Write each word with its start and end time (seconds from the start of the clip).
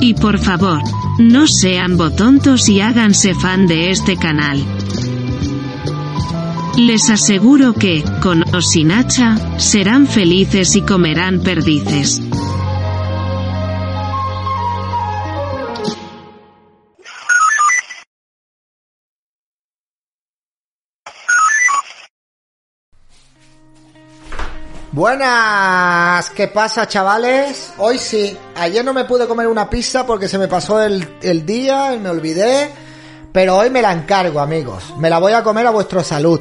Y 0.00 0.14
por 0.14 0.38
favor, 0.38 0.80
no 1.18 1.46
sean 1.46 1.96
botontos 1.96 2.68
y 2.68 2.80
háganse 2.80 3.34
fan 3.34 3.66
de 3.66 3.90
este 3.90 4.16
canal. 4.16 4.64
Les 6.76 7.10
aseguro 7.10 7.74
que, 7.74 8.02
con 8.22 8.42
o 8.54 8.62
sin 8.62 8.90
hacha, 8.90 9.36
serán 9.58 10.06
felices 10.06 10.76
y 10.76 10.82
comerán 10.82 11.40
perdices. 11.40 12.22
Buenas, 24.92 26.30
¿qué 26.30 26.48
pasa 26.48 26.88
chavales? 26.88 27.72
Hoy 27.78 27.96
sí, 27.96 28.36
ayer 28.56 28.84
no 28.84 28.92
me 28.92 29.04
pude 29.04 29.28
comer 29.28 29.46
una 29.46 29.70
pizza 29.70 30.04
porque 30.04 30.26
se 30.26 30.36
me 30.36 30.48
pasó 30.48 30.82
el, 30.82 31.06
el 31.22 31.46
día 31.46 31.94
y 31.94 32.00
me 32.00 32.08
olvidé, 32.08 32.68
pero 33.32 33.56
hoy 33.56 33.70
me 33.70 33.82
la 33.82 33.92
encargo 33.92 34.40
amigos, 34.40 34.92
me 34.98 35.08
la 35.08 35.20
voy 35.20 35.32
a 35.32 35.44
comer 35.44 35.64
a 35.68 35.70
vuestra 35.70 36.02
salud, 36.02 36.40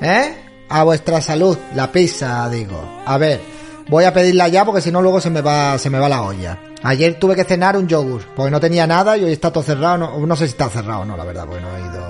¿eh? 0.00 0.64
A 0.70 0.84
vuestra 0.84 1.20
salud, 1.20 1.58
la 1.74 1.92
pizza 1.92 2.48
digo. 2.48 2.82
A 3.04 3.18
ver, 3.18 3.42
voy 3.90 4.04
a 4.04 4.14
pedirla 4.14 4.48
ya 4.48 4.64
porque 4.64 4.80
si 4.80 4.90
no 4.90 5.02
luego 5.02 5.20
se 5.20 5.28
me 5.28 5.42
va, 5.42 5.76
se 5.76 5.90
me 5.90 5.98
va 5.98 6.08
la 6.08 6.22
olla. 6.22 6.58
Ayer 6.82 7.18
tuve 7.18 7.36
que 7.36 7.44
cenar 7.44 7.76
un 7.76 7.86
yogur 7.86 8.24
porque 8.34 8.50
no 8.50 8.58
tenía 8.58 8.86
nada 8.86 9.18
y 9.18 9.24
hoy 9.24 9.32
está 9.32 9.52
todo 9.52 9.62
cerrado, 9.62 9.98
no, 9.98 10.26
no 10.26 10.34
sé 10.34 10.46
si 10.46 10.52
está 10.52 10.70
cerrado 10.70 11.00
o 11.00 11.04
no, 11.04 11.14
la 11.14 11.26
verdad, 11.26 11.44
porque 11.44 11.60
no 11.60 11.76
he 11.76 11.80
ido, 11.80 12.08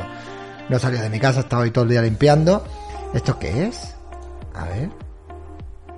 no 0.68 0.76
he 0.76 0.78
salido 0.78 1.02
de 1.02 1.10
mi 1.10 1.18
casa, 1.18 1.40
he 1.40 1.42
estado 1.42 1.62
hoy 1.62 1.72
todo 1.72 1.82
el 1.82 1.90
día 1.90 2.02
limpiando. 2.02 2.64
¿Esto 3.12 3.36
qué 3.36 3.64
es? 3.64 3.94
A 4.54 4.66
ver. 4.66 5.05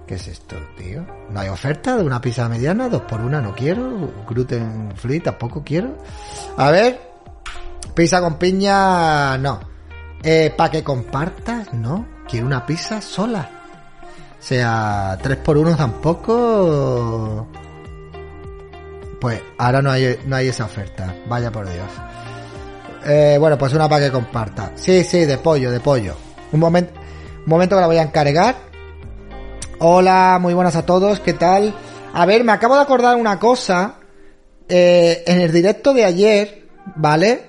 ¿Qué 0.08 0.14
es 0.14 0.26
esto, 0.26 0.56
tío? 0.78 1.04
¿No 1.28 1.38
hay 1.38 1.48
oferta 1.50 1.94
de 1.94 2.02
una 2.02 2.18
pizza 2.18 2.48
mediana? 2.48 2.88
Dos 2.88 3.02
por 3.02 3.20
una 3.20 3.42
no 3.42 3.54
quiero. 3.54 4.10
Gluten 4.26 4.94
free 4.96 5.20
tampoco 5.20 5.62
quiero. 5.62 5.98
A 6.56 6.70
ver. 6.70 6.98
Pizza 7.94 8.18
con 8.22 8.38
piña, 8.38 9.36
no. 9.36 9.60
Eh, 10.22 10.54
para 10.56 10.70
que 10.70 10.82
compartas, 10.82 11.74
no. 11.74 12.06
Quiero 12.26 12.46
una 12.46 12.64
pizza 12.64 13.02
sola. 13.02 13.50
O 14.38 14.42
sea, 14.42 15.18
tres 15.22 15.36
por 15.36 15.58
uno 15.58 15.76
tampoco. 15.76 17.46
Pues 19.20 19.42
ahora 19.58 19.82
no 19.82 19.90
hay, 19.90 20.20
no 20.24 20.36
hay 20.36 20.48
esa 20.48 20.64
oferta. 20.64 21.14
Vaya 21.28 21.52
por 21.52 21.70
Dios. 21.70 21.90
Eh, 23.04 23.36
bueno, 23.38 23.58
pues 23.58 23.74
una 23.74 23.86
para 23.86 24.06
que 24.06 24.10
comparta. 24.10 24.72
Sí, 24.74 25.04
sí, 25.04 25.26
de 25.26 25.36
pollo, 25.36 25.70
de 25.70 25.80
pollo. 25.80 26.16
Un 26.52 26.60
momento, 26.60 26.98
un 27.44 27.50
momento 27.50 27.76
que 27.76 27.80
la 27.82 27.86
voy 27.86 27.98
a 27.98 28.02
encargar. 28.04 28.67
Hola, 29.80 30.38
muy 30.40 30.54
buenas 30.54 30.74
a 30.74 30.84
todos, 30.84 31.20
¿qué 31.20 31.34
tal? 31.34 31.72
A 32.12 32.26
ver, 32.26 32.42
me 32.42 32.50
acabo 32.50 32.74
de 32.74 32.80
acordar 32.80 33.16
una 33.16 33.38
cosa. 33.38 33.94
Eh, 34.68 35.22
en 35.24 35.40
el 35.40 35.52
directo 35.52 35.94
de 35.94 36.04
ayer, 36.04 36.66
¿vale? 36.96 37.46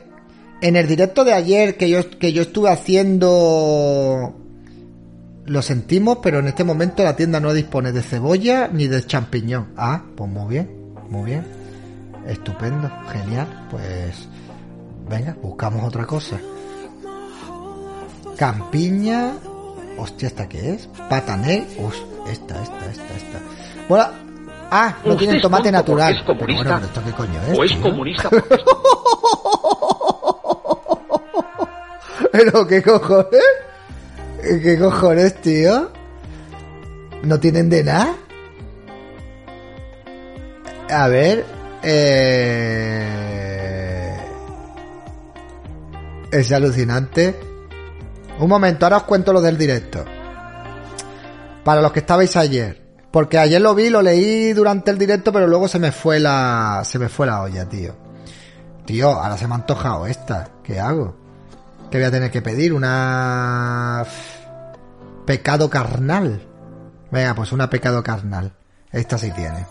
En 0.62 0.76
el 0.76 0.88
directo 0.88 1.24
de 1.24 1.34
ayer 1.34 1.76
que 1.76 1.90
yo, 1.90 2.08
que 2.20 2.32
yo 2.32 2.44
estuve 2.44 2.70
haciendo... 2.70 4.36
Lo 5.46 5.62
sentimos, 5.64 6.20
pero 6.22 6.38
en 6.38 6.48
este 6.48 6.64
momento 6.64 7.04
la 7.04 7.16
tienda 7.16 7.40
no 7.40 7.52
dispone 7.52 7.92
de 7.92 8.04
cebolla 8.04 8.70
ni 8.72 8.86
de 8.86 9.04
champiñón. 9.04 9.74
Ah, 9.76 10.04
pues 10.16 10.30
muy 10.30 10.50
bien, 10.50 10.94
muy 11.10 11.32
bien. 11.32 11.44
Estupendo, 12.28 12.92
genial. 13.12 13.68
Pues 13.72 14.28
venga, 15.10 15.36
buscamos 15.42 15.84
otra 15.84 16.06
cosa. 16.06 16.40
Campiña. 18.38 19.34
Hostia, 20.00 20.30
¿esta 20.30 20.48
qué 20.48 20.76
es? 20.76 20.88
Patané. 21.10 21.68
Uf, 21.78 21.98
esta, 22.30 22.64
esta, 22.64 22.86
esta, 22.90 23.16
esta. 23.16 23.40
Bueno, 23.90 24.06
ah, 24.72 24.96
no 25.04 25.18
tienen 25.18 25.42
tomate 25.42 25.70
natural. 25.72 26.16
es 26.16 26.24
comunista. 26.24 26.64
Pero 26.64 26.66
bueno, 26.70 26.80
pero 26.80 26.86
esto 26.86 27.04
qué 27.04 27.12
coño 27.12 27.42
es. 27.52 27.60
o 27.60 27.64
es 27.64 27.72
tío? 27.72 27.82
comunista 27.82 28.30
es 28.32 28.44
Pero 32.32 32.68
qué 32.68 32.82
cojones. 32.82 33.44
¿Qué 34.42 34.80
cojones, 34.80 35.36
tío? 35.42 35.92
¿No 37.24 37.38
tienen 37.40 37.70
de 37.70 37.84
nada? 37.84 38.16
A 40.90 41.08
ver. 41.10 41.46
Eh... 41.84 42.38
Es 46.32 46.52
alucinante. 46.54 47.49
Un 48.40 48.50
momento, 48.50 48.86
ahora 48.86 48.98
os 48.98 49.04
cuento 49.04 49.34
lo 49.34 49.42
del 49.42 49.58
directo. 49.58 50.04
Para 51.64 51.82
los 51.82 51.92
que 51.92 52.00
estabais 52.00 52.36
ayer. 52.36 52.90
Porque 53.12 53.38
ayer 53.38 53.62
lo 53.62 53.74
vi, 53.74 53.90
lo 53.90 54.02
leí 54.02 54.54
durante 54.54 54.92
el 54.92 54.98
directo, 54.98 55.34
pero 55.34 55.48
luego 55.48 55.68
se 55.68 55.80
me 55.80 55.92
fue 55.92 56.20
la. 56.20 56.82
se 56.86 57.00
me 57.00 57.10
fue 57.10 57.28
la 57.28 57.42
olla, 57.42 57.68
tío. 57.68 57.96
Tío, 58.86 59.10
ahora 59.10 59.38
se 59.38 59.48
me 59.48 59.54
ha 59.54 59.58
antojado 59.58 60.06
esta. 60.06 60.50
¿Qué 60.64 60.80
hago? 60.80 61.16
Que 61.90 61.98
voy 61.98 62.08
a 62.08 62.12
tener 62.12 62.32
que 62.32 62.42
pedir 62.42 62.74
una. 62.74 64.06
Pecado 65.26 65.70
carnal. 65.70 66.48
Venga, 67.12 67.34
pues 67.34 67.52
una 67.52 67.70
pecado 67.70 68.04
carnal. 68.04 68.54
Esta 68.92 69.18
sí 69.18 69.32
tiene. 69.32 69.66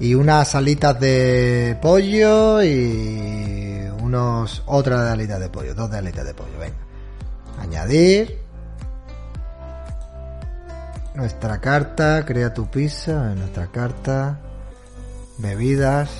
Y 0.00 0.14
unas 0.14 0.54
alitas 0.54 0.98
de 0.98 1.78
pollo 1.80 2.62
y 2.62 3.88
unos 4.00 4.62
otras 4.66 5.04
de 5.04 5.10
alitas 5.10 5.40
de 5.40 5.48
pollo. 5.48 5.74
Dos 5.74 5.90
de 5.90 5.98
alitas 5.98 6.24
de 6.24 6.34
pollo, 6.34 6.58
venga. 6.58 6.91
Añadir. 7.62 8.38
Nuestra 11.14 11.60
carta, 11.60 12.24
crea 12.24 12.52
tu 12.52 12.68
pizza, 12.68 13.34
nuestra 13.36 13.68
carta. 13.68 14.40
Bebidas. 15.38 16.10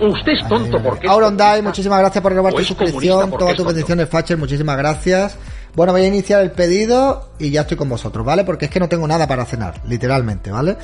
Usted 0.00 0.32
es 0.32 0.48
tonto 0.48 0.82
porque 0.82 1.08
Aurondai, 1.08 1.60
muchísimas 1.60 1.98
gracias 1.98 2.22
por 2.22 2.32
renovar 2.32 2.54
tu 2.54 2.64
suscripción. 2.64 3.30
Todas 3.32 3.56
tus 3.56 3.66
bendiciones, 3.66 4.08
Facher, 4.08 4.38
muchísimas 4.38 4.78
gracias. 4.78 5.36
Bueno, 5.74 5.92
voy 5.92 6.02
a 6.02 6.06
iniciar 6.06 6.40
el 6.40 6.52
pedido 6.52 7.32
y 7.38 7.50
ya 7.50 7.62
estoy 7.62 7.76
con 7.76 7.88
vosotros, 7.88 8.24
¿vale? 8.24 8.44
Porque 8.44 8.64
es 8.66 8.70
que 8.70 8.80
no 8.80 8.88
tengo 8.88 9.06
nada 9.06 9.26
para 9.26 9.44
cenar, 9.44 9.74
literalmente, 9.86 10.50
¿vale? 10.50 10.76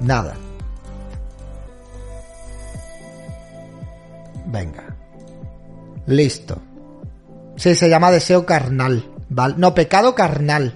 Nada. 0.00 0.34
Venga. 4.46 4.84
Listo. 6.06 6.58
Sí, 7.56 7.74
se 7.74 7.88
llama 7.88 8.10
deseo 8.10 8.44
carnal, 8.44 9.08
¿vale? 9.28 9.54
No, 9.56 9.74
pecado 9.74 10.14
carnal. 10.14 10.74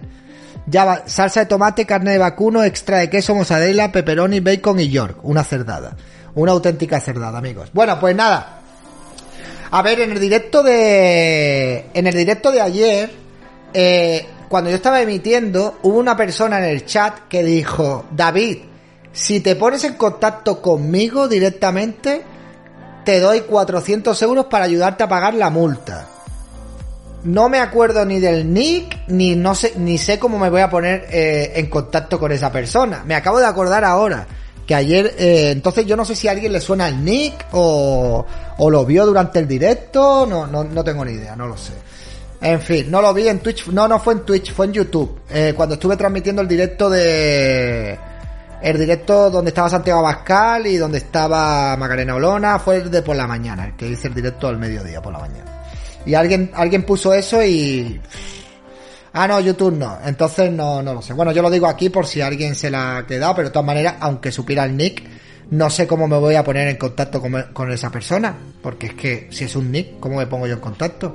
Ya 0.67 0.85
va, 0.85 1.03
salsa 1.07 1.41
de 1.41 1.47
tomate, 1.47 1.87
carne 1.87 2.13
de 2.13 2.19
vacuno, 2.19 2.63
extra 2.63 2.99
de 2.99 3.09
queso, 3.09 3.35
mozzarella, 3.35 3.91
pepperoni, 3.91 4.41
bacon 4.41 4.79
y 4.81 4.89
york. 4.89 5.19
Una 5.23 5.43
cerdada. 5.43 5.97
Una 6.35 6.53
auténtica 6.53 7.01
cerdada, 7.01 7.39
amigos. 7.39 7.71
Bueno, 7.73 7.99
pues 7.99 8.15
nada. 8.15 8.61
A 9.71 9.83
ver, 9.83 10.01
en 10.01 10.13
el 10.13 10.21
directo 10.21 10.63
de. 10.63 11.87
En 11.95 12.07
el 12.07 12.15
directo 12.15 12.51
de 12.53 12.61
ayer. 12.61 13.11
Eh, 13.73 14.27
cuando 14.49 14.71
yo 14.71 14.77
estaba 14.77 15.01
emitiendo, 15.01 15.79
hubo 15.83 15.99
una 15.99 16.17
persona 16.17 16.59
en 16.59 16.65
el 16.65 16.85
chat 16.85 17.29
que 17.29 17.43
dijo: 17.43 18.07
David, 18.11 18.59
si 19.13 19.41
te 19.41 19.57
pones 19.57 19.85
en 19.85 19.95
contacto 19.95 20.63
conmigo 20.63 21.29
directamente, 21.29 22.23
te 23.05 23.21
doy 23.21 23.41
400 23.43 24.21
euros 24.23 24.47
para 24.47 24.67
ayudarte 24.67 25.05
a 25.05 25.09
pagar 25.09 25.35
la 25.35 25.51
multa. 25.51 26.07
No 27.25 27.49
me 27.49 27.59
acuerdo 27.59 28.05
ni 28.05 28.21
del 28.21 28.53
nick, 28.53 29.09
ni 29.09 29.35
no 29.35 29.55
sé, 29.55 29.73
ni 29.77 29.99
sé 29.99 30.19
cómo 30.19 30.39
me 30.39 30.51
voy 30.51 30.61
a 30.61 30.71
poner 30.71 31.07
eh, 31.11 31.53
en 31.57 31.67
contacto 31.67 32.19
con 32.19 32.31
esa 32.31 32.53
persona. 32.53 33.03
Me 33.05 33.15
acabo 33.15 33.41
de 33.41 33.47
acordar 33.47 33.85
ahora 33.85 34.27
que 34.67 34.75
ayer, 34.75 35.15
eh, 35.19 35.51
entonces 35.51 35.87
yo 35.87 35.97
no 35.97 36.05
sé 36.05 36.15
si 36.15 36.29
a 36.29 36.33
alguien 36.33 36.53
le 36.53 36.61
suena 36.61 36.89
el 36.89 37.03
nick 37.03 37.47
o, 37.53 38.25
lo 38.71 38.85
vio 38.85 39.07
durante 39.07 39.39
el 39.39 39.49
directo, 39.49 40.27
no, 40.27 40.47
no, 40.47 40.63
no 40.63 40.85
tengo 40.85 41.05
ni 41.05 41.13
idea, 41.13 41.35
no 41.35 41.47
lo 41.47 41.57
sé. 41.57 41.73
En 42.41 42.61
fin, 42.61 42.91
no 42.91 43.03
lo 43.03 43.13
vi 43.13 43.27
en 43.27 43.41
Twitch, 43.41 43.67
no, 43.69 43.89
no 43.89 43.99
fue 43.99 44.13
en 44.15 44.21
Twitch, 44.21 44.53
fue 44.53 44.67
en 44.67 44.73
YouTube. 44.75 45.23
Eh, 45.31 45.55
cuando 45.57 45.75
estuve 45.75 45.97
transmitiendo 45.97 46.43
el 46.43 46.49
directo 46.49 46.89
de... 46.89 47.99
El 48.61 48.79
directo 48.79 49.31
donde 49.31 49.51
estaba 49.51 49.71
Santiago 49.71 50.01
Abascal 50.01 50.67
y 50.67 50.77
donde 50.77 50.99
estaba 50.99 51.77
Macarena 51.77 52.17
Olona 52.17 52.59
fue 52.59 52.77
el 52.77 52.91
de 52.91 53.03
por 53.03 53.17
la 53.17 53.27
mañana, 53.27 53.75
que 53.77 53.89
hice 53.89 54.09
el 54.09 54.15
directo 54.15 54.49
al 54.49 54.59
mediodía 54.59 55.01
por 55.01 55.13
la 55.13 55.21
mañana. 55.21 55.58
Y 56.07 56.15
alguien, 56.15 56.51
alguien 56.55 56.85
puso 56.85 57.13
eso 57.13 57.43
y... 57.43 58.01
Ah, 59.13 59.27
no, 59.27 59.41
YouTube 59.41 59.77
no. 59.77 59.99
Entonces 60.05 60.51
no, 60.53 60.83
no 60.83 60.95
lo 60.95 61.03
sé. 61.03 61.13
Bueno, 61.13 61.33
yo 61.33 61.43
lo 61.43 61.51
digo 61.51 61.67
aquí 61.67 61.89
por 61.89 62.07
si 62.07 62.21
alguien 62.21 62.55
se 62.55 62.71
la 62.71 62.99
ha 62.99 63.07
quedado, 63.07 63.35
pero 63.35 63.49
de 63.49 63.53
todas 63.53 63.67
maneras, 63.67 63.97
aunque 64.01 64.31
supiera 64.31 64.65
el 64.65 64.77
nick, 64.77 65.03
no 65.51 65.71
sé 65.71 65.87
cómo 65.87 66.07
me 66.07 66.19
voy 66.19 66.35
a 66.35 66.45
poner 66.45 66.69
en 66.69 66.77
contacto 66.77 67.21
con, 67.21 67.73
esa 67.73 67.91
persona. 67.91 68.35
Porque 68.63 68.89
es 68.89 68.95
que 68.95 69.29
si 69.31 69.45
es 69.45 69.57
un 69.57 69.73
nick, 69.73 69.99
¿cómo 69.99 70.17
me 70.17 70.27
pongo 70.27 70.47
yo 70.47 70.55
en 70.55 70.61
contacto? 70.61 71.15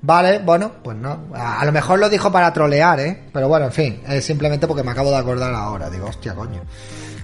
Vale, 0.00 0.38
bueno, 0.38 0.72
pues 0.82 0.96
no. 0.96 1.26
A, 1.34 1.60
a 1.60 1.64
lo 1.64 1.72
mejor 1.72 1.98
lo 1.98 2.08
dijo 2.08 2.32
para 2.32 2.52
trolear, 2.52 3.00
¿eh? 3.00 3.24
Pero 3.32 3.48
bueno, 3.48 3.66
en 3.66 3.72
fin, 3.72 4.00
es 4.08 4.24
simplemente 4.24 4.66
porque 4.66 4.82
me 4.82 4.92
acabo 4.92 5.10
de 5.10 5.18
acordar 5.18 5.52
ahora. 5.52 5.90
Digo, 5.90 6.06
hostia, 6.06 6.34
coño. 6.34 6.62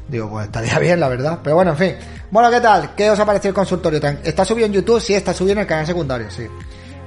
Digo, 0.09 0.29
pues 0.31 0.47
estaría 0.47 0.79
bien, 0.81 1.01
la 1.01 1.09
verdad. 1.09 1.41
Pero 1.43 1.57
bueno, 1.57 1.73
en 1.73 1.77
fin. 1.79 1.95
Bueno, 2.31 2.51
¿qué 2.51 2.61
tal? 2.61 2.95
¿Qué 2.95 3.11
os 3.11 3.19
ha 3.19 3.25
parecido 3.27 3.51
el 3.51 3.55
consultorio? 3.55 4.01
¿Está 4.23 4.45
subido 4.45 4.67
en 4.67 4.73
YouTube? 4.73 5.01
Sí, 5.01 5.15
está 5.15 5.33
subido 5.33 5.53
en 5.53 5.59
el 5.61 5.67
canal 5.67 5.87
secundario, 5.87 6.31
sí. 6.31 6.47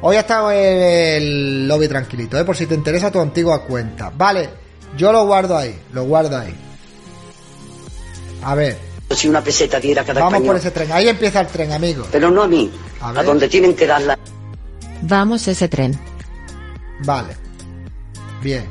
Hoy 0.02 0.16
ha 0.16 0.20
estado 0.20 0.52
el 0.52 1.68
lobby 1.68 1.88
tranquilito, 1.88 2.38
¿eh? 2.40 2.46
Por 2.46 2.56
si 2.56 2.66
te 2.68 2.76
interesa 2.76 3.12
tu 3.12 3.20
antigua 3.20 3.64
cuenta. 3.64 4.12
Vale, 4.16 4.50
yo 4.96 5.12
lo 5.12 5.26
guardo 5.26 5.58
ahí, 5.58 5.78
lo 5.92 6.04
guardo 6.04 6.38
ahí. 6.38 6.56
A 8.44 8.54
ver. 8.56 8.78
Si 9.10 9.28
una 9.28 9.42
peseta 9.42 9.80
diera 9.80 10.04
cada 10.04 10.20
Vamos 10.20 10.34
español. 10.34 10.48
por 10.48 10.56
ese 10.58 10.72
tren. 10.72 10.92
Ahí 10.92 11.08
empieza 11.10 11.40
el 11.42 11.48
tren, 11.48 11.72
amigo. 11.72 12.06
Pero 12.12 12.30
no 12.30 12.44
a 12.44 12.48
mí, 12.48 12.72
A 13.02 13.10
a, 13.10 13.24
donde 13.24 13.48
tienen 13.48 13.76
que 13.76 13.88
darla. 13.88 14.18
Vamos 15.02 15.48
ese 15.48 15.68
tren. 15.68 15.98
Vale. 17.06 17.36
Bien. 18.44 18.66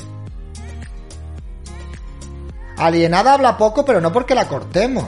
Alienada 2.77 3.35
habla 3.35 3.57
poco, 3.57 3.85
pero 3.85 4.01
no 4.01 4.13
porque 4.13 4.35
la 4.35 4.49
cortemos. 4.49 5.07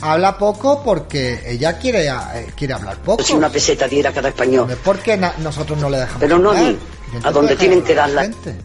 Habla 0.00 0.36
poco 0.36 0.82
porque 0.82 1.40
ella 1.46 1.78
quiere, 1.78 2.08
eh, 2.08 2.46
quiere 2.56 2.74
hablar 2.74 2.96
poco. 2.98 3.22
Si 3.22 3.34
una 3.34 3.48
peseta 3.48 3.86
diera 3.86 4.12
cada 4.12 4.30
español. 4.30 4.66
No 4.66 4.72
es 4.72 4.78
porque 4.80 5.16
nosotros 5.38 5.78
no 5.78 5.88
le 5.88 5.98
dejamos 5.98 6.20
Pero 6.20 6.38
no 6.38 6.50
a 6.50 6.58
hablar. 6.58 6.74
a 6.74 7.06
intento 7.06 7.32
donde 7.32 7.56
tienen 7.56 7.82
que 7.82 7.92
a 7.92 7.96
darla. 7.96 8.22
gente. 8.22 8.56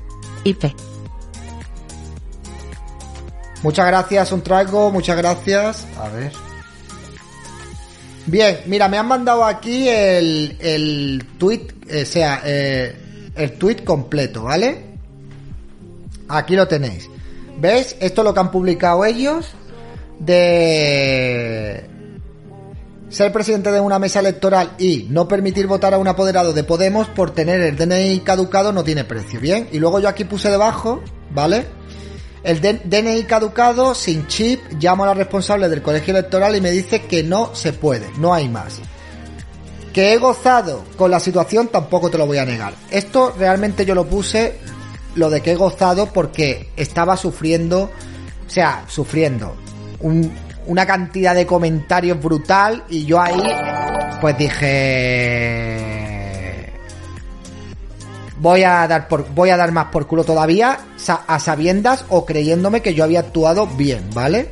IP. 0.45 0.63
Muchas 3.61 3.85
gracias, 3.87 4.31
un 4.31 4.41
trago, 4.41 4.89
muchas 4.91 5.17
gracias. 5.17 5.85
A 5.99 6.09
ver. 6.09 6.31
Bien, 8.25 8.61
mira, 8.65 8.87
me 8.87 8.97
han 8.97 9.07
mandado 9.07 9.45
aquí 9.45 9.87
el, 9.87 10.57
el 10.59 11.27
tweet, 11.37 11.67
o 12.01 12.05
sea, 12.05 12.41
eh, 12.45 13.31
el 13.35 13.53
tweet 13.59 13.83
completo, 13.83 14.43
¿vale? 14.43 14.96
Aquí 16.27 16.55
lo 16.55 16.67
tenéis. 16.67 17.09
¿Ves? 17.59 17.95
Esto 17.99 18.21
es 18.21 18.25
lo 18.25 18.33
que 18.33 18.39
han 18.39 18.51
publicado 18.51 19.05
ellos 19.05 19.47
de 20.19 21.89
ser 23.09 23.31
presidente 23.31 23.71
de 23.71 23.79
una 23.79 23.99
mesa 23.99 24.19
electoral 24.19 24.73
y 24.77 25.07
no 25.09 25.27
permitir 25.27 25.67
votar 25.67 25.93
a 25.93 25.97
un 25.97 26.07
apoderado 26.07 26.53
de 26.53 26.63
Podemos 26.63 27.07
por 27.07 27.31
tener 27.31 27.61
el 27.61 27.77
DNI 27.77 28.19
caducado 28.19 28.71
no 28.71 28.83
tiene 28.83 29.05
precio. 29.05 29.39
Bien, 29.39 29.69
y 29.71 29.79
luego 29.79 29.99
yo 29.99 30.09
aquí 30.09 30.25
puse 30.25 30.49
debajo, 30.49 31.01
¿vale? 31.31 31.65
El 32.43 32.61
DNI 32.61 33.23
caducado, 33.23 33.95
sin 33.95 34.27
chip, 34.27 34.61
llamo 34.79 35.03
a 35.03 35.07
la 35.07 35.13
responsable 35.13 35.67
del 35.69 35.81
colegio 35.81 36.11
electoral 36.11 36.55
y 36.55 36.61
me 36.61 36.71
dice 36.71 37.01
que 37.01 37.23
no 37.23 37.55
se 37.55 37.73
puede, 37.73 38.07
no 38.19 38.33
hay 38.33 38.47
más. 38.47 38.79
Que 39.91 40.13
he 40.13 40.17
gozado 40.17 40.83
con 40.95 41.09
la 41.09 41.19
situación 41.19 41.69
tampoco 41.69 42.09
te 42.09 42.17
lo 42.17 42.27
voy 42.27 42.37
a 42.37 42.45
negar. 42.45 42.73
Esto 42.91 43.33
realmente 43.37 43.85
yo 43.85 43.95
lo 43.95 44.05
puse, 44.05 44.59
lo 45.17 45.29
de 45.29 45.41
que 45.41 45.51
he 45.51 45.55
gozado 45.55 46.07
porque 46.13 46.69
estaba 46.77 47.17
sufriendo, 47.17 47.91
o 48.47 48.49
sea, 48.49 48.85
sufriendo 48.87 49.55
un- 49.99 50.31
una 50.67 50.85
cantidad 50.85 51.35
de 51.35 51.45
comentarios 51.45 52.21
brutal 52.21 52.83
y 52.89 53.05
yo 53.05 53.19
ahí 53.21 53.41
pues 54.21 54.37
dije 54.37 55.87
voy 58.39 58.63
a 58.63 58.87
dar 58.87 59.07
por 59.07 59.27
voy 59.33 59.49
a 59.49 59.57
dar 59.57 59.71
más 59.71 59.85
por 59.85 60.05
culo 60.07 60.23
todavía 60.23 60.77
a 61.27 61.39
sabiendas 61.39 62.05
o 62.09 62.25
creyéndome 62.25 62.81
que 62.81 62.93
yo 62.93 63.03
había 63.03 63.21
actuado 63.21 63.65
bien, 63.67 64.09
¿vale? 64.13 64.49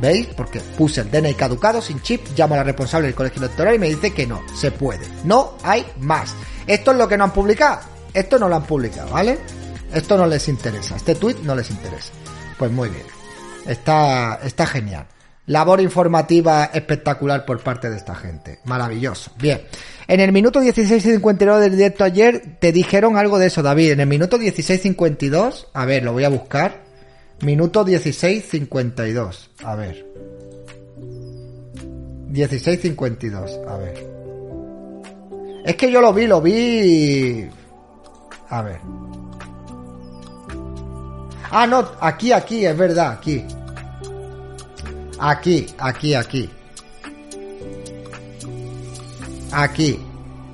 ¿Veis? 0.00 0.28
Porque 0.36 0.60
puse 0.60 1.00
el 1.00 1.10
DNI 1.10 1.34
caducado 1.34 1.82
sin 1.82 2.00
chip, 2.02 2.24
llamo 2.36 2.54
a 2.54 2.58
la 2.58 2.62
responsable 2.64 3.06
del 3.08 3.16
colegio 3.16 3.42
electoral 3.42 3.74
y 3.74 3.78
me 3.80 3.88
dice 3.88 4.12
que 4.12 4.26
no, 4.28 4.40
se 4.54 4.70
puede. 4.70 5.04
No 5.24 5.54
hay 5.64 5.84
más. 5.98 6.36
Esto 6.68 6.92
es 6.92 6.98
lo 6.98 7.08
que 7.08 7.16
no 7.16 7.24
han 7.24 7.32
publicado. 7.32 7.80
Esto 8.14 8.38
no 8.38 8.48
lo 8.48 8.54
han 8.56 8.62
publicado, 8.62 9.10
¿vale? 9.10 9.38
Esto 9.92 10.16
no 10.16 10.26
les 10.26 10.48
interesa. 10.48 10.96
Este 10.96 11.14
tweet 11.14 11.36
no 11.42 11.54
les 11.54 11.70
interesa. 11.70 12.12
Pues 12.58 12.70
muy 12.70 12.88
bien. 12.88 13.06
Está, 13.66 14.40
está 14.42 14.66
genial. 14.66 15.06
Labor 15.46 15.80
informativa 15.80 16.66
espectacular 16.74 17.46
por 17.46 17.62
parte 17.62 17.88
de 17.88 17.96
esta 17.96 18.14
gente. 18.14 18.58
Maravilloso. 18.64 19.32
Bien. 19.38 19.62
En 20.06 20.20
el 20.20 20.30
minuto 20.32 20.60
16.59 20.60 21.58
del 21.58 21.72
directo 21.72 22.04
ayer 22.04 22.56
te 22.60 22.70
dijeron 22.70 23.16
algo 23.16 23.38
de 23.38 23.46
eso, 23.46 23.62
David. 23.62 23.92
En 23.92 24.00
el 24.00 24.06
minuto 24.06 24.38
16.52, 24.38 25.68
a 25.72 25.84
ver, 25.86 26.04
lo 26.04 26.12
voy 26.12 26.24
a 26.24 26.28
buscar. 26.28 26.82
Minuto 27.40 27.84
16.52. 27.84 29.48
A 29.64 29.74
ver. 29.74 30.06
16.52. 32.30 33.68
A 33.68 33.76
ver. 33.78 34.18
Es 35.64 35.76
que 35.76 35.90
yo 35.90 36.00
lo 36.00 36.12
vi, 36.12 36.26
lo 36.26 36.42
vi. 36.42 37.48
A 38.50 38.62
ver. 38.62 38.80
Ah, 41.50 41.66
no, 41.66 41.86
aquí, 42.00 42.32
aquí, 42.32 42.64
es 42.64 42.76
verdad, 42.76 43.12
aquí. 43.12 43.44
Aquí, 45.18 45.66
aquí, 45.78 46.14
aquí. 46.14 46.50
Aquí. 49.52 50.00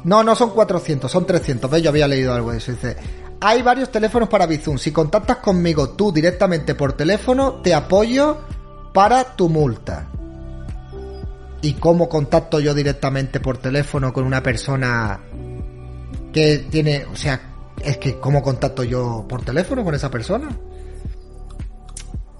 No, 0.05 0.23
no 0.23 0.35
son 0.35 0.51
400, 0.51 1.11
son 1.11 1.27
300. 1.27 1.71
¿Ves? 1.71 1.83
Yo 1.83 1.91
había 1.91 2.07
leído 2.07 2.35
algo 2.35 2.53
de 2.53 2.59
eso. 2.59 2.73
Dice, 2.73 2.97
hay 3.41 3.63
varios 3.63 3.91
teléfonos 3.91 4.29
para 4.29 4.47
Bizum. 4.47 4.79
Si 4.79 4.93
contactas 4.93 5.39
conmigo 5.39 5.91
tú 5.91 6.13
directamente 6.13 6.75
por 6.75 6.93
teléfono, 6.93 7.55
te 7.63 7.75
apoyo 7.75 8.39
para 8.93 9.25
tu 9.37 9.49
multa. 9.49 10.09
¿Y 11.63 11.75
cómo 11.75 12.09
contacto 12.09 12.61
yo 12.61 12.75
directamente 12.75 13.41
por 13.41 13.59
teléfono 13.59 14.13
con 14.13 14.25
una 14.25 14.43
persona 14.43 15.19
que 16.33 16.59
tiene, 16.71 17.07
o 17.07 17.17
sea, 17.17 17.41
es 17.83 17.97
que 17.97 18.19
cómo 18.19 18.43
contacto 18.43 18.85
yo 18.85 19.25
por 19.29 19.43
teléfono 19.43 19.83
con 19.83 19.95
esa 19.95 20.11
persona? 20.11 20.49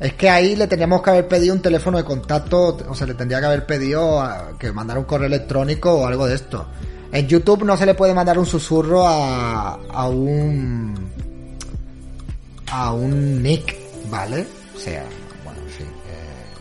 Es 0.01 0.13
que 0.15 0.29
ahí 0.29 0.57
le 0.57 0.67
teníamos 0.67 1.03
que 1.03 1.11
haber 1.11 1.29
pedido 1.29 1.55
un 1.55 1.63
teléfono 1.63 1.99
de 1.99 2.05
contacto, 2.05 2.77
o 2.89 2.95
sea, 2.95 3.07
le 3.07 3.15
tendría 3.15 3.41
que 3.41 3.47
haber 3.47 3.65
pedido 3.65 4.23
que 4.59 4.73
mandara 4.73 4.99
un 4.99 5.07
correo 5.07 5.27
electrónico 5.27 5.93
o 5.95 6.07
algo 6.07 6.27
de 6.27 6.35
esto. 6.35 6.67
En 7.13 7.29
YouTube 7.29 7.65
no 7.65 7.77
se 7.77 7.87
le 7.87 7.95
puede 7.95 8.13
mandar 8.13 8.39
un 8.39 8.47
susurro 8.47 9.07
a, 9.07 9.75
a 9.89 10.09
un 10.09 10.95
a 12.73 12.93
un 12.93 13.41
nick, 13.41 13.77
¿vale? 14.11 14.45
O 14.75 14.79
sea, 14.79 15.05
bueno, 15.45 15.61
en 15.61 15.69
fin. 15.69 15.87
eh, 15.87 16.55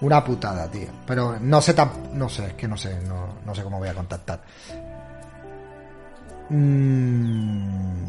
una 0.00 0.24
putada, 0.24 0.68
tío. 0.68 0.88
Pero 1.06 1.38
no 1.40 1.60
sé 1.60 1.74
tan, 1.74 1.90
no 2.12 2.28
sé, 2.28 2.46
es 2.46 2.54
que 2.54 2.66
no 2.66 2.76
sé, 2.76 2.98
no, 3.06 3.36
no 3.46 3.54
sé 3.54 3.62
cómo 3.62 3.78
voy 3.78 3.88
a 3.88 3.94
contactar. 3.94 4.40
Mm, 6.50 8.04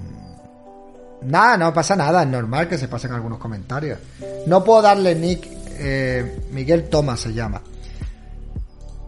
Nada, 1.25 1.57
no 1.57 1.73
pasa 1.73 1.95
nada, 1.95 2.23
es 2.23 2.29
normal 2.29 2.67
que 2.67 2.77
se 2.77 2.87
pasen 2.87 3.11
algunos 3.11 3.39
comentarios. 3.39 3.99
No 4.47 4.63
puedo 4.63 4.81
darle 4.81 5.15
nick, 5.15 5.47
eh, 5.77 6.39
Miguel 6.51 6.89
Tomás 6.89 7.21
se 7.21 7.33
llama. 7.33 7.61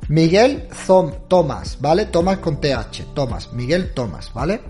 Miguel 0.09 0.69
Zom, 0.73 1.11
Tomás, 1.27 1.77
¿vale? 1.81 2.05
Tomás 2.05 2.37
con 2.37 2.61
TH, 2.61 3.13
Tomás, 3.13 3.51
Miguel 3.53 3.93
Tomás, 3.93 4.31
¿vale? 4.33 4.61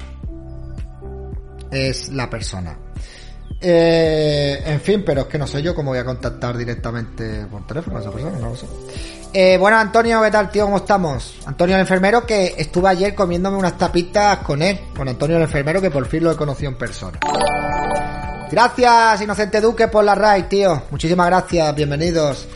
Es 1.72 2.10
la 2.10 2.30
persona. 2.30 2.78
Eh, 3.60 4.62
en 4.66 4.82
fin, 4.82 5.04
pero 5.06 5.22
es 5.22 5.28
que 5.28 5.38
no 5.38 5.48
sé 5.48 5.62
yo 5.62 5.74
cómo 5.74 5.92
voy 5.92 6.00
a 6.00 6.06
contactar 6.06 6.58
directamente 6.58 7.46
por 7.46 7.66
teléfono 7.66 7.98
a 7.98 8.02
esa 8.02 8.12
persona, 8.12 8.38
no 8.40 8.50
lo 8.50 8.56
sé. 8.56 8.66
Eh, 9.34 9.58
bueno, 9.58 9.78
Antonio, 9.78 10.22
¿qué 10.22 10.32
tal, 10.32 10.50
tío? 10.50 10.66
¿Cómo 10.66 10.78
estamos? 10.78 11.36
Antonio 11.46 11.76
el 11.76 11.82
enfermero, 11.82 12.26
que 12.26 12.56
estuve 12.58 12.90
ayer 12.90 13.14
comiéndome 13.14 13.58
unas 13.58 13.78
tapitas 13.78 14.40
con 14.40 14.62
él, 14.62 14.80
con 14.96 15.08
Antonio 15.08 15.38
el 15.38 15.44
enfermero, 15.44 15.82
que 15.82 15.92
por 15.92 16.08
fin 16.08 16.24
lo 16.24 16.32
he 16.32 16.36
conocido 16.36 16.72
en 16.72 16.78
persona. 16.78 17.20
Gracias, 18.50 19.22
Inocente 19.22 19.60
Duque, 19.60 19.90
por 19.90 20.04
la 20.04 20.16
raid, 20.16 20.46
tío. 20.46 20.84
Muchísimas 20.90 21.28
gracias, 21.28 21.76
bienvenidos. 21.76 22.48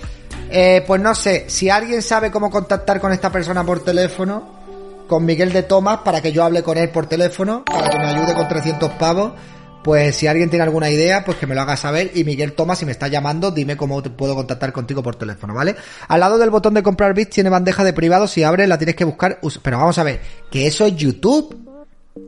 Eh, 0.49 0.83
pues 0.87 1.01
no 1.01 1.13
sé, 1.13 1.45
si 1.49 1.69
alguien 1.69 2.01
sabe 2.01 2.31
cómo 2.31 2.49
contactar 2.49 2.99
con 2.99 3.11
esta 3.11 3.29
persona 3.29 3.63
por 3.63 3.83
teléfono, 3.83 4.61
con 5.07 5.25
Miguel 5.25 5.51
de 5.51 5.63
Tomás, 5.63 5.99
para 5.99 6.21
que 6.21 6.31
yo 6.31 6.43
hable 6.43 6.63
con 6.63 6.77
él 6.77 6.89
por 6.89 7.05
teléfono, 7.05 7.63
para 7.65 7.89
que 7.89 7.97
me 7.97 8.07
ayude 8.07 8.33
con 8.33 8.47
300 8.47 8.91
pavos, 8.91 9.33
pues 9.83 10.15
si 10.15 10.27
alguien 10.27 10.49
tiene 10.49 10.63
alguna 10.63 10.89
idea, 10.89 11.23
pues 11.25 11.37
que 11.37 11.47
me 11.47 11.55
lo 11.55 11.61
haga 11.61 11.75
saber. 11.77 12.11
Y 12.15 12.23
Miguel 12.23 12.53
Tomás, 12.53 12.79
si 12.79 12.85
me 12.85 12.91
está 12.91 13.07
llamando, 13.07 13.51
dime 13.51 13.75
cómo 13.77 14.01
puedo 14.03 14.35
contactar 14.35 14.71
contigo 14.71 15.01
por 15.01 15.15
teléfono, 15.15 15.53
¿vale? 15.53 15.75
Al 16.07 16.19
lado 16.19 16.37
del 16.37 16.49
botón 16.49 16.73
de 16.73 16.83
comprar 16.83 17.13
bits 17.13 17.31
tiene 17.35 17.49
bandeja 17.49 17.83
de 17.83 17.93
privado, 17.93 18.27
si 18.27 18.43
abres 18.43 18.67
la 18.69 18.77
tienes 18.77 18.95
que 18.95 19.05
buscar. 19.05 19.39
Us- 19.41 19.59
Pero 19.63 19.77
vamos 19.79 19.97
a 19.97 20.03
ver, 20.03 20.19
que 20.49 20.67
eso 20.67 20.85
es 20.85 20.95
YouTube, 20.95 21.55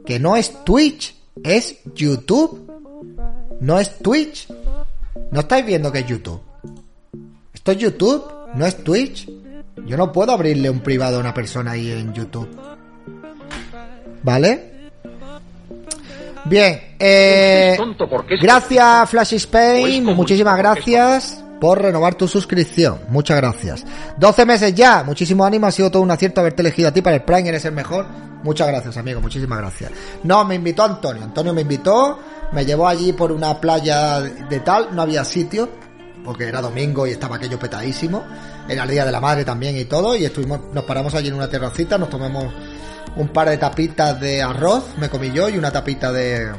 que 0.05 0.19
no 0.19 0.36
es 0.36 0.63
Twitch, 0.63 1.15
es 1.43 1.77
YouTube. 1.95 2.72
No 3.60 3.79
es 3.79 3.98
Twitch. 4.00 4.48
¿No 5.31 5.39
estáis 5.41 5.65
viendo 5.65 5.91
que 5.91 6.00
es 6.00 6.05
YouTube? 6.07 6.41
Esto 7.53 7.72
es 7.72 7.77
YouTube, 7.77 8.25
no 8.55 8.65
es 8.65 8.83
Twitch. 8.83 9.29
Yo 9.86 9.95
no 9.98 10.12
puedo 10.12 10.31
abrirle 10.31 10.69
un 10.69 10.79
privado 10.81 11.17
a 11.17 11.19
una 11.19 11.33
persona 11.33 11.72
ahí 11.72 11.91
en 11.91 12.13
YouTube. 12.13 12.50
¿Vale? 14.24 14.73
Bien, 16.46 16.96
eh, 17.00 17.78
gracias 18.42 19.10
Flash 19.10 19.34
Spain, 19.36 20.04
muchísimas 20.04 20.58
gracias 20.58 21.44
por 21.62 21.82
renovar 21.82 22.16
tu 22.16 22.28
suscripción, 22.28 23.00
muchas 23.08 23.38
gracias. 23.38 23.86
12 24.18 24.46
meses 24.46 24.76
ya, 24.76 25.04
muchísimo 25.04 25.46
ánimo, 25.46 25.68
ha 25.68 25.72
sido 25.72 25.90
todo 25.90 26.04
un 26.04 26.12
acierto 26.12 26.42
haberte 26.42 26.62
elegido 26.62 26.90
a 26.90 26.92
ti 26.92 27.02
para 27.02 27.16
el 27.16 27.22
Prime, 27.22 27.48
eres 27.48 27.64
el 27.64 27.72
mejor. 27.72 28.06
Muchas 28.44 28.68
gracias, 28.68 28.98
amigo, 28.98 29.22
muchísimas 29.22 29.60
gracias. 29.60 29.92
No, 30.24 30.44
me 30.44 30.56
invitó 30.56 30.84
Antonio, 30.84 31.24
Antonio 31.24 31.54
me 31.54 31.62
invitó, 31.62 32.20
me 32.52 32.66
llevó 32.66 32.90
allí 32.90 33.14
por 33.14 33.32
una 33.32 33.62
playa 33.62 34.20
de 34.20 34.60
tal, 34.60 34.94
no 34.94 35.04
había 35.04 35.24
sitio, 35.24 35.70
porque 36.26 36.50
era 36.50 36.60
domingo 36.60 37.08
y 37.08 37.12
estaba 37.12 37.38
aquello 37.38 37.58
petadísimo, 37.58 38.26
era 38.68 38.84
el 38.84 38.90
día 38.90 39.06
de 39.06 39.14
la 39.14 39.22
madre 39.22 39.46
también 39.46 39.78
y 39.78 39.86
todo, 39.86 40.18
y 40.18 40.26
estuvimos, 40.26 40.60
nos 40.74 40.84
paramos 40.84 41.16
allí 41.16 41.30
en 41.30 41.36
una 41.36 41.50
terracita, 41.50 41.98
nos 41.98 42.10
tomamos 42.10 42.54
un 43.15 43.27
par 43.29 43.50
de 43.50 43.58
tapitas 43.58 44.20
de 44.20 44.41
arroz, 44.41 44.86
me 44.98 45.10
comí 45.10 45.32
yo, 45.32 45.50
y 45.50 45.58
una 45.58 45.72
tapita 45.72 46.12
de, 46.12 46.51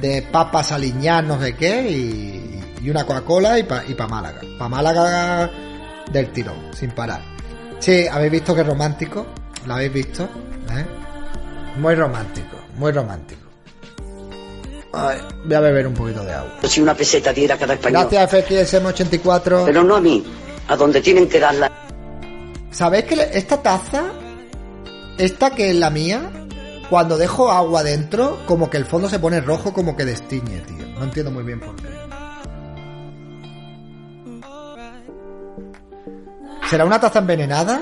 de 0.00 0.22
papas 0.22 0.72
aliñadas, 0.72 1.24
no 1.24 1.40
sé 1.40 1.54
qué, 1.56 1.90
y, 1.90 2.62
y 2.82 2.90
una 2.90 3.04
Coca-Cola 3.04 3.58
y 3.58 3.64
para 3.64 3.84
y 3.86 3.94
pa 3.94 4.06
Málaga. 4.06 4.40
Para 4.58 4.68
Málaga 4.68 5.50
del 6.12 6.30
tirón, 6.30 6.72
sin 6.72 6.90
parar. 6.90 7.20
Sí, 7.78 8.06
habéis 8.06 8.32
visto 8.32 8.54
que 8.54 8.62
romántico, 8.62 9.26
¿lo 9.66 9.74
habéis 9.74 9.92
visto? 9.92 10.24
¿Eh? 10.24 10.86
Muy 11.78 11.94
romántico, 11.94 12.56
muy 12.76 12.92
romántico. 12.92 13.42
Ay, 14.92 15.18
voy 15.44 15.54
a 15.54 15.60
beber 15.60 15.86
un 15.86 15.94
poquito 15.94 16.24
de 16.24 16.32
agua. 16.32 16.52
Si 16.62 16.80
una 16.80 16.94
peseta 16.94 17.32
diera 17.32 17.56
cada 17.56 17.74
español. 17.74 18.08
Gracias, 18.10 18.48
FXM84. 18.48 19.64
Pero 19.66 19.84
no 19.84 19.96
a 19.96 20.00
mí, 20.00 20.24
a 20.66 20.76
donde 20.76 21.00
tienen 21.00 21.28
que 21.28 21.38
darla. 21.38 21.70
¿Sabéis 22.70 23.04
que 23.04 23.30
esta 23.32 23.62
taza, 23.62 24.04
esta 25.18 25.50
que 25.50 25.70
es 25.70 25.76
la 25.76 25.90
mía, 25.90 26.30
cuando 26.88 27.18
dejo 27.18 27.50
agua 27.50 27.82
dentro, 27.82 28.38
como 28.46 28.70
que 28.70 28.76
el 28.76 28.86
fondo 28.86 29.08
se 29.10 29.18
pone 29.18 29.40
rojo, 29.40 29.72
como 29.72 29.96
que 29.96 30.04
destiñe, 30.04 30.60
tío? 30.60 30.86
No 30.98 31.04
entiendo 31.04 31.30
muy 31.30 31.44
bien 31.44 31.60
por 31.60 31.76
qué. 31.76 31.88
¿Será 36.70 36.84
una 36.84 37.00
taza 37.00 37.18
envenenada? 37.18 37.80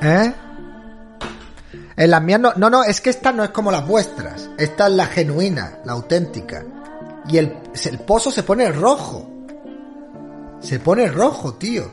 ¿Eh? 0.00 0.32
En 1.96 2.10
las 2.10 2.22
mías 2.22 2.40
no, 2.40 2.52
no, 2.56 2.70
no, 2.70 2.84
es 2.84 3.00
que 3.00 3.10
esta 3.10 3.32
no 3.32 3.44
es 3.44 3.50
como 3.50 3.70
las 3.70 3.86
vuestras. 3.86 4.48
Esta 4.56 4.86
es 4.86 4.92
la 4.94 5.06
genuina, 5.06 5.78
la 5.84 5.92
auténtica. 5.92 6.64
Y 7.28 7.38
el, 7.38 7.58
el 7.84 7.98
pozo 8.00 8.30
se 8.30 8.42
pone 8.42 8.70
rojo. 8.70 9.37
Se 10.60 10.80
pone 10.80 11.08
rojo, 11.08 11.54
tío. 11.54 11.90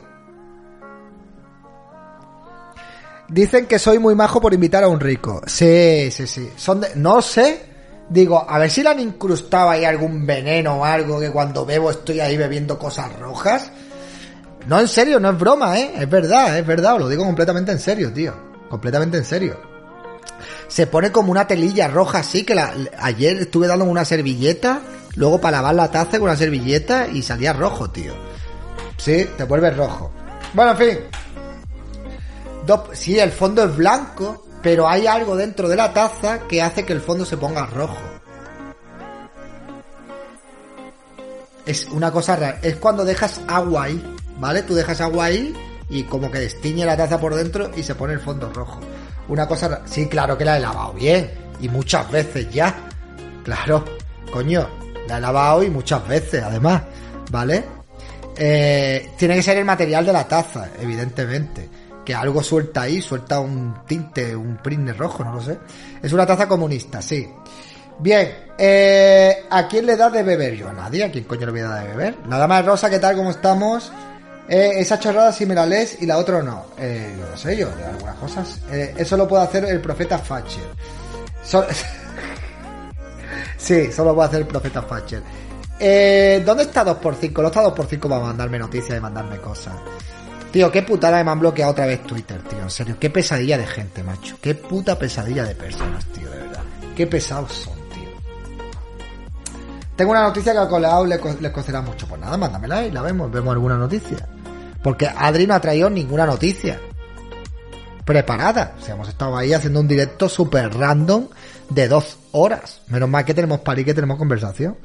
Dicen 3.28 3.66
que 3.66 3.78
soy 3.78 3.98
muy 3.98 4.14
majo 4.14 4.40
por 4.40 4.54
invitar 4.54 4.84
a 4.84 4.88
un 4.88 5.00
rico. 5.00 5.42
Sí, 5.46 6.10
sí, 6.10 6.26
sí. 6.26 6.50
Son 6.56 6.80
de- 6.80 6.94
no 6.96 7.20
sé. 7.22 7.64
Digo, 8.08 8.44
a 8.48 8.58
ver 8.60 8.70
si 8.70 8.84
le 8.84 8.90
han 8.90 9.00
incrustado 9.00 9.70
ahí 9.70 9.84
algún 9.84 10.24
veneno 10.24 10.76
o 10.76 10.84
algo 10.84 11.18
que 11.18 11.30
cuando 11.30 11.66
bebo 11.66 11.90
estoy 11.90 12.20
ahí 12.20 12.36
bebiendo 12.36 12.78
cosas 12.78 13.12
rojas. 13.18 13.72
No, 14.68 14.78
en 14.80 14.86
serio, 14.86 15.18
no 15.18 15.30
es 15.30 15.38
broma, 15.38 15.76
¿eh? 15.78 15.92
Es 15.98 16.08
verdad, 16.08 16.56
es 16.56 16.64
verdad. 16.66 16.94
Os 16.94 17.00
lo 17.00 17.08
digo 17.08 17.24
completamente 17.24 17.72
en 17.72 17.80
serio, 17.80 18.12
tío. 18.12 18.32
Completamente 18.68 19.16
en 19.18 19.24
serio. 19.24 19.60
Se 20.68 20.86
pone 20.86 21.10
como 21.10 21.32
una 21.32 21.46
telilla 21.48 21.88
roja 21.88 22.18
así 22.18 22.44
que 22.44 22.54
la, 22.54 22.72
ayer 22.98 23.36
estuve 23.38 23.66
dando 23.66 23.84
una 23.86 24.04
servilleta, 24.04 24.80
luego 25.16 25.40
para 25.40 25.58
lavar 25.58 25.74
la 25.74 25.90
taza 25.90 26.18
con 26.18 26.22
una 26.28 26.36
servilleta 26.36 27.08
y 27.08 27.22
salía 27.22 27.52
rojo, 27.52 27.90
tío. 27.90 28.12
Sí, 28.96 29.28
te 29.36 29.44
vuelves 29.44 29.76
rojo. 29.76 30.10
Bueno, 30.54 30.72
en 30.72 30.76
fin. 30.76 30.98
Sí, 32.92 33.18
el 33.18 33.30
fondo 33.30 33.64
es 33.64 33.76
blanco, 33.76 34.46
pero 34.62 34.88
hay 34.88 35.06
algo 35.06 35.36
dentro 35.36 35.68
de 35.68 35.76
la 35.76 35.92
taza 35.92 36.40
que 36.48 36.60
hace 36.60 36.84
que 36.84 36.92
el 36.92 37.00
fondo 37.00 37.24
se 37.24 37.36
ponga 37.36 37.66
rojo. 37.66 37.98
Es 41.64 41.86
una 41.86 42.10
cosa 42.10 42.36
rara. 42.36 42.58
Es 42.62 42.76
cuando 42.76 43.04
dejas 43.04 43.40
agua 43.48 43.84
ahí, 43.84 44.16
¿vale? 44.38 44.62
Tú 44.62 44.74
dejas 44.74 45.00
agua 45.00 45.26
ahí 45.26 45.54
y 45.88 46.04
como 46.04 46.30
que 46.30 46.40
destiñe 46.40 46.84
la 46.84 46.96
taza 46.96 47.20
por 47.20 47.34
dentro 47.34 47.70
y 47.76 47.82
se 47.82 47.94
pone 47.94 48.14
el 48.14 48.20
fondo 48.20 48.52
rojo. 48.52 48.80
Una 49.28 49.46
cosa 49.46 49.68
rara. 49.68 49.82
Sí, 49.86 50.06
claro 50.08 50.38
que 50.38 50.44
la 50.44 50.56
he 50.56 50.60
lavado 50.60 50.92
bien. 50.94 51.30
Y 51.60 51.68
muchas 51.68 52.10
veces 52.10 52.50
ya. 52.50 52.74
Claro. 53.44 53.84
Coño, 54.32 54.68
la 55.08 55.18
he 55.18 55.20
lavado 55.20 55.62
y 55.62 55.70
muchas 55.70 56.06
veces, 56.08 56.42
además. 56.42 56.82
¿Vale? 57.30 57.75
Eh, 58.36 59.10
tiene 59.16 59.34
que 59.36 59.42
ser 59.42 59.56
el 59.58 59.64
material 59.64 60.04
de 60.04 60.12
la 60.12 60.26
taza, 60.26 60.68
evidentemente. 60.80 61.68
Que 62.04 62.14
algo 62.14 62.42
suelta 62.42 62.82
ahí, 62.82 63.02
suelta 63.02 63.40
un 63.40 63.74
tinte, 63.86 64.34
un 64.36 64.58
print 64.58 64.96
rojo, 64.96 65.24
no 65.24 65.32
lo 65.32 65.42
sé. 65.42 65.58
Es 66.02 66.12
una 66.12 66.26
taza 66.26 66.46
comunista, 66.46 67.02
sí. 67.02 67.28
Bien, 67.98 68.30
eh, 68.58 69.44
¿a 69.50 69.66
quién 69.66 69.86
le 69.86 69.96
da 69.96 70.10
de 70.10 70.22
beber? 70.22 70.54
Yo 70.54 70.68
a 70.68 70.72
nadie, 70.72 71.04
¿a 71.04 71.10
quién 71.10 71.24
coño 71.24 71.46
le 71.46 71.52
voy 71.52 71.60
a 71.60 71.68
dar 71.68 71.82
de 71.82 71.88
beber? 71.88 72.18
Nada 72.28 72.46
más, 72.46 72.64
Rosa, 72.64 72.90
¿qué 72.90 72.98
tal? 72.98 73.16
¿Cómo 73.16 73.30
estamos? 73.30 73.90
Eh, 74.48 74.74
esa 74.76 74.98
chorrada 75.00 75.32
si 75.32 75.44
me 75.44 75.54
la 75.54 75.66
lees 75.66 76.00
y 76.00 76.06
la 76.06 76.18
otra 76.18 76.42
no. 76.42 76.66
Eh, 76.78 77.16
yo 77.18 77.28
no 77.28 77.36
sé, 77.36 77.56
yo 77.56 77.68
de 77.70 77.84
algunas 77.84 78.14
cosas. 78.16 78.60
Eh, 78.70 78.94
eso 78.96 79.16
lo 79.16 79.26
puede 79.26 79.44
hacer 79.44 79.64
el 79.64 79.80
profeta 79.80 80.18
Thatcher. 80.18 80.64
Sí, 83.58 83.90
solo 83.90 84.14
puede 84.14 84.28
hacer 84.28 84.40
el 84.42 84.46
profeta 84.46 84.86
Thatcher. 84.86 85.22
Eh, 85.78 86.42
¿Dónde 86.44 86.64
está 86.64 86.84
2x5? 86.84 87.42
No 87.42 87.48
está 87.48 87.62
2x5 87.64 88.00
para 88.08 88.20
mandarme 88.22 88.58
noticias 88.58 88.96
y 88.98 89.00
mandarme 89.00 89.38
cosas. 89.38 89.74
Tío, 90.50 90.72
qué 90.72 90.82
putada 90.82 91.22
me 91.22 91.30
han 91.30 91.40
bloqueado 91.40 91.72
otra 91.72 91.86
vez 91.86 92.02
Twitter, 92.04 92.40
tío. 92.42 92.60
En 92.60 92.70
serio, 92.70 92.96
qué 92.98 93.10
pesadilla 93.10 93.58
de 93.58 93.66
gente, 93.66 94.02
macho. 94.02 94.36
Qué 94.40 94.54
puta 94.54 94.98
pesadilla 94.98 95.44
de 95.44 95.54
personas, 95.54 96.04
tío, 96.06 96.30
de 96.30 96.38
verdad. 96.38 96.62
Qué 96.96 97.06
pesados 97.06 97.52
son, 97.52 97.74
tío. 97.90 98.08
Tengo 99.96 100.12
una 100.12 100.22
noticia 100.22 100.52
que 100.52 100.58
al 100.58 100.68
coleado 100.68 101.04
le 101.04 101.18
co- 101.18 101.36
les 101.40 101.52
cocerá 101.52 101.82
mucho. 101.82 102.06
Pues 102.06 102.20
nada, 102.20 102.36
mándamela 102.38 102.84
y 102.86 102.90
la 102.90 103.02
vemos. 103.02 103.30
Vemos 103.30 103.52
alguna 103.52 103.76
noticia. 103.76 104.26
Porque 104.82 105.06
Adri 105.08 105.46
no 105.46 105.54
ha 105.54 105.60
traído 105.60 105.90
ninguna 105.90 106.24
noticia 106.24 106.80
preparada. 108.04 108.74
O 108.78 108.82
sea, 108.82 108.94
hemos 108.94 109.08
estado 109.08 109.36
ahí 109.36 109.52
haciendo 109.52 109.80
un 109.80 109.88
directo 109.88 110.28
súper 110.28 110.72
random 110.74 111.26
de 111.68 111.88
dos 111.88 112.16
horas. 112.36 112.82
Menos 112.88 113.08
mal 113.08 113.24
que 113.24 113.34
tenemos 113.34 113.60
pari 113.60 113.84
que 113.84 113.94
tenemos 113.94 114.18
conversación. 114.18 114.76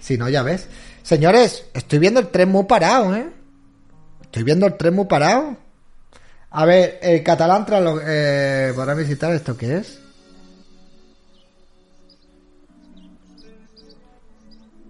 Si 0.00 0.16
no, 0.16 0.28
ya 0.28 0.42
ves. 0.42 0.68
Señores, 1.02 1.64
estoy 1.74 1.98
viendo 1.98 2.20
el 2.20 2.28
tren 2.28 2.48
muy 2.48 2.64
parado, 2.64 3.14
¿eh? 3.14 3.28
Estoy 4.22 4.44
viendo 4.44 4.66
el 4.66 4.76
tren 4.76 4.94
muy 4.94 5.06
parado. 5.06 5.56
A 6.50 6.64
ver, 6.64 6.98
el 7.02 7.22
catalán 7.22 7.66
tras 7.66 7.82
lo, 7.82 8.00
eh, 8.02 8.72
podrá 8.74 8.94
visitar 8.94 9.32
esto 9.34 9.56
que 9.56 9.78
es. 9.78 9.98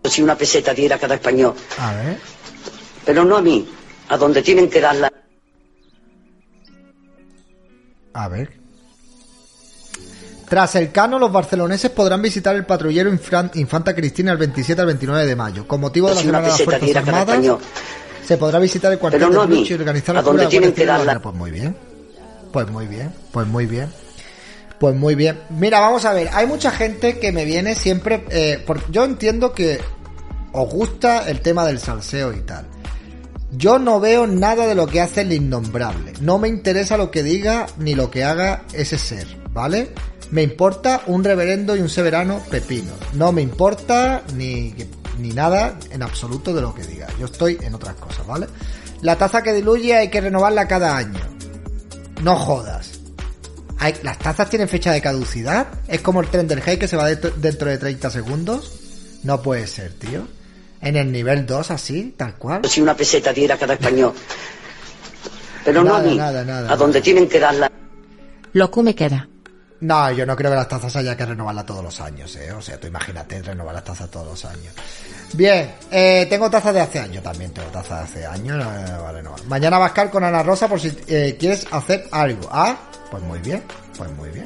Si 0.05 0.23
una 0.23 0.37
peseta 0.37 0.75
diera 0.75 0.99
cada 0.99 1.15
español. 1.15 1.55
A 1.79 1.95
ver. 1.95 2.19
Pero 3.05 3.25
no 3.25 3.37
a 3.37 3.43
mí, 3.43 3.69
a 4.09 4.17
donde 4.17 4.43
tienen 4.43 4.69
que 4.69 4.81
darla. 4.81 5.13
A 8.13 8.29
ver. 8.29 8.60
Tras 10.51 10.75
el 10.75 10.91
cano, 10.91 11.17
los 11.19 11.31
barceloneses 11.31 11.91
podrán 11.93 12.21
visitar 12.21 12.57
el 12.57 12.67
patrullero 12.67 13.09
Infanta 13.55 13.95
Cristina 13.95 14.33
el 14.33 14.39
27 14.39 14.81
al 14.81 14.87
29 14.89 15.25
de 15.25 15.37
mayo. 15.37 15.67
Con 15.69 15.81
motivo 15.81 16.09
de 16.09 16.17
la 16.17 16.21
Si 16.21 16.29
una 16.29 16.39
Semana 16.41 16.55
de 16.55 16.59
las 16.59 16.63
Fuerzas 16.81 16.97
Armadas, 16.97 17.59
se 18.27 18.37
podrá 18.37 18.59
visitar 18.59 18.93
el 18.93 18.99
cuartel 18.99 19.21
no 19.31 19.41
de 19.43 19.47
Bluch 19.47 19.71
y 19.71 19.75
organizar 19.75 20.15
la 20.17 20.23
cura 20.25 20.43
de 20.49 20.73
que 20.75 20.85
darla. 20.85 21.21
Pues 21.21 21.35
muy 21.37 21.51
bien. 21.53 21.77
Pues 22.53 22.69
muy 22.69 22.87
bien. 22.89 23.13
Pues 23.33 23.47
muy 23.47 23.67
bien. 23.67 23.89
Pues 24.81 24.97
muy 24.97 25.15
bien. 25.15 25.39
Mira, 25.51 25.79
vamos 25.79 26.05
a 26.05 26.13
ver. 26.13 26.29
Hay 26.33 26.49
mucha 26.49 26.73
gente 26.73 27.21
que 27.21 27.31
me 27.31 27.45
viene 27.45 27.77
siempre. 27.77 28.25
Eh, 28.31 28.61
por- 28.67 28.91
yo 28.91 29.05
entiendo 29.05 29.53
que 29.53 29.81
os 30.53 30.69
gusta 30.69 31.29
el 31.31 31.43
tema 31.43 31.65
del 31.65 31.79
salseo 31.79 32.33
y 32.33 32.41
tal. 32.41 32.67
Yo 33.53 33.79
no 33.79 34.01
veo 34.01 34.27
nada 34.27 34.67
de 34.67 34.75
lo 34.75 34.89
que 34.89 35.01
hace 35.01 35.21
el 35.21 35.33
innombrable. 35.33 36.13
No 36.21 36.39
me 36.39 36.49
interesa 36.49 36.97
lo 36.97 37.11
que 37.13 37.23
diga 37.23 37.67
ni 37.79 37.95
lo 37.95 38.11
que 38.11 38.25
haga 38.25 38.63
ese 38.73 38.99
ser, 38.99 39.27
¿vale? 39.53 39.93
Me 40.31 40.43
importa 40.43 41.03
un 41.07 41.25
reverendo 41.25 41.77
y 41.77 41.81
un 41.81 41.89
severano 41.89 42.41
pepino. 42.51 42.93
No 43.15 43.33
me 43.33 43.43
importa 43.43 44.23
ni, 44.35 44.75
ni 45.19 45.31
nada 45.31 45.77
en 45.91 46.03
absoluto 46.03 46.53
de 46.55 46.61
lo 46.63 46.75
que 46.75 46.85
diga. 46.85 47.09
Yo 47.19 47.27
estoy 47.27 47.59
en 47.61 47.75
otras 47.75 47.97
cosas, 47.97 48.27
¿vale? 48.27 48.47
La 49.03 49.17
taza 49.17 49.43
que 49.43 49.53
diluye 49.53 49.95
hay 49.97 50.09
que 50.09 50.21
renovarla 50.21 50.69
cada 50.69 50.97
año. 50.97 51.19
No 52.23 52.37
jodas. 52.37 53.01
Hay- 53.79 53.95
¿Las 54.03 54.19
tazas 54.19 54.51
tienen 54.51 54.69
fecha 54.69 54.93
de 54.93 55.01
caducidad? 55.01 55.67
¿Es 55.89 56.01
como 56.03 56.21
el 56.21 56.29
tren 56.29 56.47
del 56.47 56.63
Hey 56.65 56.77
que 56.77 56.87
se 56.87 56.97
va 56.97 57.07
de- 57.09 57.33
dentro 57.37 57.69
de 57.71 57.79
30 57.79 58.11
segundos? 58.11 58.73
No 59.25 59.41
puede 59.43 59.67
ser, 59.67 59.93
tío. 59.95 60.29
En 60.83 60.97
el 60.97 61.11
nivel 61.11 61.45
2 61.47 61.71
así, 61.71 62.15
tal 62.17 62.37
cual. 62.37 62.61
Si 62.69 62.81
una 62.81 62.95
peseta 62.95 63.33
diera 63.33 63.57
cada 63.57 63.75
español. 63.75 64.13
Pero 65.65 65.83
no 65.83 65.91
Nada, 65.93 65.99
a 65.99 66.03
mí, 66.11 66.17
nada, 66.17 66.45
nada, 66.45 66.73
a 66.73 66.77
donde 66.77 67.01
tienen 67.01 67.29
que 67.29 67.39
darla. 67.41 67.71
Lo 68.53 68.71
que 68.71 68.83
me 68.83 68.95
queda. 68.95 69.29
No, 69.81 70.11
yo 70.13 70.27
no 70.27 70.37
creo 70.37 70.51
que 70.51 70.57
las 70.57 70.69
tazas 70.69 70.95
haya 70.97 71.17
que 71.17 71.25
renovarlas 71.25 71.65
todos 71.65 71.83
los 71.83 72.01
años, 72.01 72.37
¿eh? 72.37 72.53
O 72.53 72.61
sea, 72.61 72.79
tú 72.79 72.87
imagínate 72.87 73.41
renovar 73.43 73.75
las 73.75 73.85
tazas 73.85 74.11
todos 74.11 74.27
los 74.27 74.45
años. 74.45 74.75
Bien, 75.33 75.75
eh, 75.91 76.27
tengo 76.29 76.51
tazas 76.51 76.75
de 76.75 76.81
hace 76.81 76.99
años 76.99 77.23
también, 77.23 77.53
tengo 77.53 77.69
tazas 77.69 78.13
de 78.13 78.21
hace 78.21 78.27
años, 78.27 78.59
no, 78.59 79.03
vale, 79.03 79.23
no. 79.23 79.35
Mañana 79.47 79.79
vas 79.79 79.87
a 79.87 79.89
estar 79.89 80.11
con 80.11 80.23
Ana 80.23 80.43
Rosa 80.43 80.69
por 80.69 80.81
si 80.81 80.93
eh, 81.09 81.37
quieres 81.39 81.67
hacer 81.71 82.07
algo. 82.11 82.49
Ah, 82.53 82.77
pues 83.11 83.23
muy 83.23 83.39
bien, 83.39 83.63
pues 83.97 84.11
muy 84.13 84.29
bien. 84.31 84.45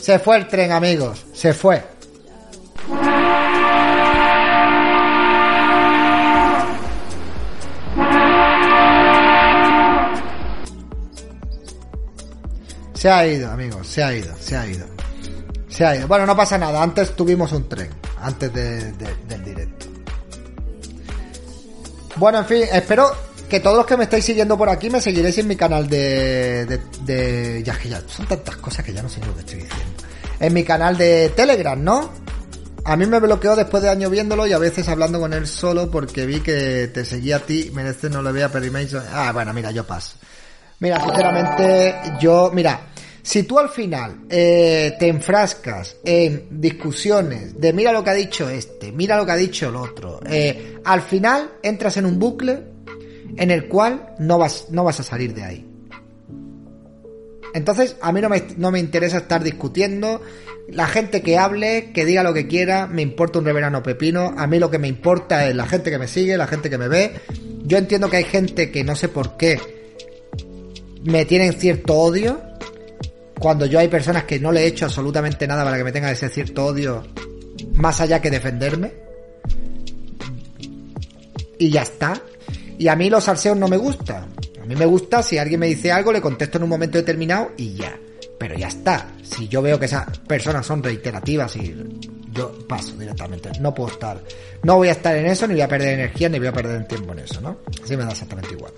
Se 0.00 0.18
fue 0.18 0.36
el 0.38 0.48
tren, 0.48 0.72
amigos, 0.72 1.26
se 1.32 1.54
fue. 1.54 1.84
Se 13.02 13.10
ha 13.10 13.26
ido, 13.26 13.50
amigos, 13.50 13.84
se 13.88 14.00
ha 14.00 14.14
ido, 14.14 14.32
se 14.38 14.56
ha 14.56 14.64
ido. 14.64 14.86
Se 15.68 15.84
ha 15.84 15.96
ido. 15.96 16.06
Bueno, 16.06 16.24
no 16.24 16.36
pasa 16.36 16.56
nada, 16.56 16.80
antes 16.80 17.16
tuvimos 17.16 17.50
un 17.50 17.68
tren, 17.68 17.90
antes 18.20 18.54
de- 18.54 18.92
de- 18.92 19.16
del 19.28 19.44
directo. 19.44 19.86
Bueno, 22.14 22.38
en 22.38 22.44
fin, 22.46 22.62
espero 22.72 23.10
que 23.50 23.58
todos 23.58 23.76
los 23.78 23.86
que 23.86 23.96
me 23.96 24.04
estáis 24.04 24.24
siguiendo 24.24 24.56
por 24.56 24.68
aquí 24.68 24.88
me 24.88 25.00
seguiréis 25.00 25.36
en 25.38 25.48
mi 25.48 25.56
canal 25.56 25.88
de... 25.88 26.64
de, 26.64 26.80
de- 27.00 27.62
ya 27.64 27.76
que 27.76 27.88
ya 27.88 28.00
son 28.06 28.24
tantas 28.28 28.54
cosas 28.58 28.84
que 28.84 28.92
ya 28.92 29.02
no 29.02 29.08
sé 29.08 29.18
lo 29.26 29.34
que 29.34 29.40
estoy 29.40 29.56
diciendo. 29.62 30.04
En 30.38 30.54
mi 30.54 30.62
canal 30.62 30.96
de 30.96 31.30
Telegram, 31.30 31.82
¿no? 31.82 32.08
A 32.84 32.96
mí 32.96 33.04
me 33.06 33.18
bloqueó 33.18 33.56
después 33.56 33.82
de 33.82 33.88
años 33.90 34.12
viéndolo 34.12 34.46
y 34.46 34.52
a 34.52 34.58
veces 34.58 34.88
hablando 34.88 35.18
con 35.18 35.32
él 35.32 35.48
solo 35.48 35.90
porque 35.90 36.24
vi 36.24 36.38
que 36.38 36.88
te 36.94 37.04
seguía 37.04 37.38
a 37.38 37.40
ti, 37.40 37.72
merece 37.74 38.08
no 38.10 38.22
le 38.22 38.30
voy 38.30 38.42
a. 38.42 38.50
Ah, 39.12 39.32
bueno, 39.32 39.52
mira, 39.52 39.72
yo 39.72 39.84
paso. 39.84 40.18
Mira, 40.78 41.00
sinceramente, 41.00 41.94
yo, 42.20 42.50
mira, 42.54 42.91
si 43.22 43.44
tú 43.44 43.58
al 43.58 43.68
final 43.68 44.24
eh, 44.28 44.94
te 44.98 45.08
enfrascas 45.08 45.96
en 46.04 46.60
discusiones 46.60 47.60
de 47.60 47.72
mira 47.72 47.92
lo 47.92 48.02
que 48.02 48.10
ha 48.10 48.14
dicho 48.14 48.48
este, 48.48 48.92
mira 48.92 49.16
lo 49.16 49.24
que 49.24 49.32
ha 49.32 49.36
dicho 49.36 49.68
el 49.68 49.76
otro, 49.76 50.20
eh, 50.26 50.78
al 50.84 51.02
final 51.02 51.52
entras 51.62 51.96
en 51.96 52.06
un 52.06 52.18
bucle 52.18 52.72
en 53.36 53.50
el 53.50 53.68
cual 53.68 54.14
no 54.18 54.38
vas, 54.38 54.66
no 54.70 54.84
vas 54.84 55.00
a 55.00 55.02
salir 55.02 55.34
de 55.34 55.44
ahí. 55.44 55.66
Entonces, 57.54 57.96
a 58.00 58.12
mí 58.12 58.20
no 58.20 58.28
me, 58.28 58.42
no 58.56 58.70
me 58.70 58.78
interesa 58.78 59.18
estar 59.18 59.42
discutiendo. 59.42 60.22
La 60.68 60.86
gente 60.86 61.22
que 61.22 61.38
hable, 61.38 61.92
que 61.92 62.04
diga 62.04 62.22
lo 62.22 62.32
que 62.32 62.46
quiera, 62.46 62.86
me 62.86 63.02
importa 63.02 63.38
un 63.38 63.44
reverano 63.44 63.82
pepino. 63.82 64.34
A 64.36 64.46
mí 64.46 64.58
lo 64.58 64.70
que 64.70 64.78
me 64.78 64.88
importa 64.88 65.46
es 65.48 65.54
la 65.54 65.66
gente 65.66 65.90
que 65.90 65.98
me 65.98 66.08
sigue, 66.08 66.36
la 66.36 66.46
gente 66.46 66.70
que 66.70 66.78
me 66.78 66.88
ve. 66.88 67.12
Yo 67.64 67.78
entiendo 67.78 68.08
que 68.08 68.18
hay 68.18 68.24
gente 68.24 68.70
que 68.70 68.84
no 68.84 68.96
sé 68.96 69.08
por 69.08 69.36
qué 69.36 69.60
me 71.04 71.24
tienen 71.24 71.52
cierto 71.52 71.94
odio. 71.94 72.40
Cuando 73.42 73.66
yo 73.66 73.80
hay 73.80 73.88
personas 73.88 74.22
que 74.22 74.38
no 74.38 74.52
le 74.52 74.62
he 74.62 74.66
hecho 74.68 74.84
absolutamente 74.84 75.48
nada 75.48 75.64
para 75.64 75.76
que 75.76 75.82
me 75.82 75.90
tenga 75.90 76.12
ese 76.12 76.28
cierto 76.28 76.64
odio, 76.64 77.02
más 77.74 78.00
allá 78.00 78.22
que 78.22 78.30
defenderme. 78.30 78.92
Y 81.58 81.68
ya 81.68 81.82
está. 81.82 82.22
Y 82.78 82.86
a 82.86 82.94
mí 82.94 83.10
los 83.10 83.24
salseos 83.24 83.56
no 83.56 83.66
me 83.66 83.76
gustan. 83.76 84.28
A 84.62 84.64
mí 84.64 84.76
me 84.76 84.86
gusta 84.86 85.24
si 85.24 85.38
alguien 85.38 85.58
me 85.58 85.66
dice 85.66 85.90
algo, 85.90 86.12
le 86.12 86.20
contesto 86.20 86.58
en 86.58 86.62
un 86.62 86.70
momento 86.70 86.98
determinado 86.98 87.50
y 87.56 87.74
ya. 87.74 87.98
Pero 88.38 88.56
ya 88.56 88.68
está. 88.68 89.08
Si 89.24 89.48
yo 89.48 89.60
veo 89.60 89.76
que 89.76 89.86
esas 89.86 90.18
personas 90.20 90.64
son 90.64 90.80
reiterativas 90.80 91.56
y 91.56 91.74
yo 92.32 92.56
paso 92.68 92.92
directamente. 92.96 93.50
No 93.58 93.74
puedo 93.74 93.90
estar. 93.90 94.22
No 94.62 94.76
voy 94.76 94.86
a 94.86 94.92
estar 94.92 95.16
en 95.16 95.26
eso, 95.26 95.48
ni 95.48 95.54
voy 95.54 95.62
a 95.62 95.68
perder 95.68 95.98
energía, 95.98 96.28
ni 96.28 96.38
voy 96.38 96.46
a 96.46 96.52
perder 96.52 96.86
tiempo 96.86 97.12
en 97.12 97.18
eso, 97.18 97.40
¿no? 97.40 97.58
Así 97.82 97.96
me 97.96 98.04
da 98.04 98.12
exactamente 98.12 98.54
igual. 98.54 98.72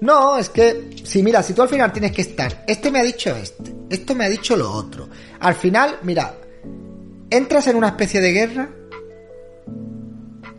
No, 0.00 0.36
es 0.38 0.50
que, 0.50 0.90
si 1.04 1.22
mira, 1.22 1.42
si 1.42 1.54
tú 1.54 1.62
al 1.62 1.68
final 1.68 1.92
tienes 1.92 2.12
que 2.12 2.22
estar, 2.22 2.64
este 2.66 2.90
me 2.90 3.00
ha 3.00 3.02
dicho 3.02 3.34
este, 3.34 3.74
esto 3.88 4.14
me 4.14 4.26
ha 4.26 4.28
dicho 4.28 4.56
lo 4.56 4.70
otro. 4.70 5.08
Al 5.40 5.54
final, 5.54 5.98
mira, 6.02 6.34
entras 7.30 7.66
en 7.68 7.76
una 7.76 7.88
especie 7.88 8.20
de 8.20 8.32
guerra. 8.32 8.68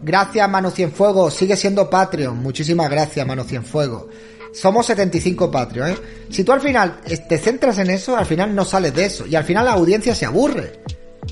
Gracias, 0.02 0.50
Mano 0.50 0.72
Cienfuegos, 0.72 1.34
sigue 1.34 1.56
siendo 1.56 1.90
Patreon. 1.90 2.38
Muchísimas 2.38 2.90
gracias, 2.90 3.28
Mano 3.28 3.44
Cienfuegos. 3.44 4.06
Somos 4.54 4.86
75 4.88 5.52
Patreon, 5.52 5.92
¿eh? 5.92 5.98
Si 6.30 6.44
tú 6.44 6.52
al 6.52 6.62
final 6.62 7.02
eh, 7.06 7.18
te 7.18 7.38
centras 7.38 7.78
en 7.80 7.90
eso, 7.90 8.16
al 8.16 8.26
final 8.26 8.56
no 8.56 8.66
sales 8.66 8.94
de 8.96 9.06
eso. 9.06 9.28
Y 9.28 9.36
al 9.36 9.44
final 9.44 9.66
la 9.66 9.74
audiencia 9.74 10.16
se 10.16 10.26
aburre. 10.26 10.82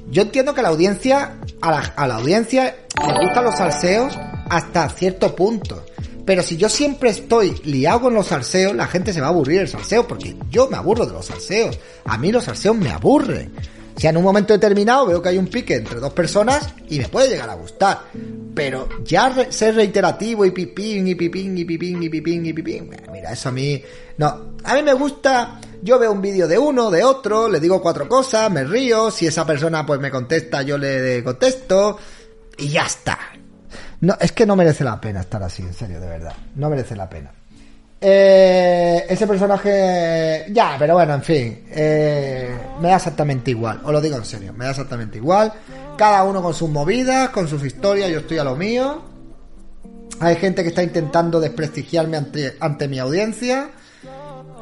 Yo 0.10 0.22
entiendo 0.22 0.54
que 0.54 0.62
la 0.62 0.70
audiencia, 0.70 1.38
a 1.62 1.72
la, 1.72 1.80
a 1.96 2.08
la 2.08 2.16
audiencia 2.16 2.76
le 3.08 3.26
gustan 3.26 3.46
los 3.46 3.56
salseos 3.56 4.18
hasta 4.50 4.90
cierto 4.90 5.36
punto. 5.36 5.86
Pero 6.26 6.42
si 6.42 6.58
yo 6.58 6.70
siempre 6.70 7.12
estoy 7.12 7.56
liado 7.64 8.02
con 8.02 8.14
los 8.16 8.28
salseos, 8.28 8.76
la 8.76 8.88
gente 8.88 9.14
se 9.14 9.22
va 9.22 9.28
a 9.28 9.30
aburrir 9.30 9.60
del 9.60 9.68
salseo, 9.68 10.08
porque 10.08 10.36
yo 10.50 10.68
me 10.68 10.78
aburro 10.78 11.06
de 11.06 11.14
los 11.14 11.28
salseos. 11.28 11.78
A 12.06 12.18
mí 12.18 12.32
los 12.32 12.44
salseos 12.44 12.76
me 12.76 12.90
aburren. 12.90 13.54
Sea, 13.96 14.10
en 14.10 14.18
un 14.18 14.24
momento 14.24 14.52
determinado 14.52 15.06
veo 15.06 15.22
que 15.22 15.30
hay 15.30 15.38
un 15.38 15.48
pique 15.48 15.76
entre 15.76 16.02
dos 16.02 16.12
personas 16.12 16.74
y 16.90 17.00
me 17.00 17.08
puede 17.08 17.30
llegar 17.30 17.50
a 17.50 17.54
gustar. 17.54 18.02
Pero 18.54 18.90
ya 19.06 19.34
ser 19.50 19.76
reiterativo 19.76 20.46
y 20.46 20.52
pipín 20.52 21.08
y 21.08 21.16
pipín 21.16 21.58
y 21.58 21.64
pipín 21.64 22.04
y 22.04 22.10
pipín 22.10 22.46
y 22.46 22.54
pipín. 22.54 22.90
Mira, 23.12 23.32
eso 23.32 23.50
a 23.50 23.52
mí... 23.52 23.82
No, 24.18 24.56
a 24.64 24.76
mí 24.76 24.84
me 24.84 24.94
gusta... 24.94 25.62
Yo 25.82 26.00
veo 26.00 26.12
un 26.12 26.22
vídeo 26.22 26.48
de 26.48 26.58
uno, 26.58 26.90
de 26.90 27.04
otro, 27.04 27.48
le 27.48 27.60
digo 27.60 27.80
cuatro 27.80 28.08
cosas, 28.08 28.50
me 28.52 28.64
río, 28.64 29.12
si 29.12 29.28
esa 29.28 29.46
persona 29.46 29.86
pues 29.86 30.00
me 30.00 30.10
contesta, 30.10 30.64
yo 30.64 30.80
le 30.80 31.24
contesto 31.24 32.00
y 32.58 32.70
ya 32.70 32.88
está. 32.88 33.20
No, 34.02 34.16
es 34.20 34.32
que 34.32 34.46
no 34.46 34.56
merece 34.56 34.84
la 34.84 35.00
pena 35.00 35.22
estar 35.22 35.42
así, 35.44 35.64
en 35.64 35.74
serio, 35.74 36.00
de 36.00 36.08
verdad. 36.08 36.34
No 36.56 36.70
merece 36.70 36.96
la 36.96 37.10
pena. 37.10 37.32
Eh, 38.00 39.06
ese 39.10 39.26
personaje. 39.26 40.46
Ya, 40.52 40.76
pero 40.78 40.94
bueno, 40.96 41.14
en 41.16 41.24
fin. 41.24 41.64
eh, 41.72 42.56
me 42.82 42.90
da 42.90 42.98
exactamente 42.98 43.52
igual. 43.52 43.82
Os 43.84 43.92
lo 43.92 44.02
digo 44.02 44.18
en 44.18 44.26
serio, 44.26 44.54
me 44.54 44.66
da 44.66 44.72
exactamente 44.72 45.18
igual. 45.18 45.52
Cada 45.98 46.24
uno 46.24 46.42
con 46.42 46.54
sus 46.54 46.70
movidas, 46.70 47.30
con 47.30 47.48
sus 47.48 47.64
historias, 47.64 48.10
yo 48.12 48.20
estoy 48.20 48.38
a 48.38 48.44
lo 48.44 48.56
mío. 48.56 49.02
Hay 50.20 50.36
gente 50.36 50.62
que 50.62 50.70
está 50.70 50.84
intentando 50.84 51.40
desprestigiarme 51.40 52.18
ante, 52.18 52.56
ante 52.60 52.88
mi 52.88 53.00
audiencia. 53.00 53.70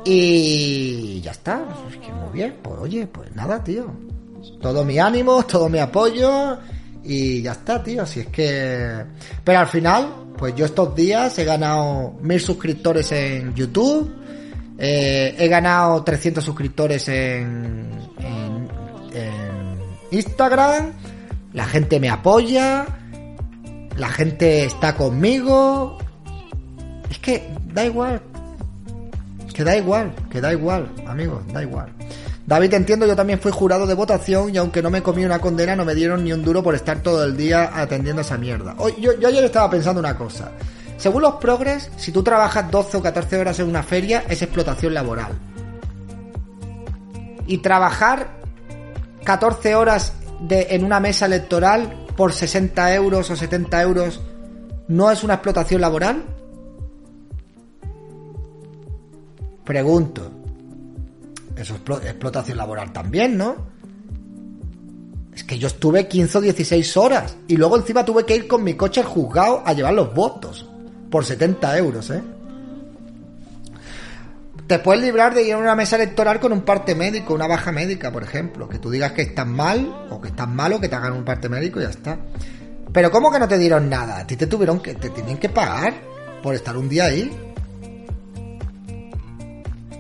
Y 0.06 1.22
ya 1.22 1.32
está. 1.32 1.64
Es 1.90 1.98
que 1.98 2.12
muy 2.12 2.32
bien. 2.34 2.56
Pues 2.62 2.78
oye, 2.80 3.08
pues 3.08 3.34
nada, 3.36 3.64
tío. 3.64 3.88
Todo 4.62 4.84
mi 4.86 5.00
ánimo, 5.00 5.44
todo 5.44 5.70
mi 5.70 5.80
apoyo. 5.80 6.58
Y 7.04 7.42
ya 7.42 7.52
está, 7.54 7.84
tío. 7.84 8.06
Si 8.06 8.22
es 8.22 8.28
que. 8.28 9.04
Pero 9.44 9.60
al 9.60 9.68
final, 9.68 10.08
pues 10.38 10.56
yo 10.56 10.66
estos 10.66 10.96
días 10.96 11.38
he 11.38 11.44
ganado 11.44 12.14
mil 12.22 12.40
suscriptores 12.40 13.12
en 13.12 13.54
YouTube. 13.54 14.14
eh, 14.78 15.36
he 15.38 15.48
ganado 15.48 16.04
300 16.04 16.44
suscriptores 16.44 17.08
en, 17.10 17.90
en 18.20 18.68
Instagram. 20.12 20.92
La 21.54 21.66
gente 21.66 22.00
me 22.00 22.10
apoya. 22.10 22.86
La 23.98 24.10
gente 24.10 24.66
está 24.66 24.96
conmigo. 24.96 25.98
Es 27.10 27.20
que 27.20 27.48
da 27.74 27.86
igual. 27.86 28.22
Que 29.54 29.64
da 29.64 29.78
igual, 29.78 30.16
que 30.32 30.42
da 30.42 30.52
igual, 30.52 30.92
amigos, 31.06 31.44
da 31.54 31.62
igual. 31.62 31.88
David, 32.46 32.74
entiendo, 32.74 33.06
yo 33.06 33.16
también 33.16 33.40
fui 33.40 33.52
jurado 33.52 33.88
de 33.88 33.94
votación 33.94 34.54
y 34.54 34.58
aunque 34.58 34.82
no 34.82 34.90
me 34.90 35.02
comí 35.02 35.24
una 35.24 35.40
condena, 35.40 35.76
no 35.76 35.86
me 35.86 35.96
dieron 35.96 36.24
ni 36.24 36.34
un 36.34 36.44
duro 36.44 36.62
por 36.62 36.76
estar 36.76 37.02
todo 37.02 37.24
el 37.24 37.38
día 37.38 37.72
atendiendo 37.74 38.22
esa 38.22 38.38
mierda. 38.38 38.76
Hoy, 38.78 38.96
yo, 39.00 39.12
ayer 39.12 39.44
estaba 39.46 39.70
pensando 39.70 40.02
una 40.02 40.18
cosa. 40.18 40.52
Según 40.98 41.22
los 41.22 41.36
progres, 41.36 41.90
si 41.96 42.12
tú 42.12 42.22
trabajas 42.22 42.70
12 42.70 42.98
o 42.98 43.02
14 43.02 43.38
horas 43.38 43.60
en 43.60 43.70
una 43.70 43.82
feria, 43.82 44.26
es 44.28 44.42
explotación 44.42 44.94
laboral. 44.94 45.32
Y 47.48 47.60
trabajar 47.60 48.28
14 49.24 49.76
horas 49.76 50.14
de, 50.42 50.68
en 50.72 50.84
una 50.84 51.00
mesa 51.00 51.26
electoral 51.26 52.06
por 52.18 52.34
60 52.34 52.94
euros 52.94 53.30
o 53.30 53.36
70 53.36 53.82
euros 53.82 54.22
no 54.90 55.10
es 55.12 55.24
una 55.24 55.36
explotación 55.36 55.80
laboral? 55.80 56.24
Pregunto. 59.64 60.43
Eso 61.64 61.76
es 61.76 61.82
explo- 61.82 62.04
explotación 62.04 62.58
laboral 62.58 62.94
también, 62.94 63.38
¿no? 63.38 63.56
Es 65.34 65.44
que 65.44 65.58
yo 65.58 65.68
estuve 65.68 66.08
15 66.08 66.38
o 66.38 66.42
16 66.42 66.98
horas 66.98 67.36
y 67.48 67.58
luego 67.58 67.76
encima 67.78 68.06
tuve 68.06 68.24
que 68.26 68.36
ir 68.36 68.48
con 68.48 68.64
mi 68.64 68.76
coche 68.76 69.02
al 69.02 69.08
juzgado 69.08 69.64
a 69.66 69.74
llevar 69.74 69.94
los 69.94 70.14
votos 70.14 70.70
por 71.10 71.26
70 71.26 71.78
euros, 71.80 72.10
¿eh? 72.12 72.22
Te 74.68 74.80
puedes 74.80 75.04
librar 75.04 75.34
de 75.34 75.44
ir 75.44 75.54
a 75.54 75.58
una 75.58 75.76
mesa 75.76 75.98
electoral 75.98 76.40
con 76.40 76.54
un 76.54 76.62
parte 76.62 76.96
médico, 76.96 77.34
una 77.34 77.48
baja 77.48 77.72
médica, 77.72 78.12
por 78.12 78.24
ejemplo. 78.24 78.70
Que 78.70 78.80
tú 78.80 78.90
digas 78.90 79.12
que 79.12 79.22
estás 79.24 79.46
mal 79.46 80.08
o 80.10 80.22
que 80.22 80.30
estás 80.30 80.48
malo, 80.48 80.80
que 80.80 80.88
te 80.88 80.96
hagan 80.96 81.14
un 81.14 81.26
parte 81.26 81.50
médico 81.50 81.80
y 81.80 81.84
ya 81.84 81.90
está. 81.90 82.18
Pero 82.94 83.12
¿cómo 83.12 83.30
que 83.32 83.40
no 83.40 83.48
te 83.48 83.58
dieron 83.58 83.90
nada? 83.90 84.20
A 84.20 84.28
ti 84.28 84.38
te 84.38 84.48
tuvieron 84.48 84.80
que, 84.80 84.94
te 84.96 85.10
tienen 85.10 85.38
que 85.38 85.50
pagar 85.50 85.94
por 86.42 86.56
estar 86.56 86.78
un 86.78 86.88
día 86.88 87.06
ahí. 87.06 87.30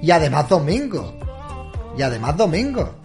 Y 0.01 0.11
además 0.11 0.47
domingo. 0.47 1.13
Y 1.97 2.01
además 2.01 2.37
domingo. 2.37 2.95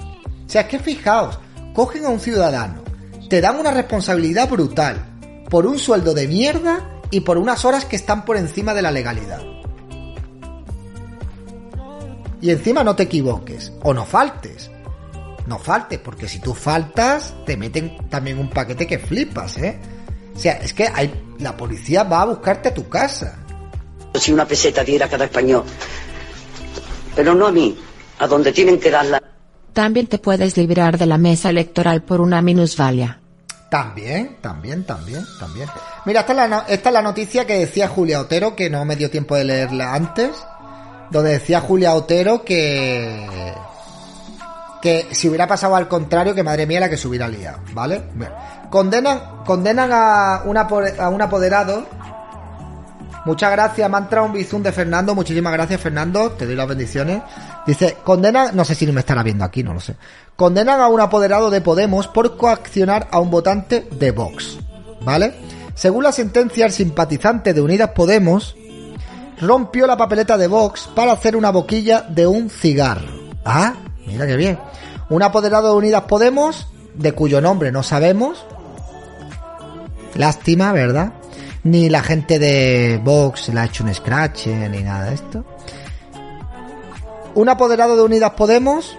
O 0.46 0.50
sea, 0.50 0.62
es 0.62 0.68
que 0.68 0.78
fijaos, 0.78 1.38
cogen 1.74 2.06
a 2.06 2.08
un 2.08 2.20
ciudadano, 2.20 2.82
te 3.28 3.40
dan 3.40 3.58
una 3.58 3.70
responsabilidad 3.70 4.48
brutal 4.48 5.04
por 5.50 5.66
un 5.66 5.78
sueldo 5.78 6.14
de 6.14 6.26
mierda 6.26 7.00
y 7.10 7.20
por 7.20 7.38
unas 7.38 7.64
horas 7.64 7.84
que 7.84 7.96
están 7.96 8.24
por 8.24 8.36
encima 8.36 8.74
de 8.74 8.82
la 8.82 8.90
legalidad. 8.90 9.42
Y 12.40 12.50
encima 12.50 12.84
no 12.84 12.94
te 12.94 13.04
equivoques, 13.04 13.72
o 13.82 13.92
no 13.92 14.04
faltes. 14.04 14.70
No 15.46 15.58
faltes, 15.58 15.98
porque 15.98 16.28
si 16.28 16.40
tú 16.40 16.54
faltas, 16.54 17.34
te 17.46 17.56
meten 17.56 18.08
también 18.08 18.38
un 18.38 18.50
paquete 18.50 18.86
que 18.86 18.98
flipas, 18.98 19.56
¿eh? 19.58 19.78
O 20.36 20.38
sea, 20.38 20.52
es 20.52 20.72
que 20.72 20.86
hay, 20.86 21.34
la 21.38 21.56
policía 21.56 22.04
va 22.04 22.22
a 22.22 22.26
buscarte 22.26 22.68
a 22.68 22.74
tu 22.74 22.88
casa. 22.88 23.38
Si 24.14 24.32
una 24.32 24.46
peseta 24.46 24.84
diera 24.84 25.08
cada 25.08 25.24
español. 25.24 25.64
Pero 27.16 27.34
no 27.34 27.46
a 27.46 27.52
mí, 27.52 27.76
a 28.18 28.26
donde 28.26 28.52
tienen 28.52 28.78
que 28.80 28.90
darla. 28.90 29.22
También 29.72 30.06
te 30.06 30.18
puedes 30.18 30.56
librar 30.56 30.98
de 30.98 31.06
la 31.06 31.18
mesa 31.18 31.50
electoral 31.50 32.02
por 32.02 32.20
una 32.20 32.42
minusvalía. 32.42 33.20
También, 33.70 34.38
también, 34.40 34.84
también, 34.84 35.24
también. 35.38 35.68
Mira, 36.06 36.20
esta 36.20 36.32
es, 36.32 36.36
la, 36.36 36.48
no- 36.48 36.62
esta 36.68 36.88
es 36.88 36.92
la 36.92 37.02
noticia 37.02 37.46
que 37.46 37.58
decía 37.58 37.86
Julia 37.86 38.20
Otero, 38.20 38.56
que 38.56 38.70
no 38.70 38.84
me 38.84 38.96
dio 38.96 39.10
tiempo 39.10 39.36
de 39.36 39.44
leerla 39.44 39.94
antes, 39.94 40.30
donde 41.10 41.32
decía 41.32 41.60
Julia 41.60 41.94
Otero 41.94 42.44
que 42.44 43.26
que 44.80 45.08
si 45.10 45.28
hubiera 45.28 45.46
pasado 45.48 45.74
al 45.74 45.88
contrario, 45.88 46.34
que 46.36 46.44
madre 46.44 46.64
mía 46.64 46.78
la 46.80 46.88
que 46.88 46.96
se 46.96 47.08
hubiera 47.08 47.26
liado, 47.28 47.58
¿vale? 47.72 48.00
Bien. 48.14 48.30
Condenan, 48.70 49.42
condenan 49.44 49.90
a, 49.92 50.42
una, 50.44 50.60
a 51.00 51.08
un 51.08 51.20
apoderado. 51.20 51.84
Muchas 53.28 53.50
gracias, 53.52 53.92
entrado 53.92 54.24
un 54.24 54.32
bizum 54.32 54.62
de 54.62 54.72
Fernando. 54.72 55.14
Muchísimas 55.14 55.52
gracias, 55.52 55.82
Fernando. 55.82 56.30
Te 56.30 56.46
doy 56.46 56.56
las 56.56 56.66
bendiciones. 56.66 57.20
Dice, 57.66 57.98
condenan, 58.02 58.56
no 58.56 58.64
sé 58.64 58.74
si 58.74 58.86
me 58.86 59.00
estará 59.00 59.22
viendo 59.22 59.44
aquí, 59.44 59.62
no 59.62 59.74
lo 59.74 59.80
sé. 59.80 59.96
Condenan 60.34 60.80
a 60.80 60.88
un 60.88 60.98
apoderado 60.98 61.50
de 61.50 61.60
Podemos 61.60 62.08
por 62.08 62.38
coaccionar 62.38 63.06
a 63.10 63.20
un 63.20 63.30
votante 63.30 63.86
de 63.90 64.12
Vox. 64.12 64.56
¿Vale? 65.02 65.34
Según 65.74 66.04
la 66.04 66.12
sentencia, 66.12 66.64
el 66.64 66.72
simpatizante 66.72 67.52
de 67.52 67.60
Unidas 67.60 67.90
Podemos 67.90 68.56
rompió 69.42 69.86
la 69.86 69.98
papeleta 69.98 70.38
de 70.38 70.46
Vox 70.46 70.88
para 70.94 71.12
hacer 71.12 71.36
una 71.36 71.50
boquilla 71.50 72.06
de 72.08 72.26
un 72.26 72.48
cigarro. 72.48 73.12
Ah, 73.44 73.74
mira 74.06 74.26
qué 74.26 74.36
bien. 74.36 74.58
Un 75.10 75.22
apoderado 75.22 75.72
de 75.72 75.76
Unidas 75.76 76.04
Podemos, 76.04 76.66
de 76.94 77.12
cuyo 77.12 77.42
nombre 77.42 77.72
no 77.72 77.82
sabemos. 77.82 78.46
Lástima, 80.14 80.72
¿verdad? 80.72 81.12
Ni 81.64 81.88
la 81.88 82.02
gente 82.02 82.38
de 82.38 83.00
Vox 83.02 83.48
le 83.48 83.60
ha 83.60 83.64
hecho 83.64 83.84
un 83.84 83.92
scratch 83.92 84.46
eh, 84.46 84.68
ni 84.68 84.82
nada 84.82 85.06
de 85.06 85.14
esto. 85.14 85.44
Un 87.34 87.48
apoderado 87.48 87.96
de 87.96 88.02
Unidas 88.02 88.32
Podemos 88.32 88.96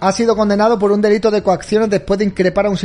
ha 0.00 0.12
sido 0.12 0.36
condenado 0.36 0.78
por 0.78 0.92
un 0.92 1.00
delito 1.00 1.30
de 1.30 1.42
coacciones 1.42 1.90
después 1.90 2.18
de 2.18 2.26
increpar 2.26 2.66
a 2.66 2.70
un 2.70 2.78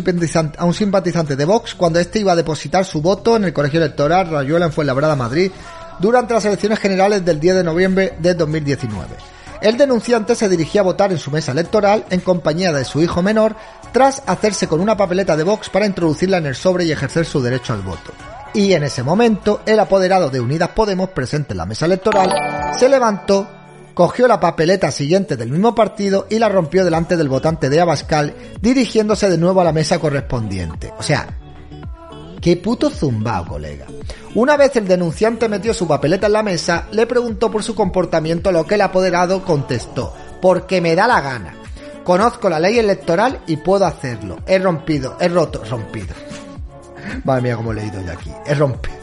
simpatizante, 0.73 1.35
de 1.35 1.45
Vox 1.45 1.75
cuando 1.75 1.99
éste 1.99 2.19
iba 2.19 2.31
a 2.31 2.35
depositar 2.35 2.85
su 2.85 3.01
voto 3.01 3.35
en 3.35 3.45
el 3.45 3.53
colegio 3.53 3.79
electoral 3.79 4.29
Rayuela 4.29 4.65
en 4.65 4.71
Fuenlabrada, 4.71 5.15
Madrid, 5.15 5.51
durante 5.99 6.33
las 6.33 6.45
elecciones 6.45 6.79
generales 6.79 7.23
del 7.23 7.39
10 7.39 7.55
de 7.55 7.63
noviembre 7.63 8.13
de 8.19 8.33
2019. 8.33 9.32
El 9.63 9.77
denunciante 9.77 10.35
se 10.35 10.49
dirigía 10.49 10.81
a 10.81 10.83
votar 10.83 11.13
en 11.13 11.17
su 11.17 11.31
mesa 11.31 11.53
electoral 11.53 12.03
en 12.09 12.19
compañía 12.19 12.73
de 12.73 12.83
su 12.83 13.01
hijo 13.01 13.21
menor 13.23 13.55
tras 13.93 14.21
hacerse 14.25 14.67
con 14.67 14.81
una 14.81 14.97
papeleta 14.97 15.37
de 15.37 15.43
Vox 15.43 15.69
para 15.69 15.85
introducirla 15.85 16.37
en 16.37 16.47
el 16.47 16.55
sobre 16.55 16.83
y 16.83 16.91
ejercer 16.91 17.25
su 17.25 17.41
derecho 17.41 17.71
al 17.71 17.81
voto. 17.81 18.11
Y 18.53 18.73
en 18.73 18.83
ese 18.83 19.03
momento, 19.03 19.61
el 19.65 19.79
apoderado 19.79 20.29
de 20.29 20.41
Unidas 20.41 20.71
Podemos 20.75 21.11
presente 21.11 21.53
en 21.53 21.59
la 21.59 21.65
mesa 21.65 21.85
electoral 21.85 22.29
se 22.77 22.89
levantó 22.89 23.47
cogió 23.93 24.27
la 24.27 24.41
papeleta 24.41 24.91
siguiente 24.91 25.37
del 25.37 25.51
mismo 25.51 25.73
partido 25.73 26.27
y 26.29 26.39
la 26.39 26.49
rompió 26.49 26.83
delante 26.83 27.15
del 27.15 27.29
votante 27.29 27.69
de 27.69 27.79
Abascal, 27.79 28.33
dirigiéndose 28.59 29.29
de 29.29 29.37
nuevo 29.37 29.61
a 29.61 29.63
la 29.63 29.71
mesa 29.71 29.97
correspondiente. 29.97 30.91
O 30.97 31.03
sea, 31.03 31.27
qué 32.43 32.57
puto 32.57 32.89
zumbao, 32.89 33.47
colega. 33.47 33.87
Una 34.35 34.57
vez 34.57 34.75
el 34.75 34.85
denunciante 34.85 35.47
metió 35.47 35.73
su 35.73 35.87
papeleta 35.87 36.27
en 36.27 36.33
la 36.33 36.43
mesa, 36.43 36.87
le 36.91 37.07
preguntó 37.07 37.49
por 37.49 37.63
su 37.63 37.73
comportamiento, 37.73 38.51
lo 38.51 38.67
que 38.67 38.75
el 38.75 38.81
apoderado 38.81 39.45
contestó, 39.45 40.13
porque 40.41 40.81
me 40.81 40.93
da 40.93 41.07
la 41.07 41.21
gana. 41.21 41.55
Conozco 42.03 42.49
la 42.49 42.59
ley 42.59 42.77
electoral 42.77 43.39
y 43.47 43.55
puedo 43.55 43.85
hacerlo. 43.85 44.39
He 44.45 44.59
rompido, 44.59 45.15
he 45.21 45.29
roto, 45.29 45.63
rompido. 45.63 46.13
Madre 47.23 47.43
mía, 47.43 47.55
como 47.55 47.71
he 47.71 47.75
leído 47.75 48.01
yo 48.01 48.11
aquí. 48.11 48.31
He 48.45 48.53
rompido. 48.53 48.97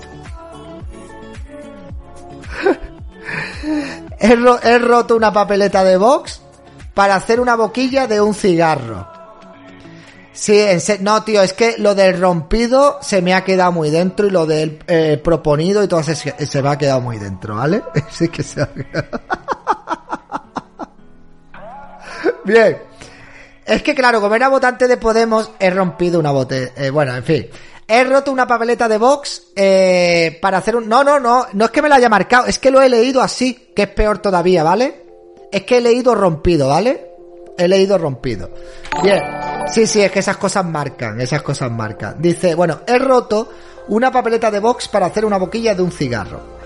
He, 4.18 4.36
he 4.64 4.78
roto 4.78 5.16
una 5.16 5.32
papeleta 5.32 5.82
de 5.82 5.96
Vox 5.96 6.42
para 6.92 7.14
hacer 7.14 7.40
una 7.40 7.56
boquilla 7.56 8.06
de 8.06 8.20
un 8.20 8.34
cigarro. 8.34 9.19
Sí, 10.32 10.58
en 10.58 10.80
se- 10.80 11.00
no, 11.00 11.22
tío, 11.24 11.42
es 11.42 11.52
que 11.52 11.74
lo 11.78 11.94
del 11.94 12.18
rompido 12.20 12.98
se 13.02 13.20
me 13.20 13.34
ha 13.34 13.44
quedado 13.44 13.72
muy 13.72 13.90
dentro 13.90 14.26
y 14.26 14.30
lo 14.30 14.46
del 14.46 14.78
eh, 14.86 15.20
proponido 15.22 15.82
y 15.82 15.88
todo 15.88 16.02
se, 16.02 16.14
se 16.14 16.62
me 16.62 16.68
ha 16.68 16.78
quedado 16.78 17.00
muy 17.00 17.18
dentro, 17.18 17.56
¿vale? 17.56 17.82
Sí 18.10 18.28
que 18.28 18.42
se 18.42 18.62
ha 18.62 18.68
quedado. 18.68 19.20
Bien. 22.44 22.78
Es 23.66 23.82
que 23.82 23.94
claro, 23.94 24.20
como 24.20 24.34
era 24.34 24.48
votante 24.48 24.88
de 24.88 24.96
Podemos, 24.96 25.50
he 25.58 25.70
rompido 25.70 26.18
una 26.18 26.30
bote... 26.32 26.72
eh, 26.76 26.90
bueno, 26.90 27.14
en 27.14 27.22
fin. 27.24 27.48
He 27.86 28.04
roto 28.04 28.30
una 28.32 28.46
papeleta 28.46 28.88
de 28.88 28.98
Vox 28.98 29.48
eh, 29.56 30.38
para 30.40 30.58
hacer 30.58 30.76
un... 30.76 30.88
No, 30.88 31.02
no, 31.02 31.18
no. 31.18 31.46
No 31.52 31.64
es 31.64 31.70
que 31.72 31.82
me 31.82 31.88
la 31.88 31.96
haya 31.96 32.08
marcado. 32.08 32.46
Es 32.46 32.58
que 32.60 32.70
lo 32.70 32.80
he 32.80 32.88
leído 32.88 33.20
así, 33.20 33.72
que 33.74 33.82
es 33.82 33.88
peor 33.88 34.18
todavía, 34.18 34.62
¿vale? 34.62 35.04
Es 35.50 35.64
que 35.64 35.78
he 35.78 35.80
leído 35.80 36.14
rompido, 36.14 36.68
¿vale? 36.68 37.10
He 37.58 37.66
leído 37.66 37.98
rompido. 37.98 38.48
Bien. 39.02 39.20
Sí, 39.72 39.86
sí, 39.86 40.00
es 40.00 40.10
que 40.10 40.18
esas 40.18 40.36
cosas 40.36 40.64
marcan. 40.64 41.20
Esas 41.20 41.42
cosas 41.42 41.70
marcan. 41.70 42.16
Dice, 42.18 42.54
bueno, 42.54 42.80
he 42.86 42.98
roto 42.98 43.48
una 43.88 44.10
papeleta 44.10 44.50
de 44.50 44.58
Vox 44.58 44.88
para 44.88 45.06
hacer 45.06 45.24
una 45.24 45.38
boquilla 45.38 45.74
de 45.74 45.82
un 45.82 45.92
cigarro 45.92 46.60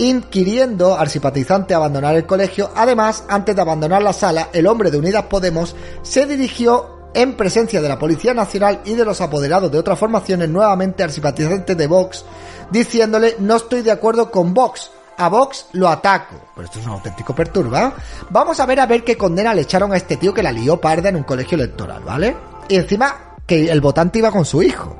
inquiriendo 0.00 0.96
al 0.96 1.10
simpatizante 1.10 1.74
abandonar 1.74 2.16
el 2.16 2.24
colegio. 2.24 2.70
Además, 2.74 3.24
antes 3.28 3.54
de 3.54 3.60
abandonar 3.60 4.02
la 4.02 4.14
sala, 4.14 4.48
el 4.52 4.66
hombre 4.66 4.90
de 4.90 4.96
Unidas 4.96 5.24
Podemos 5.24 5.76
se 6.02 6.26
dirigió 6.26 7.10
en 7.12 7.34
presencia 7.34 7.82
de 7.82 7.88
la 7.88 7.98
Policía 7.98 8.32
Nacional 8.32 8.80
y 8.84 8.94
de 8.94 9.04
los 9.04 9.20
apoderados 9.20 9.70
de 9.70 9.78
otras 9.78 9.98
formaciones 9.98 10.48
nuevamente 10.48 11.02
al 11.02 11.10
simpatizante 11.10 11.74
de 11.74 11.86
Vox, 11.86 12.24
diciéndole 12.70 13.36
no 13.40 13.56
estoy 13.56 13.82
de 13.82 13.90
acuerdo 13.90 14.30
con 14.30 14.54
Vox. 14.54 14.90
A 15.18 15.28
Vox 15.28 15.66
lo 15.72 15.86
ataco. 15.88 16.36
Pero 16.54 16.64
esto 16.64 16.78
es 16.78 16.86
un 16.86 16.92
auténtico 16.92 17.34
perturba. 17.34 17.92
Vamos 18.30 18.58
a 18.58 18.64
ver 18.64 18.80
a 18.80 18.86
ver 18.86 19.04
qué 19.04 19.18
condena 19.18 19.52
le 19.52 19.62
echaron 19.62 19.92
a 19.92 19.98
este 19.98 20.16
tío 20.16 20.32
que 20.32 20.42
la 20.42 20.50
lió 20.50 20.80
parda 20.80 21.10
en 21.10 21.16
un 21.16 21.24
colegio 21.24 21.56
electoral, 21.56 22.02
¿vale? 22.02 22.34
Y 22.70 22.76
encima 22.76 23.34
que 23.46 23.68
el 23.68 23.80
votante 23.80 24.20
iba 24.20 24.30
con 24.30 24.44
su 24.44 24.62
hijo. 24.62 24.96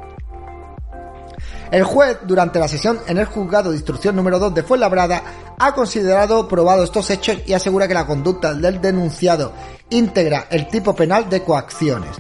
El 1.70 1.84
juez, 1.84 2.18
durante 2.26 2.58
la 2.58 2.66
sesión 2.66 2.98
en 3.06 3.16
el 3.18 3.26
juzgado 3.26 3.70
de 3.70 3.76
instrucción 3.76 4.16
número 4.16 4.40
2 4.40 4.52
de 4.52 4.64
Fuenlabrada, 4.64 5.22
ha 5.56 5.72
considerado 5.72 6.48
probado 6.48 6.82
estos 6.82 7.08
hechos 7.10 7.38
y 7.46 7.52
asegura 7.52 7.86
que 7.86 7.94
la 7.94 8.08
conducta 8.08 8.54
del 8.54 8.80
denunciado 8.80 9.52
integra 9.88 10.48
el 10.50 10.66
tipo 10.66 10.96
penal 10.96 11.30
de 11.30 11.44
coacciones, 11.44 12.16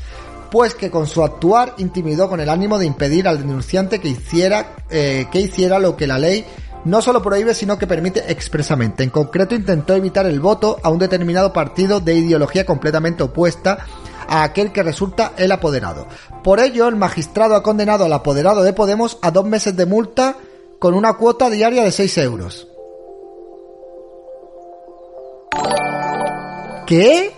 pues 0.52 0.76
que 0.76 0.88
con 0.88 1.08
su 1.08 1.24
actuar 1.24 1.74
intimidó 1.78 2.28
con 2.28 2.38
el 2.38 2.48
ánimo 2.48 2.78
de 2.78 2.86
impedir 2.86 3.26
al 3.26 3.38
denunciante 3.38 3.98
que 3.98 4.06
hiciera, 4.06 4.76
eh, 4.88 5.26
que 5.32 5.40
hiciera 5.40 5.80
lo 5.80 5.96
que 5.96 6.06
la 6.06 6.20
ley 6.20 6.46
no 6.84 7.02
solo 7.02 7.20
prohíbe, 7.20 7.54
sino 7.54 7.76
que 7.76 7.88
permite 7.88 8.30
expresamente. 8.30 9.02
En 9.02 9.10
concreto, 9.10 9.56
intentó 9.56 9.96
evitar 9.96 10.26
el 10.26 10.38
voto 10.38 10.78
a 10.80 10.90
un 10.90 11.00
determinado 11.00 11.52
partido 11.52 11.98
de 11.98 12.14
ideología 12.14 12.64
completamente 12.64 13.24
opuesta 13.24 13.84
a 14.30 14.44
aquel 14.44 14.72
que 14.72 14.82
resulta 14.82 15.32
el 15.36 15.52
apoderado. 15.52 16.06
Por 16.42 16.60
ello, 16.60 16.86
el 16.88 16.96
magistrado 16.96 17.56
ha 17.56 17.62
condenado 17.62 18.04
al 18.04 18.12
apoderado 18.12 18.62
de 18.62 18.72
Podemos 18.72 19.18
a 19.20 19.30
dos 19.32 19.44
meses 19.44 19.76
de 19.76 19.84
multa 19.84 20.36
con 20.78 20.94
una 20.94 21.14
cuota 21.14 21.50
diaria 21.50 21.82
de 21.82 21.90
6 21.90 22.18
euros. 22.18 22.68
¿Qué? 26.86 27.32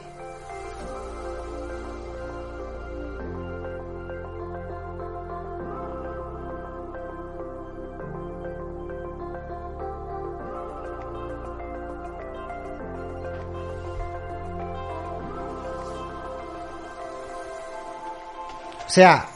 Sea, 18.92 19.26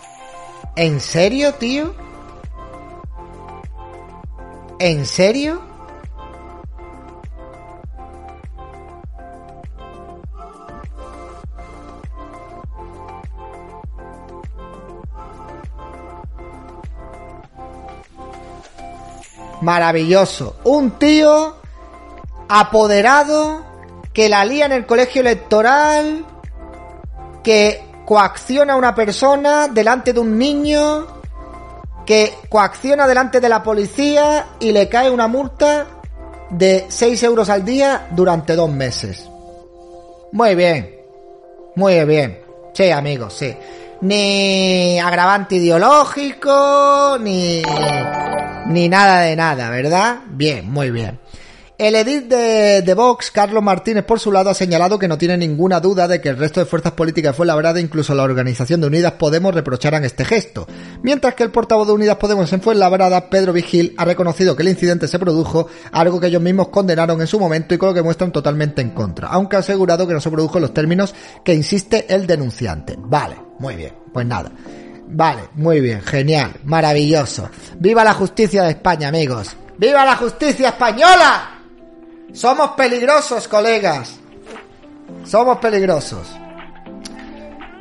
¿en 0.77 1.01
serio, 1.01 1.55
tío? 1.55 1.95
¿En 4.79 5.07
serio? 5.07 5.63
Maravilloso. 19.63 20.57
Un 20.65 20.91
tío 20.99 21.57
apoderado 22.51 23.65
que 24.13 24.29
la 24.29 24.45
lía 24.45 24.67
en 24.67 24.73
el 24.73 24.85
colegio 24.85 25.23
electoral, 25.23 26.27
que 27.43 27.86
coacciona 28.07 28.75
a 28.75 28.77
una 28.77 28.95
persona 28.95 29.69
delante 29.69 30.13
de 30.13 30.21
un 30.21 30.39
niño, 30.39 31.07
que 32.07 32.33
coacciona 32.49 33.07
delante 33.07 33.41
de 33.41 33.49
la 33.49 33.63
policía 33.63 34.47
y 34.61 34.71
le 34.71 34.89
cae 34.89 35.11
una 35.11 35.27
multa 35.27 35.87
de 36.49 36.87
6 36.89 37.23
euros 37.25 37.51
al 37.51 37.65
día 37.65 38.07
durante 38.13 38.55
dos 38.55 38.71
meses. 38.71 39.29
Muy 40.33 40.55
bien, 40.55 40.95
muy 41.75 42.05
bien. 42.05 42.41
Sí, 42.73 42.91
amigos, 42.91 43.35
sí. 43.35 43.55
Ni 44.03 45.01
agravante 45.01 45.57
ideológico, 45.57 47.19
ni, 47.21 47.63
ni 48.67 48.89
nada 48.89 49.23
de 49.23 49.35
nada, 49.35 49.69
¿verdad? 49.71 50.19
Bien, 50.29 50.71
muy 50.71 50.91
bien. 50.91 51.19
El 51.79 51.95
edit 51.95 52.25
de, 52.25 52.81
de, 52.81 52.95
Vox, 52.95 53.31
Carlos 53.31 53.63
Martínez, 53.63 54.03
por 54.03 54.19
su 54.19 54.33
lado, 54.33 54.49
ha 54.49 54.55
señalado 54.55 54.99
que 54.99 55.09
no 55.09 55.19
tiene 55.19 55.37
ninguna 55.37 55.79
duda 55.79 56.09
de 56.09 56.23
que 56.23 56.31
el 56.31 56.39
resto 56.39 56.59
de 56.59 56.65
fuerzas 56.65 56.93
políticas 56.93 57.33
de 57.33 57.37
Fuenlabrada, 57.37 57.79
incluso 57.79 58.15
la 58.15 58.23
organización 58.23 58.81
de 58.81 58.87
Unidas 58.87 59.13
Podemos, 59.13 59.55
reprocharan 59.55 60.03
este 60.03 60.25
gesto. 60.25 60.67
Mientras 61.03 61.35
que 61.35 61.43
el 61.43 61.51
portavoz 61.51 61.87
de 61.87 61.93
Unidas 61.93 62.17
Podemos 62.17 62.51
en 62.51 62.63
Fuenlabrada, 62.63 63.29
Pedro 63.29 63.53
Vigil, 63.53 63.95
ha 63.99 64.07
reconocido 64.07 64.57
que 64.57 64.63
el 64.63 64.71
incidente 64.71 65.07
se 65.07 65.19
produjo, 65.19 65.69
algo 65.93 66.19
que 66.19 66.29
ellos 66.29 66.41
mismos 66.41 66.69
condenaron 66.69 67.21
en 67.21 67.27
su 67.27 67.39
momento 67.39 67.75
y 67.75 67.79
con 67.79 67.91
lo 67.91 67.95
que 67.95 68.03
muestran 68.03 68.33
totalmente 68.33 68.81
en 68.81 68.93
contra, 68.93 69.29
aunque 69.29 69.57
ha 69.57 69.59
asegurado 69.59 70.09
que 70.09 70.15
no 70.15 70.21
se 70.23 70.31
produjo 70.31 70.57
en 70.57 70.63
los 70.63 70.73
términos 70.73 71.15
que 71.45 71.53
insiste 71.53 72.07
el 72.09 72.27
denunciante. 72.27 72.95
Vale, 72.97 73.37
muy 73.59 73.77
bien, 73.77 73.93
pues 74.15 74.25
nada. 74.25 74.51
Vale, 75.09 75.43
muy 75.57 75.83
bien, 75.83 76.01
genial, 76.01 76.53
maravilloso. 76.65 77.51
¡Viva 77.79 78.03
la 78.03 78.15
justicia 78.15 78.63
de 78.63 78.71
España, 78.71 79.09
amigos! 79.09 79.55
¡Viva 79.77 80.07
la 80.07 80.17
justicia 80.17 80.71
española! 80.71 81.56
Somos 82.33 82.71
peligrosos, 82.71 83.49
colegas. 83.49 84.17
Somos 85.25 85.59
peligrosos. 85.59 86.29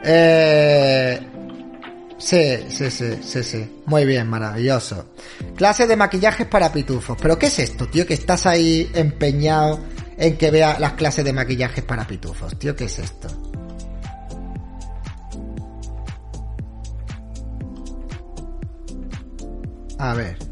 Eh... 0.03 1.31
Sí, 2.17 2.65
sí, 2.69 2.89
sí, 2.89 3.19
sí, 3.21 3.43
sí. 3.43 3.81
Muy 3.85 4.05
bien, 4.05 4.27
maravilloso. 4.27 5.13
Clase 5.55 5.85
de 5.85 5.95
maquillajes 5.95 6.47
para 6.47 6.71
pitufos. 6.71 7.17
¿Pero 7.21 7.37
qué 7.37 7.47
es 7.47 7.59
esto, 7.59 7.87
tío? 7.87 8.05
Que 8.07 8.13
estás 8.13 8.45
ahí 8.45 8.89
empeñado 8.93 9.79
en 10.17 10.37
que 10.37 10.49
vea 10.49 10.79
las 10.79 10.93
clases 10.93 11.25
de 11.25 11.33
maquillajes 11.33 11.83
para 11.83 12.07
pitufos. 12.07 12.57
Tío, 12.57 12.75
¿qué 12.75 12.85
es 12.85 12.99
esto? 12.99 13.27
A 19.99 20.13
ver. 20.13 20.44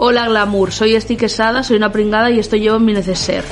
Hola 0.00 0.28
Glamour, 0.28 0.70
soy 0.70 0.94
Esti 0.94 1.16
Quesada, 1.16 1.64
soy 1.64 1.76
una 1.76 1.90
pringada 1.90 2.30
y 2.30 2.38
esto 2.38 2.54
llevo 2.54 2.76
en 2.76 2.84
mi 2.84 2.92
neceser. 2.92 3.42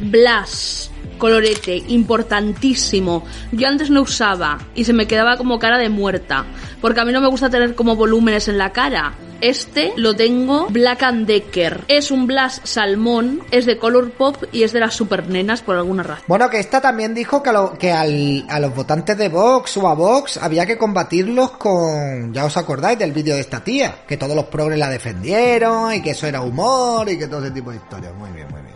Blas, 0.00 0.90
colorete, 1.18 1.76
importantísimo. 1.86 3.24
Yo 3.52 3.68
antes 3.68 3.88
no 3.88 4.02
usaba 4.02 4.58
y 4.74 4.82
se 4.82 4.92
me 4.92 5.06
quedaba 5.06 5.36
como 5.36 5.60
cara 5.60 5.78
de 5.78 5.88
muerta, 5.88 6.46
porque 6.80 6.98
a 6.98 7.04
mí 7.04 7.12
no 7.12 7.20
me 7.20 7.28
gusta 7.28 7.48
tener 7.48 7.76
como 7.76 7.94
volúmenes 7.94 8.48
en 8.48 8.58
la 8.58 8.72
cara. 8.72 9.14
Este 9.40 9.92
lo 9.96 10.16
tengo 10.16 10.66
Black 10.68 11.02
and 11.02 11.26
Decker. 11.26 11.84
Es 11.88 12.10
un 12.10 12.26
Blas 12.26 12.60
salmón, 12.64 13.42
es 13.50 13.66
de 13.66 13.78
Color 13.78 14.12
Pop 14.12 14.36
y 14.52 14.62
es 14.62 14.72
de 14.72 14.80
las 14.80 14.94
super 14.94 15.28
nenas 15.28 15.62
por 15.62 15.76
alguna 15.76 16.02
razón. 16.02 16.24
Bueno, 16.26 16.50
que 16.50 16.58
esta 16.58 16.80
también 16.80 17.14
dijo 17.14 17.42
que, 17.42 17.50
a, 17.50 17.52
lo, 17.52 17.72
que 17.78 17.92
al, 17.92 18.44
a 18.48 18.60
los 18.60 18.74
votantes 18.74 19.16
de 19.16 19.28
Vox 19.28 19.76
o 19.76 19.88
a 19.88 19.94
Vox 19.94 20.38
había 20.38 20.66
que 20.66 20.76
combatirlos 20.76 21.52
con... 21.52 22.32
Ya 22.32 22.44
os 22.44 22.56
acordáis 22.56 22.98
del 22.98 23.12
vídeo 23.12 23.34
de 23.34 23.40
esta 23.40 23.62
tía, 23.62 24.02
que 24.06 24.16
todos 24.16 24.34
los 24.34 24.46
progres 24.46 24.78
la 24.78 24.88
defendieron 24.88 25.94
y 25.94 26.02
que 26.02 26.10
eso 26.10 26.26
era 26.26 26.40
humor 26.40 27.08
y 27.08 27.18
que 27.18 27.28
todo 27.28 27.44
ese 27.44 27.52
tipo 27.52 27.70
de 27.70 27.76
historias. 27.76 28.14
Muy 28.14 28.30
bien, 28.30 28.48
muy 28.50 28.60
bien 28.62 28.67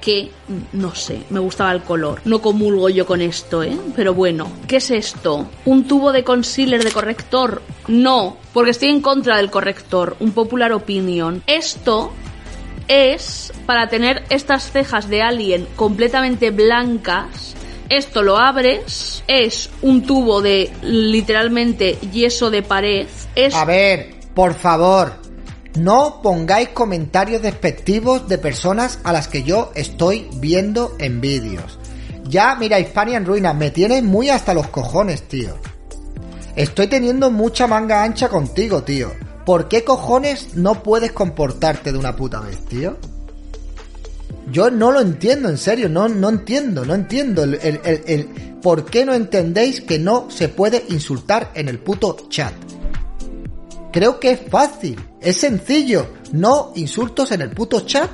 que, 0.00 0.30
no 0.72 0.94
sé, 0.94 1.22
me 1.30 1.40
gustaba 1.40 1.72
el 1.72 1.82
color. 1.82 2.20
No 2.24 2.40
comulgo 2.40 2.88
yo 2.88 3.06
con 3.06 3.20
esto, 3.20 3.62
¿eh? 3.62 3.76
Pero 3.94 4.14
bueno, 4.14 4.50
¿qué 4.66 4.76
es 4.76 4.90
esto? 4.90 5.46
¿Un 5.64 5.84
tubo 5.84 6.12
de 6.12 6.24
concealer 6.24 6.84
de 6.84 6.90
corrector? 6.90 7.62
No, 7.88 8.36
porque 8.52 8.70
estoy 8.72 8.88
en 8.88 9.00
contra 9.00 9.36
del 9.36 9.50
corrector. 9.50 10.16
Un 10.20 10.32
popular 10.32 10.72
opinion. 10.72 11.42
Esto 11.46 12.12
es 12.88 13.52
para 13.66 13.88
tener 13.88 14.24
estas 14.30 14.70
cejas 14.70 15.08
de 15.08 15.22
alien 15.22 15.66
completamente 15.76 16.50
blancas. 16.50 17.54
Esto 17.88 18.22
lo 18.22 18.38
abres, 18.38 19.22
es 19.26 19.70
un 19.82 20.02
tubo 20.06 20.40
de 20.40 20.72
literalmente 20.82 21.98
yeso 22.10 22.50
de 22.50 22.62
pared. 22.62 23.06
Es... 23.34 23.54
A 23.54 23.66
ver, 23.66 24.14
por 24.34 24.54
favor, 24.54 25.21
no 25.76 26.20
pongáis 26.22 26.70
comentarios 26.70 27.42
despectivos 27.42 28.28
de 28.28 28.38
personas 28.38 28.98
a 29.04 29.12
las 29.12 29.28
que 29.28 29.42
yo 29.42 29.72
estoy 29.74 30.28
viendo 30.36 30.94
en 30.98 31.20
vídeos. 31.20 31.78
Ya, 32.28 32.54
mira, 32.54 32.78
Hispania 32.78 33.16
en 33.16 33.26
ruinas, 33.26 33.54
me 33.54 33.70
tienes 33.70 34.02
muy 34.02 34.30
hasta 34.30 34.54
los 34.54 34.68
cojones, 34.68 35.22
tío. 35.28 35.56
Estoy 36.56 36.86
teniendo 36.86 37.30
mucha 37.30 37.66
manga 37.66 38.02
ancha 38.02 38.28
contigo, 38.28 38.82
tío. 38.82 39.12
¿Por 39.46 39.68
qué 39.68 39.84
cojones 39.84 40.54
no 40.54 40.82
puedes 40.82 41.12
comportarte 41.12 41.92
de 41.92 41.98
una 41.98 42.14
puta 42.14 42.40
vez, 42.40 42.64
tío? 42.66 42.96
Yo 44.50 44.70
no 44.70 44.92
lo 44.92 45.00
entiendo, 45.00 45.48
en 45.48 45.58
serio, 45.58 45.88
no, 45.88 46.08
no 46.08 46.28
entiendo, 46.28 46.84
no 46.84 46.94
entiendo 46.94 47.42
el, 47.44 48.28
por 48.60 48.84
qué 48.84 49.04
no 49.04 49.14
entendéis 49.14 49.80
que 49.80 49.98
no 49.98 50.30
se 50.30 50.48
puede 50.48 50.84
insultar 50.88 51.50
en 51.54 51.68
el 51.68 51.78
puto 51.78 52.16
chat. 52.28 52.52
Creo 53.92 54.18
que 54.18 54.30
es 54.30 54.40
fácil, 54.48 54.98
es 55.20 55.36
sencillo. 55.36 56.14
No 56.32 56.72
insultos 56.76 57.30
en 57.32 57.42
el 57.42 57.50
puto 57.50 57.80
chat. 57.80 58.10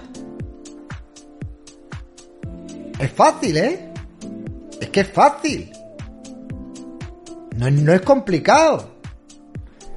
Es 2.98 3.12
fácil, 3.12 3.56
¿eh? 3.56 3.92
Es 4.80 4.88
que 4.90 5.00
es 5.00 5.08
fácil. 5.08 5.70
No, 7.56 7.70
no 7.70 7.92
es 7.92 8.00
complicado. 8.00 8.98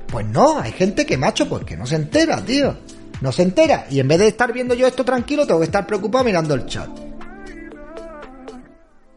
Pues 0.08 0.26
no, 0.28 0.60
hay 0.60 0.72
gente 0.72 1.06
que 1.06 1.18
macho, 1.18 1.50
porque 1.50 1.76
no 1.76 1.88
se 1.88 1.96
entera, 1.96 2.44
tío. 2.46 2.78
No 3.22 3.32
se 3.32 3.42
entera. 3.42 3.88
Y 3.90 4.00
en 4.00 4.08
vez 4.08 4.20
de 4.20 4.28
estar 4.28 4.54
viendo 4.54 4.76
yo 4.76 4.86
esto 4.86 5.04
tranquilo, 5.04 5.48
tengo 5.48 5.62
que 5.62 5.66
estar 5.66 5.88
preocupado 5.88 6.24
mirando 6.24 6.54
el 6.54 6.68
chat. 6.68 6.90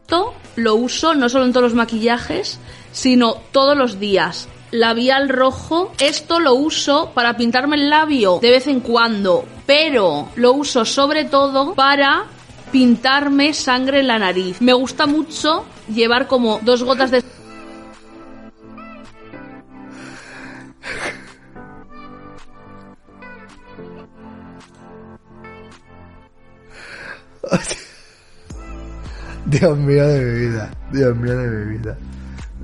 Esto 0.01 0.33
lo 0.55 0.75
uso 0.75 1.13
no 1.13 1.29
solo 1.29 1.45
en 1.45 1.51
todos 1.51 1.65
los 1.65 1.73
maquillajes, 1.75 2.59
sino 2.91 3.35
todos 3.51 3.77
los 3.77 3.99
días 3.99 4.47
labial 4.79 5.29
rojo. 5.29 5.91
Esto 5.99 6.39
lo 6.39 6.55
uso 6.55 7.11
para 7.13 7.37
pintarme 7.37 7.75
el 7.75 7.89
labio 7.89 8.39
de 8.41 8.51
vez 8.51 8.67
en 8.67 8.79
cuando, 8.79 9.45
pero 9.65 10.29
lo 10.35 10.53
uso 10.53 10.85
sobre 10.85 11.25
todo 11.25 11.73
para 11.73 12.25
pintarme 12.71 13.53
sangre 13.53 13.99
en 14.01 14.07
la 14.07 14.19
nariz. 14.19 14.61
Me 14.61 14.73
gusta 14.73 15.05
mucho 15.05 15.65
llevar 15.87 16.27
como 16.27 16.59
dos 16.63 16.83
gotas 16.83 17.11
de... 17.11 17.23
Dios 29.45 29.77
mío 29.77 30.07
de 30.07 30.19
mi 30.19 30.47
vida, 30.47 30.71
Dios 30.91 31.15
mío 31.15 31.37
de 31.37 31.47
mi 31.47 31.77
vida. 31.77 31.97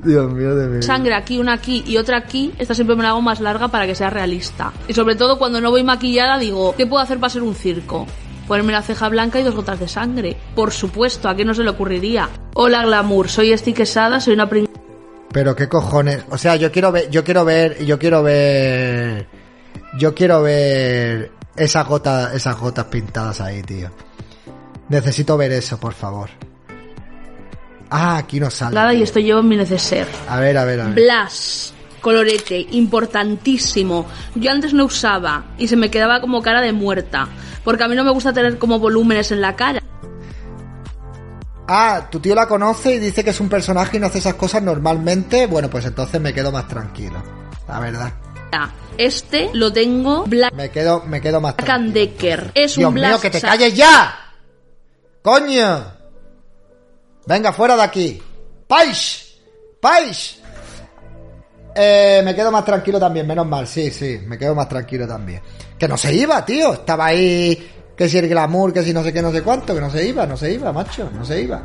Dios 0.03 0.31
mío 0.31 0.55
de 0.55 0.67
mi 0.67 0.81
Sangre 0.81 1.13
aquí, 1.13 1.37
una 1.39 1.53
aquí 1.53 1.83
y 1.85 1.97
otra 1.97 2.17
aquí. 2.17 2.53
Esta 2.57 2.73
siempre 2.73 2.95
me 2.95 3.03
la 3.03 3.09
hago 3.09 3.21
más 3.21 3.39
larga 3.39 3.67
para 3.67 3.85
que 3.85 3.95
sea 3.95 4.09
realista. 4.09 4.73
Y 4.87 4.93
sobre 4.93 5.15
todo 5.15 5.37
cuando 5.37 5.61
no 5.61 5.69
voy 5.69 5.83
maquillada 5.83 6.39
digo, 6.39 6.75
¿qué 6.75 6.87
puedo 6.87 7.03
hacer 7.03 7.19
para 7.19 7.31
ser 7.31 7.43
un 7.43 7.55
circo? 7.55 8.07
Ponerme 8.47 8.73
la 8.73 8.81
ceja 8.81 9.07
blanca 9.09 9.39
y 9.39 9.43
dos 9.43 9.55
gotas 9.55 9.79
de 9.79 9.87
sangre. 9.87 10.35
Por 10.55 10.71
supuesto, 10.71 11.29
¿a 11.29 11.35
qué 11.35 11.45
no 11.45 11.53
se 11.53 11.63
le 11.63 11.69
ocurriría? 11.69 12.29
Hola 12.55 12.83
Glamour, 12.83 13.29
soy 13.29 13.51
Esti 13.51 13.73
Quesada, 13.73 14.19
soy 14.19 14.33
una 14.33 14.49
pring... 14.49 14.67
Pero 15.31 15.55
qué 15.55 15.69
cojones, 15.69 16.25
o 16.29 16.37
sea, 16.37 16.57
yo 16.57 16.71
quiero 16.71 16.91
ver, 16.91 17.09
yo 17.09 17.23
quiero 17.23 17.45
ver, 17.45 17.85
yo 17.85 17.97
quiero 17.97 18.21
ver, 18.21 19.27
yo 19.97 20.13
quiero 20.13 20.41
ver 20.41 21.31
esas 21.55 21.87
gotas, 21.87 22.33
esas 22.33 22.59
gotas 22.59 22.85
pintadas 22.85 23.39
ahí, 23.39 23.61
tío. 23.61 23.89
Necesito 24.89 25.37
ver 25.37 25.53
eso, 25.53 25.79
por 25.79 25.93
favor. 25.93 26.29
Ah, 27.91 28.17
aquí 28.17 28.39
no 28.39 28.49
sale. 28.49 28.73
Nada, 28.73 28.93
y 28.93 29.03
esto 29.03 29.19
llevo 29.19 29.41
en 29.41 29.49
mi 29.49 29.57
neceser. 29.57 30.07
A 30.29 30.39
ver, 30.39 30.57
a 30.57 30.63
ver, 30.63 30.79
a 30.79 30.85
ver. 30.85 30.95
Blas, 30.95 31.73
colorete, 31.99 32.65
importantísimo. 32.71 34.07
Yo 34.35 34.49
antes 34.49 34.73
no 34.73 34.85
usaba 34.85 35.43
y 35.57 35.67
se 35.67 35.75
me 35.75 35.91
quedaba 35.91 36.21
como 36.21 36.41
cara 36.41 36.61
de 36.61 36.71
muerta. 36.71 37.27
Porque 37.65 37.83
a 37.83 37.89
mí 37.89 37.95
no 37.95 38.05
me 38.05 38.11
gusta 38.11 38.31
tener 38.31 38.57
como 38.57 38.79
volúmenes 38.79 39.31
en 39.33 39.41
la 39.41 39.57
cara. 39.57 39.81
Ah, 41.67 42.07
tu 42.09 42.19
tío 42.21 42.33
la 42.33 42.47
conoce 42.47 42.95
y 42.95 42.99
dice 42.99 43.23
que 43.23 43.29
es 43.31 43.39
un 43.41 43.49
personaje 43.49 43.97
y 43.97 43.99
no 43.99 44.07
hace 44.07 44.19
esas 44.19 44.35
cosas 44.35 44.63
normalmente. 44.63 45.45
Bueno, 45.47 45.69
pues 45.69 45.85
entonces 45.85 46.19
me 46.19 46.33
quedo 46.33 46.51
más 46.51 46.67
tranquilo. 46.67 47.21
La 47.67 47.79
verdad. 47.79 48.13
Este 48.97 49.49
lo 49.53 49.71
tengo 49.71 50.25
Black 50.25 50.53
Me 50.53 50.69
quedo, 50.69 51.03
me 51.05 51.21
quedo 51.21 51.39
más 51.39 51.55
and 51.67 51.93
Decker. 51.93 52.51
Es 52.53 52.75
Dios 52.75 52.89
un 52.89 52.95
Black 52.95 53.11
mío, 53.11 53.21
que 53.21 53.29
te 53.29 53.41
calles 53.41 53.73
ya. 53.73 54.13
Coño. 55.21 56.00
Venga, 57.25 57.53
fuera 57.53 57.75
de 57.75 57.83
aquí. 57.83 58.21
¡Pais! 58.67 59.35
¡Pais! 59.79 60.39
Eh, 61.73 62.21
me 62.23 62.35
quedo 62.35 62.51
más 62.51 62.65
tranquilo 62.65 62.99
también, 62.99 63.25
menos 63.25 63.47
mal. 63.47 63.67
Sí, 63.67 63.91
sí, 63.91 64.19
me 64.25 64.37
quedo 64.37 64.55
más 64.55 64.67
tranquilo 64.67 65.07
también. 65.07 65.41
Que 65.77 65.87
no 65.87 65.97
se 65.97 66.13
iba, 66.13 66.43
tío. 66.45 66.73
Estaba 66.73 67.07
ahí. 67.07 67.71
Que 67.95 68.09
si 68.09 68.17
el 68.17 68.27
glamour, 68.27 68.73
que 68.73 68.83
si 68.83 68.93
no 68.93 69.03
sé 69.03 69.13
qué, 69.13 69.21
no 69.21 69.31
sé 69.31 69.41
cuánto. 69.41 69.73
Que 69.73 69.81
no 69.81 69.89
se 69.89 70.05
iba, 70.05 70.25
no 70.25 70.35
se 70.35 70.51
iba, 70.51 70.71
macho. 70.71 71.09
No 71.13 71.23
se 71.23 71.41
iba. 71.41 71.61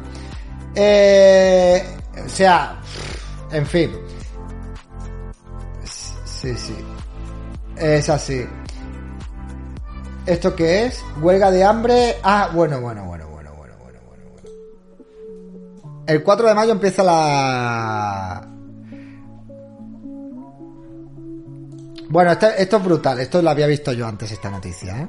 Eh, 0.74 1.82
o 2.24 2.28
sea, 2.28 2.80
en 3.50 3.66
fin. 3.66 3.92
Sí, 5.84 6.54
sí. 6.56 6.76
Es 7.76 8.08
así. 8.08 8.46
¿Esto 10.26 10.54
qué 10.54 10.86
es? 10.86 11.04
Huelga 11.20 11.50
de 11.50 11.64
hambre. 11.64 12.16
Ah, 12.22 12.50
bueno, 12.52 12.80
bueno, 12.80 13.04
bueno. 13.04 13.25
El 16.06 16.22
4 16.22 16.48
de 16.48 16.54
mayo 16.54 16.72
empieza 16.72 17.02
la. 17.02 18.46
Bueno, 22.08 22.30
esto, 22.30 22.46
es 22.76 22.84
brutal. 22.84 23.20
Esto 23.20 23.42
lo 23.42 23.50
había 23.50 23.66
visto 23.66 23.92
yo 23.92 24.06
antes, 24.06 24.30
esta 24.30 24.50
noticia, 24.50 24.98
¿eh? 25.00 25.08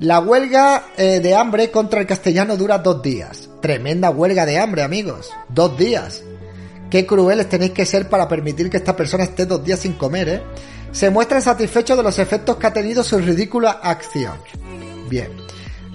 La 0.00 0.20
huelga 0.20 0.86
eh, 0.96 1.20
de 1.20 1.34
hambre 1.34 1.70
contra 1.70 2.00
el 2.00 2.06
castellano 2.06 2.56
dura 2.56 2.78
dos 2.78 3.02
días. 3.02 3.50
Tremenda 3.60 4.10
huelga 4.10 4.46
de 4.46 4.58
hambre, 4.58 4.82
amigos. 4.82 5.30
Dos 5.48 5.76
días. 5.76 6.22
Qué 6.88 7.04
crueles 7.04 7.48
tenéis 7.48 7.72
que 7.72 7.84
ser 7.84 8.08
para 8.08 8.28
permitir 8.28 8.70
que 8.70 8.78
esta 8.78 8.96
persona 8.96 9.24
esté 9.24 9.44
dos 9.44 9.62
días 9.62 9.80
sin 9.80 9.94
comer, 9.94 10.28
¿eh? 10.28 10.42
Se 10.92 11.10
muestran 11.10 11.42
satisfechos 11.42 11.96
de 11.98 12.02
los 12.02 12.18
efectos 12.18 12.56
que 12.56 12.66
ha 12.66 12.72
tenido 12.72 13.04
su 13.04 13.18
ridícula 13.18 13.80
acción. 13.82 14.38
Bien. 15.10 15.47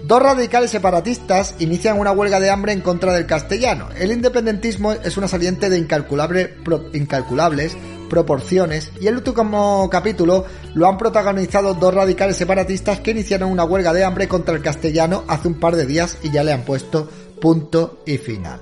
Dos 0.04 0.22
radicales 0.22 0.70
separatistas 0.70 1.56
inician 1.60 1.98
una 1.98 2.12
huelga 2.12 2.42
de 2.42 2.50
hambre 2.50 2.74
en 2.74 2.82
contra 2.82 3.14
del 3.14 3.26
castellano. 3.26 3.88
El 3.98 4.12
independentismo 4.12 4.92
es 4.92 5.16
una 5.16 5.30
saliente 5.30 5.70
de 5.70 5.78
incalculables 5.78 7.78
proporciones 8.10 8.92
y 9.00 9.08
el 9.08 9.16
último 9.16 9.88
capítulo 9.90 10.46
lo 10.74 10.88
han 10.88 10.98
protagonizado 10.98 11.74
dos 11.74 11.94
radicales 11.94 12.36
separatistas 12.36 13.00
que 13.00 13.12
iniciaron 13.12 13.50
una 13.50 13.64
huelga 13.64 13.94
de 13.94 14.04
hambre 14.04 14.28
contra 14.28 14.54
el 14.54 14.62
castellano 14.62 15.24
hace 15.30 15.48
un 15.48 15.58
par 15.58 15.78
de 15.78 15.86
días 15.86 16.18
y 16.22 16.32
ya 16.32 16.44
le 16.44 16.52
han 16.52 16.64
puesto 16.64 17.10
punto 17.40 18.04
y 18.06 18.18
final. 18.18 18.60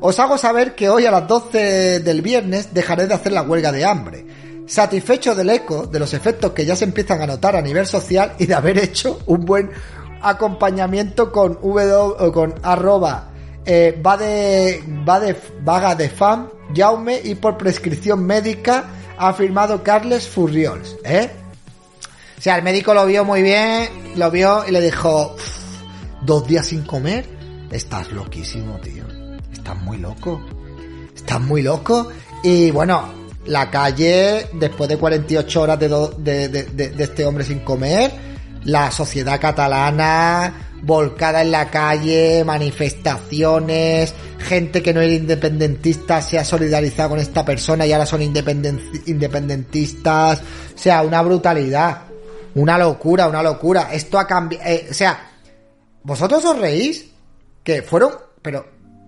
Os 0.00 0.20
hago 0.20 0.36
saber 0.36 0.74
que 0.74 0.90
hoy 0.90 1.06
a 1.06 1.10
las 1.10 1.26
12 1.26 2.00
del 2.00 2.20
viernes 2.20 2.74
dejaré 2.74 3.06
de 3.06 3.14
hacer 3.14 3.32
la 3.32 3.42
huelga 3.42 3.72
de 3.72 3.86
hambre. 3.86 4.26
Satisfecho 4.66 5.34
del 5.34 5.48
eco 5.48 5.86
de 5.86 5.98
los 5.98 6.12
efectos 6.12 6.52
que 6.52 6.66
ya 6.66 6.76
se 6.76 6.84
empiezan 6.84 7.22
a 7.22 7.26
notar 7.26 7.56
a 7.56 7.62
nivel 7.62 7.86
social 7.86 8.34
y 8.38 8.44
de 8.44 8.54
haber 8.54 8.78
hecho 8.78 9.20
un 9.26 9.46
buen 9.46 9.70
acompañamiento 10.22 11.30
con 11.32 11.58
w 11.62 11.92
o 11.94 12.32
con 12.32 12.54
arroba 12.62 13.28
eh, 13.64 14.00
va 14.04 14.16
de 14.16 14.82
va 15.08 15.20
de 15.20 15.36
vaga 15.62 15.94
de 15.94 16.08
fam 16.08 16.48
Jaume 16.74 17.20
y 17.22 17.34
por 17.36 17.56
prescripción 17.56 18.24
médica 18.26 18.84
ha 19.18 19.32
firmado 19.32 19.82
Carles 19.82 20.28
Furriols, 20.28 20.96
¿eh? 21.04 21.30
O 22.38 22.40
sea, 22.40 22.56
el 22.56 22.62
médico 22.62 22.92
lo 22.92 23.06
vio 23.06 23.24
muy 23.24 23.40
bien, 23.42 23.88
lo 24.16 24.30
vio 24.30 24.64
y 24.68 24.72
le 24.72 24.80
dijo, 24.80 25.32
"Uf, 25.34 25.42
dos 26.22 26.46
días 26.46 26.66
sin 26.66 26.82
comer, 26.82 27.24
estás 27.70 28.12
loquísimo, 28.12 28.78
tío. 28.80 29.04
Estás 29.52 29.76
muy 29.82 29.98
loco. 29.98 30.40
Estás 31.14 31.40
muy 31.40 31.62
loco. 31.62 32.08
Y 32.42 32.70
bueno, 32.72 33.08
la 33.46 33.70
calle, 33.70 34.48
después 34.52 34.88
de 34.88 34.98
48 34.98 35.62
horas 35.62 35.78
de, 35.78 35.88
do- 35.88 36.14
de- 36.18 36.48
de- 36.48 36.64
de 36.90 37.04
este 37.04 37.24
hombre 37.24 37.42
sin 37.44 37.60
comer, 37.60 38.12
la 38.66 38.90
sociedad 38.90 39.40
catalana 39.40 40.72
volcada 40.82 41.42
en 41.42 41.50
la 41.50 41.70
calle, 41.70 42.44
manifestaciones, 42.44 44.14
gente 44.38 44.82
que 44.82 44.92
no 44.92 45.00
era 45.00 45.14
independentista 45.14 46.20
se 46.20 46.38
ha 46.38 46.44
solidarizado 46.44 47.10
con 47.10 47.18
esta 47.18 47.44
persona 47.44 47.86
y 47.86 47.92
ahora 47.92 48.06
son 48.06 48.20
independen- 48.20 49.02
independentistas. 49.06 50.40
O 50.74 50.78
sea, 50.78 51.02
una 51.02 51.22
brutalidad. 51.22 52.02
Una 52.54 52.78
locura, 52.78 53.28
una 53.28 53.42
locura. 53.42 53.88
Esto 53.92 54.18
ha 54.18 54.26
cambiado. 54.26 54.64
o 54.90 54.94
sea, 54.94 55.30
vosotros 56.02 56.44
os 56.44 56.58
reís 56.58 57.06
que 57.62 57.82
fueron, 57.82 58.12
pero 58.42 58.66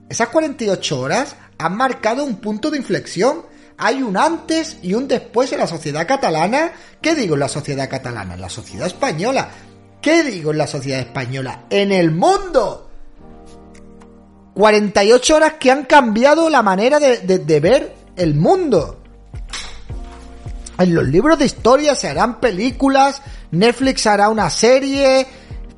esas 0.08 0.28
48 0.28 1.00
horas 1.00 1.36
han 1.58 1.76
marcado 1.76 2.24
un 2.24 2.36
punto 2.36 2.70
de 2.70 2.78
inflexión. 2.78 3.42
Hay 3.78 4.02
un 4.02 4.16
antes 4.16 4.78
y 4.82 4.94
un 4.94 5.06
después 5.06 5.52
en 5.52 5.60
la 5.60 5.66
sociedad 5.66 6.06
catalana. 6.06 6.72
¿Qué 7.00 7.14
digo 7.14 7.34
en 7.34 7.40
la 7.40 7.48
sociedad 7.48 7.88
catalana? 7.88 8.34
En 8.34 8.40
la 8.40 8.50
sociedad 8.50 8.86
española. 8.88 9.48
¿Qué 10.02 10.24
digo 10.24 10.50
en 10.50 10.58
la 10.58 10.66
sociedad 10.66 11.00
española? 11.00 11.64
En 11.70 11.92
el 11.92 12.10
mundo. 12.10 12.90
48 14.54 15.36
horas 15.36 15.52
que 15.54 15.70
han 15.70 15.84
cambiado 15.84 16.50
la 16.50 16.62
manera 16.62 16.98
de, 16.98 17.18
de- 17.38 17.60
ver 17.60 17.94
el 18.16 18.34
mundo. 18.34 19.00
En 20.78 20.94
los 20.94 21.06
libros 21.06 21.38
de 21.38 21.46
historia 21.46 21.94
se 21.94 22.08
harán 22.08 22.40
películas, 22.40 23.22
Netflix 23.52 24.06
hará 24.06 24.28
una 24.28 24.50
serie. 24.50 25.26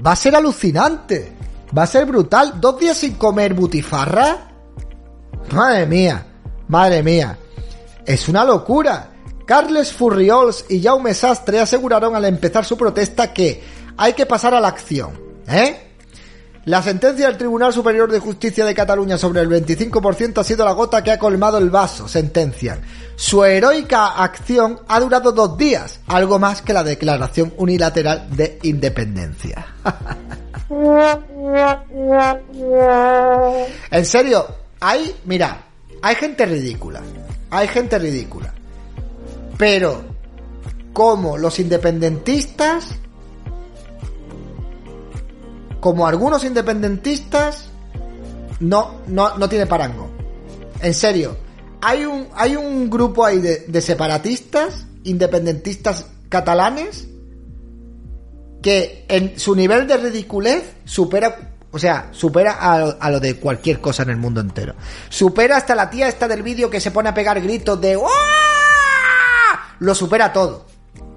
Va 0.04 0.12
a 0.12 0.16
ser 0.16 0.34
alucinante. 0.34 1.32
Va 1.76 1.82
a 1.82 1.86
ser 1.86 2.06
brutal. 2.06 2.58
Dos 2.60 2.80
días 2.80 2.96
sin 2.96 3.14
comer 3.14 3.52
butifarra. 3.52 4.48
Madre 5.52 5.86
mía, 5.86 6.26
madre 6.68 7.02
mía. 7.02 7.38
Es 8.04 8.28
una 8.28 8.44
locura. 8.44 9.10
Carles 9.46 9.92
Furriols 9.92 10.66
y 10.68 10.82
Jaume 10.82 11.12
Sastre 11.14 11.60
aseguraron 11.60 12.14
al 12.14 12.24
empezar 12.24 12.64
su 12.64 12.76
protesta 12.76 13.32
que 13.32 13.62
hay 13.96 14.12
que 14.12 14.26
pasar 14.26 14.54
a 14.54 14.60
la 14.60 14.68
acción. 14.68 15.10
¿Eh? 15.48 15.90
La 16.66 16.82
sentencia 16.82 17.26
del 17.26 17.38
Tribunal 17.38 17.72
Superior 17.72 18.12
de 18.12 18.18
Justicia 18.18 18.66
de 18.66 18.74
Cataluña 18.74 19.16
sobre 19.16 19.40
el 19.40 19.48
25% 19.48 20.38
ha 20.38 20.44
sido 20.44 20.64
la 20.64 20.72
gota 20.72 21.02
que 21.02 21.10
ha 21.10 21.18
colmado 21.18 21.56
el 21.58 21.70
vaso, 21.70 22.06
sentencian. 22.06 22.82
Su 23.16 23.44
heroica 23.44 24.22
acción 24.22 24.78
ha 24.86 25.00
durado 25.00 25.32
dos 25.32 25.56
días, 25.56 26.00
algo 26.06 26.38
más 26.38 26.62
que 26.62 26.74
la 26.74 26.84
declaración 26.84 27.54
unilateral 27.56 28.28
de 28.36 28.58
independencia. 28.62 29.66
en 33.90 34.04
serio, 34.04 34.46
hay, 34.80 35.16
mira, 35.24 35.62
hay 36.02 36.14
gente 36.14 36.46
ridícula, 36.46 37.00
hay 37.50 37.68
gente 37.68 37.98
ridícula. 37.98 38.54
Pero, 39.58 40.02
como 40.92 41.36
los 41.36 41.58
independentistas 41.60 43.00
como 45.80 46.06
algunos 46.06 46.44
independentistas, 46.44 47.64
no, 48.60 49.00
no, 49.08 49.36
no 49.38 49.48
tiene 49.48 49.66
parango. 49.66 50.10
En 50.82 50.94
serio, 50.94 51.36
hay 51.80 52.04
un, 52.04 52.28
hay 52.34 52.54
un 52.54 52.88
grupo 52.90 53.24
ahí 53.24 53.40
de, 53.40 53.64
de 53.66 53.80
separatistas, 53.80 54.86
independentistas 55.04 56.06
catalanes, 56.28 57.08
que 58.62 59.06
en 59.08 59.38
su 59.38 59.56
nivel 59.56 59.86
de 59.86 59.96
ridiculez 59.96 60.62
supera, 60.84 61.49
o 61.72 61.78
sea, 61.78 62.08
supera 62.10 62.52
a, 62.52 63.10
lo 63.10 63.20
de 63.20 63.36
cualquier 63.36 63.80
cosa 63.80 64.02
en 64.02 64.10
el 64.10 64.16
mundo 64.16 64.40
entero. 64.40 64.74
Supera 65.08 65.56
hasta 65.56 65.74
la 65.74 65.88
tía 65.88 66.08
esta 66.08 66.26
del 66.26 66.42
vídeo 66.42 66.68
que 66.68 66.80
se 66.80 66.90
pone 66.90 67.08
a 67.08 67.14
pegar 67.14 67.40
gritos 67.40 67.80
de 67.80 67.96
¡Uah! 67.96 68.10
Lo 69.78 69.94
supera 69.94 70.32
todo. 70.32 70.66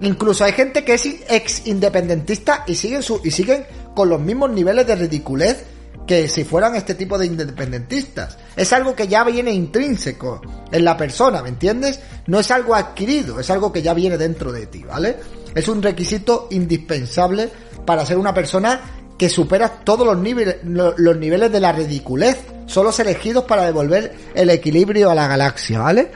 Incluso 0.01 0.43
hay 0.43 0.51
gente 0.51 0.86
que 0.86 0.93
es 0.93 1.05
ex 1.05 1.65
independentista 1.65 2.63
y 2.67 2.75
siguen 2.75 3.01
su, 3.01 3.19
y 3.23 3.32
siguen 3.32 3.65
con 3.95 4.09
los 4.09 4.19
mismos 4.19 4.51
niveles 4.51 4.86
de 4.86 4.95
ridiculez 4.95 5.65
que 6.05 6.27
si 6.27 6.43
fueran 6.43 6.75
este 6.75 6.95
tipo 6.95 7.17
de 7.17 7.25
independentistas. 7.25 8.38
Es 8.55 8.73
algo 8.73 8.95
que 8.95 9.07
ya 9.07 9.23
viene 9.23 9.51
intrínseco 9.51 10.41
en 10.71 10.86
la 10.86 10.97
persona, 10.97 11.41
¿me 11.41 11.49
entiendes? 11.49 11.99
No 12.27 12.39
es 12.39 12.51
algo 12.51 12.75
adquirido, 12.75 13.39
es 13.39 13.49
algo 13.49 13.71
que 13.71 13.82
ya 13.82 13.93
viene 13.93 14.17
dentro 14.17 14.51
de 14.51 14.67
ti, 14.67 14.84
¿vale? 14.84 15.17
Es 15.55 15.67
un 15.67 15.82
requisito 15.82 16.47
indispensable 16.51 17.49
para 17.86 18.05
ser 18.05 18.17
una 18.17 18.34
persona 18.34 19.02
que 19.18 19.30
supera 19.30 19.70
todos 19.70 20.05
los 20.05 20.18
niveles, 20.18 20.57
lo- 20.64 20.93
los 20.97 21.18
niveles 21.18 21.51
de 21.51 21.59
la 21.59 21.72
ridiculez, 21.72 22.38
solo 22.66 22.91
elegidos 22.97 23.43
para 23.45 23.66
devolver 23.66 24.14
el 24.34 24.49
equilibrio 24.49 25.09
a 25.09 25.16
la 25.16 25.28
galaxia, 25.28 25.80
¿vale? 25.80 26.11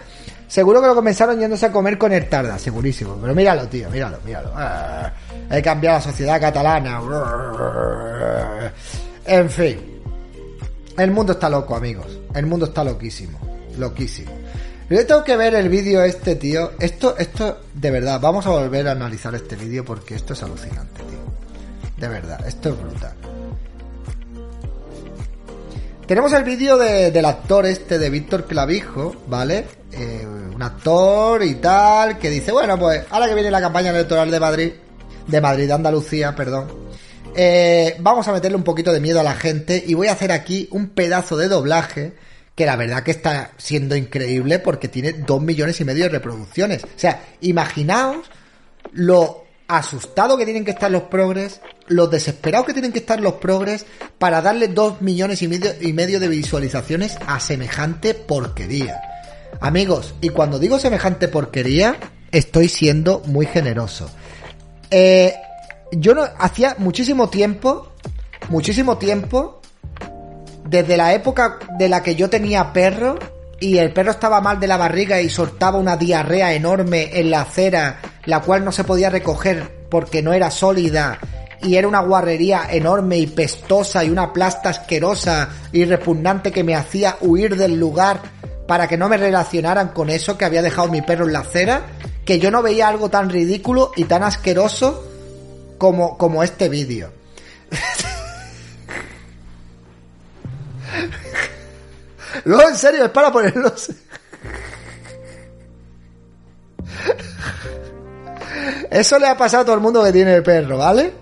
Seguro 0.48 0.80
que 0.82 0.88
lo 0.88 0.96
comenzaron 0.96 1.38
yéndose 1.40 1.66
a 1.66 1.72
comer 1.72 1.98
con 1.98 2.14
el 2.14 2.30
tarda, 2.30 2.58
segurísimo. 2.58 3.18
Pero 3.22 3.36
míralo, 3.36 3.68
tío, 3.68 3.90
míralo, 3.90 4.18
míralo. 4.26 4.52
Ah, 4.56 5.12
He 5.52 5.62
cambiado 5.62 5.98
la 5.98 6.02
sociedad 6.02 6.40
catalana. 6.40 7.02
En 9.26 9.50
fin. 9.50 9.78
El 10.98 11.12
mundo 11.12 11.34
está 11.34 11.50
loco, 11.50 11.76
amigos. 11.76 12.18
El 12.34 12.46
mundo 12.46 12.66
está 12.68 12.84
loquísimo. 12.84 13.40
Loquísimo. 13.78 14.32
Yo 14.90 15.06
tengo 15.06 15.24
que 15.24 15.36
ver 15.36 15.54
el 15.54 15.68
vídeo 15.70 16.02
este, 16.04 16.36
tío. 16.38 16.72
Esto, 16.80 17.18
esto, 17.18 17.60
de 17.74 17.92
verdad, 17.92 18.20
vamos 18.22 18.46
a 18.48 18.52
volver 18.52 18.88
a 18.88 18.92
analizar 18.92 19.36
este 19.36 19.56
vídeo 19.58 19.84
porque 19.84 20.16
esto 20.16 20.32
es 20.34 20.42
alucinante, 20.44 21.04
tío. 21.04 21.27
De 21.98 22.08
verdad, 22.08 22.46
esto 22.48 22.70
es 22.70 22.80
brutal. 22.82 23.14
tenemos 26.08 26.32
el 26.32 26.46
vídeo 26.46 26.78
de- 26.78 27.12
del 27.12 27.26
actor 27.26 27.66
este 27.66 28.00
de 28.00 28.10
Víctor 28.10 28.46
Clavijo, 28.46 29.14
¿vale? 29.28 29.66
Eh, 29.92 30.26
un 30.56 30.62
actor 30.64 31.44
y 31.44 31.56
tal, 31.56 32.18
que 32.18 32.30
dice, 32.30 32.54
bueno, 32.54 32.80
pues 32.80 33.04
ahora 33.10 33.28
que 33.28 33.34
viene 33.34 33.52
la 33.52 33.60
campaña 33.60 33.90
electoral 33.90 34.32
de 34.32 34.40
Madrid, 34.40 34.72
de 35.28 35.42
Madrid, 35.42 35.68
de 35.68 35.74
Andalucía, 35.74 36.34
perdón, 36.34 36.68
eh, 37.36 37.98
vamos 38.00 38.26
a 38.28 38.32
meterle 38.32 38.56
un 38.56 38.64
poquito 38.64 38.94
de 38.94 39.02
miedo 39.02 39.20
a 39.20 39.24
la 39.24 39.34
gente 39.34 39.84
y 39.86 39.96
voy 39.96 40.08
a 40.08 40.14
hacer 40.14 40.32
aquí 40.32 40.70
un 40.72 40.90
pedazo 40.92 41.36
de 41.36 41.50
doblaje 41.50 42.14
que 42.56 42.66
la 42.66 42.78
verdad 42.78 43.04
que 43.04 43.12
está 43.12 43.52
siendo 43.58 43.94
increíble 43.98 44.60
porque 44.60 44.88
tiene 44.88 45.12
dos 45.12 45.42
millones 45.42 45.82
y 45.82 45.84
medio 45.86 46.04
de 46.06 46.10
reproducciones. 46.10 46.86
O 46.86 46.88
sea, 46.96 47.22
imaginaos 47.42 48.32
lo 48.94 49.44
asustado 49.68 50.38
que 50.38 50.46
tienen 50.46 50.66
que 50.66 50.72
estar 50.72 50.90
los 50.90 51.04
progres, 51.04 51.62
lo 51.88 52.08
desesperados 52.08 52.68
que 52.68 52.74
tienen 52.74 52.92
que 52.92 53.00
estar 53.00 53.20
los 53.20 53.34
progres 53.34 53.86
para 54.18 54.42
darle 54.42 54.70
dos 54.70 55.02
millones 55.02 55.42
y 55.42 55.48
medio, 55.48 55.72
y 55.82 55.94
medio 55.94 56.20
de 56.20 56.28
visualizaciones 56.28 57.18
a 57.28 57.40
semejante 57.40 58.14
porquería. 58.14 59.02
Amigos, 59.60 60.16
y 60.22 60.30
cuando 60.30 60.60
digo 60.60 60.80
semejante 60.80 61.28
porquería, 61.28 61.98
estoy 62.32 62.70
siendo 62.70 63.22
muy 63.26 63.46
generoso. 63.46 64.10
Eh, 64.90 65.34
yo 65.92 66.14
no 66.14 66.24
hacía 66.38 66.76
muchísimo 66.78 67.30
tiempo, 67.30 67.92
muchísimo 68.50 68.98
tiempo, 68.98 69.62
desde 70.66 70.98
la 70.98 71.14
época 71.14 71.60
de 71.78 71.90
la 71.90 72.04
que 72.04 72.16
yo 72.16 72.30
tenía 72.30 72.74
perro 72.74 73.18
y 73.60 73.78
el 73.78 73.94
perro 73.94 74.12
estaba 74.12 74.42
mal 74.42 74.60
de 74.60 74.68
la 74.68 74.78
barriga 74.78 75.22
y 75.22 75.30
soltaba 75.30 75.80
una 75.80 75.98
diarrea 75.98 76.54
enorme 76.54 77.20
en 77.20 77.32
la 77.32 77.42
acera, 77.42 78.00
la 78.28 78.42
cual 78.42 78.64
no 78.64 78.72
se 78.72 78.84
podía 78.84 79.10
recoger 79.10 79.88
porque 79.90 80.22
no 80.22 80.34
era 80.34 80.52
sólida 80.52 81.18
y 81.62 81.76
era 81.76 81.88
una 81.88 82.02
guarrería 82.02 82.68
enorme 82.70 83.18
y 83.18 83.26
pestosa 83.26 84.04
y 84.04 84.10
una 84.10 84.32
plasta 84.32 84.70
asquerosa 84.70 85.50
y 85.72 85.86
repugnante 85.86 86.52
que 86.52 86.64
me 86.64 86.76
hacía 86.76 87.18
huir 87.22 87.56
del 87.56 87.80
lugar 87.80 88.20
para 88.68 88.88
que 88.88 88.98
no 88.98 89.08
me 89.10 89.18
relacionaran 89.18 89.90
con 89.90 90.10
eso 90.10 90.38
que 90.38 90.46
había 90.46 90.62
dejado 90.62 90.90
mi 90.90 91.02
perro 91.02 91.26
en 91.26 91.34
la 91.34 91.40
acera, 91.40 91.88
que 92.26 92.38
yo 92.38 92.52
no 92.52 92.62
veía 92.62 92.90
algo 92.90 93.10
tan 93.10 93.30
ridículo 93.30 93.94
y 93.96 94.04
tan 94.04 94.24
asqueroso 94.24 95.08
como, 95.78 96.18
como 96.18 96.44
este 96.44 96.70
vídeo. 96.70 97.12
No, 102.46 102.62
en 102.62 102.76
serio, 102.76 103.06
es 103.06 103.12
para 103.12 103.32
ponerlos. 103.32 103.90
Eso 108.90 109.20
le 109.20 109.28
ha 109.28 109.38
pasado 109.38 109.64
a 109.64 109.66
todo 109.66 109.76
el 109.76 109.82
mundo 109.82 110.04
que 110.04 110.12
tiene 110.12 110.42
perro, 110.42 110.78
¿vale? 110.78 111.14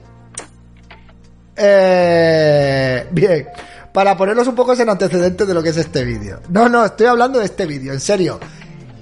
Eh, 1.56 3.08
bien, 3.12 3.48
para 3.92 4.18
ponerlos 4.18 4.48
un 4.48 4.56
poco 4.56 4.74
en 4.74 4.90
antecedentes 4.90 5.48
de 5.48 5.54
lo 5.54 5.64
que 5.64 5.70
es 5.70 5.78
este 5.78 6.04
vídeo. 6.04 6.42
No, 6.50 6.68
no, 6.68 6.86
estoy 6.86 7.08
hablando 7.08 7.40
de 7.40 7.46
este 7.46 7.66
vídeo, 7.66 7.94
en 7.94 8.00
serio. 8.00 8.40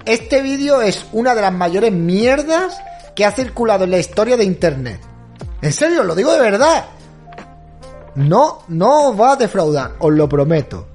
Este 0.05 0.41
vídeo 0.41 0.81
es 0.81 1.05
una 1.13 1.33
de 1.33 1.41
las 1.41 1.53
mayores 1.53 1.91
mierdas 1.91 2.77
que 3.15 3.25
ha 3.25 3.31
circulado 3.31 3.85
en 3.85 3.91
la 3.91 3.99
historia 3.99 4.37
de 4.37 4.43
Internet. 4.43 4.99
En 5.61 5.71
serio, 5.71 6.03
lo 6.03 6.13
digo 6.13 6.31
de 6.33 6.41
verdad. 6.41 6.85
No, 8.15 8.59
no 8.67 9.09
os 9.09 9.19
va 9.19 9.31
a 9.31 9.35
defraudar, 9.35 9.93
os 9.99 10.13
lo 10.13 10.29
prometo. 10.29 10.87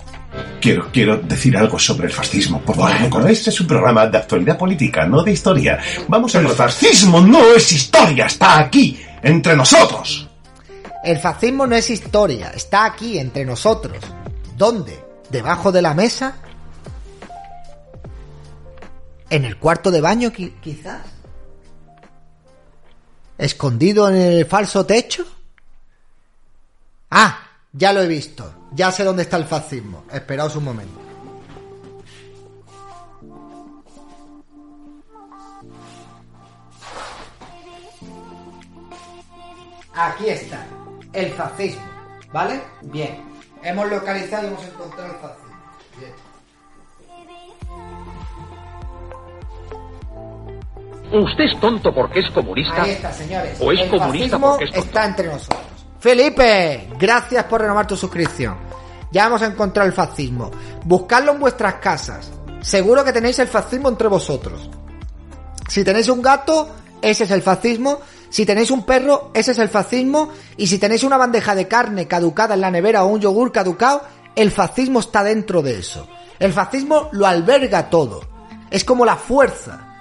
Quiero, 0.60 0.88
quiero 0.92 1.16
decir 1.18 1.56
algo 1.56 1.78
sobre 1.78 2.08
el 2.08 2.12
fascismo, 2.12 2.60
por 2.60 2.76
favor. 2.76 3.08
Bueno, 3.08 3.28
este 3.28 3.50
es 3.50 3.60
un 3.60 3.66
programa 3.66 4.06
de 4.06 4.18
actualidad 4.18 4.58
política, 4.58 5.06
no 5.06 5.22
de 5.22 5.32
historia. 5.32 5.78
Vamos 6.08 6.34
a... 6.34 6.40
El 6.40 6.48
fascismo 6.48 7.20
no 7.20 7.42
es 7.54 7.72
historia, 7.72 8.26
está 8.26 8.58
aquí, 8.58 9.00
entre 9.22 9.56
nosotros. 9.56 10.28
El 11.04 11.18
fascismo 11.18 11.66
no 11.66 11.76
es 11.76 11.88
historia, 11.90 12.50
está 12.50 12.84
aquí 12.84 13.18
entre 13.18 13.44
nosotros. 13.44 13.98
¿Dónde? 14.56 15.02
¿Debajo 15.30 15.70
de 15.72 15.80
la 15.82 15.94
mesa? 15.94 16.36
¿En 19.30 19.44
el 19.44 19.56
cuarto 19.58 19.90
de 19.90 20.00
baño 20.00 20.30
qui- 20.30 20.54
quizás? 20.60 21.02
¿Escondido 23.38 24.08
en 24.08 24.16
el 24.16 24.46
falso 24.46 24.84
techo? 24.84 25.24
Ah, 27.10 27.38
ya 27.72 27.92
lo 27.92 28.02
he 28.02 28.08
visto. 28.08 28.52
Ya 28.72 28.90
sé 28.92 29.04
dónde 29.04 29.22
está 29.22 29.36
el 29.36 29.44
fascismo. 29.44 30.04
Esperaos 30.12 30.56
un 30.56 30.64
momento. 30.64 31.00
Aquí 39.94 40.28
está. 40.28 40.64
El 41.12 41.32
fascismo. 41.32 41.82
¿Vale? 42.32 42.60
Bien. 42.82 43.24
Hemos 43.62 43.88
localizado 43.90 44.44
y 44.44 44.46
hemos 44.48 44.64
encontrado 44.64 45.12
el 45.12 45.18
fascismo. 45.18 45.48
Bien. 45.98 46.12
¿Usted 51.10 51.44
es 51.44 51.60
tonto 51.60 51.92
porque 51.92 52.20
es 52.20 52.30
comunista? 52.32 52.82
Ahí 52.82 52.90
está, 52.90 53.12
señores. 53.12 53.58
¿O 53.60 53.72
es 53.72 53.80
el 53.80 53.90
comunista 53.90 54.38
porque 54.38 54.64
es 54.64 54.70
tonto? 54.70 54.86
está 54.86 55.06
entre 55.06 55.26
nosotros. 55.28 55.77
Felipe, 56.00 56.88
gracias 56.98 57.44
por 57.44 57.60
renovar 57.60 57.86
tu 57.86 57.96
suscripción. 57.96 58.56
Ya 59.10 59.26
hemos 59.26 59.42
encontrado 59.42 59.88
el 59.88 59.94
fascismo. 59.94 60.50
Buscadlo 60.84 61.32
en 61.32 61.40
vuestras 61.40 61.74
casas. 61.74 62.30
Seguro 62.60 63.04
que 63.04 63.12
tenéis 63.12 63.38
el 63.40 63.48
fascismo 63.48 63.88
entre 63.88 64.08
vosotros. 64.08 64.70
Si 65.68 65.82
tenéis 65.82 66.08
un 66.08 66.22
gato, 66.22 66.68
ese 67.02 67.24
es 67.24 67.30
el 67.30 67.42
fascismo. 67.42 68.00
Si 68.30 68.46
tenéis 68.46 68.70
un 68.70 68.84
perro, 68.84 69.30
ese 69.34 69.52
es 69.52 69.58
el 69.58 69.68
fascismo. 69.68 70.30
Y 70.56 70.66
si 70.66 70.78
tenéis 70.78 71.02
una 71.02 71.16
bandeja 71.16 71.54
de 71.54 71.66
carne 71.66 72.06
caducada 72.06 72.54
en 72.54 72.60
la 72.60 72.70
nevera 72.70 73.04
o 73.04 73.08
un 73.08 73.20
yogur 73.20 73.50
caducado, 73.50 74.02
el 74.36 74.50
fascismo 74.52 75.00
está 75.00 75.24
dentro 75.24 75.62
de 75.62 75.78
eso. 75.78 76.06
El 76.38 76.52
fascismo 76.52 77.08
lo 77.12 77.26
alberga 77.26 77.90
todo. 77.90 78.20
Es 78.70 78.84
como 78.84 79.04
la 79.04 79.16
fuerza. 79.16 79.98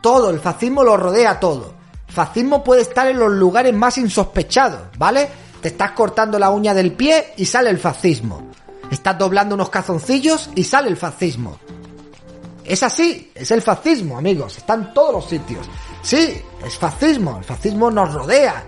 Todo, 0.00 0.30
el 0.30 0.38
fascismo 0.38 0.84
lo 0.84 0.96
rodea 0.96 1.40
todo. 1.40 1.79
Fascismo 2.10 2.64
puede 2.64 2.82
estar 2.82 3.06
en 3.06 3.18
los 3.18 3.30
lugares 3.30 3.74
más 3.74 3.96
insospechados, 3.98 4.88
¿vale? 4.98 5.28
Te 5.60 5.68
estás 5.68 5.92
cortando 5.92 6.38
la 6.38 6.50
uña 6.50 6.74
del 6.74 6.92
pie 6.92 7.34
y 7.36 7.44
sale 7.44 7.70
el 7.70 7.78
fascismo. 7.78 8.50
Estás 8.90 9.16
doblando 9.16 9.54
unos 9.54 9.70
cazoncillos 9.70 10.50
y 10.54 10.64
sale 10.64 10.88
el 10.88 10.96
fascismo. 10.96 11.58
Es 12.64 12.82
así, 12.82 13.30
es 13.34 13.50
el 13.50 13.62
fascismo, 13.62 14.18
amigos. 14.18 14.58
Está 14.58 14.74
en 14.74 14.92
todos 14.92 15.12
los 15.12 15.28
sitios. 15.28 15.68
Sí, 16.02 16.40
es 16.64 16.76
fascismo. 16.76 17.38
El 17.38 17.44
fascismo 17.44 17.90
nos 17.90 18.12
rodea. 18.12 18.64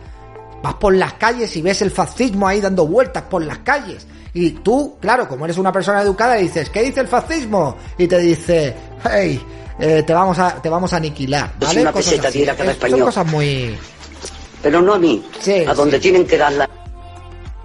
Vas 0.63 0.75
por 0.75 0.95
las 0.95 1.15
calles 1.15 1.57
y 1.57 1.63
ves 1.63 1.83
el 1.83 1.91
fascismo 1.91 2.47
ahí 2.47 2.61
dando 2.61 2.87
vueltas 2.87 3.25
por 3.25 3.43
las 3.43 3.59
calles. 3.59 4.07
Y 4.35 4.51
tú, 4.51 4.97
claro, 5.01 5.29
como 5.29 5.45
eres 5.45 5.59
una 5.59 5.73
persona 5.73 6.03
educada, 6.03 6.35
dices, 6.35 6.71
¿qué 6.71 6.83
dice 6.83 7.01
el 7.01 7.09
fascismo? 7.09 7.77
Y 7.99 8.07
te 8.07 8.19
dice, 8.19 8.75
hey, 9.05 9.45
eh, 9.79 10.03
te 10.07 10.13
vamos 10.15 10.39
a 10.39 10.61
te 10.63 10.69
vamos 10.69 10.93
a 10.93 10.97
aniquilar. 10.97 11.53
¿vale? 11.61 11.83
una 11.83 11.93
Cosas 11.93 12.11
peseta 12.15 12.29
así. 12.29 12.41
cada 12.45 12.53
Es- 12.53 12.59
Son 12.59 12.69
español. 12.71 13.01
cosas 13.07 13.27
muy... 13.27 13.77
Pero 14.63 14.81
no 14.81 14.95
a 14.95 14.99
mí, 14.99 15.25
Sí, 15.41 15.65
a 15.67 15.75
donde 15.75 15.97
sí. 15.97 16.03
tienen 16.03 16.27
que 16.27 16.39
darla. 16.39 16.69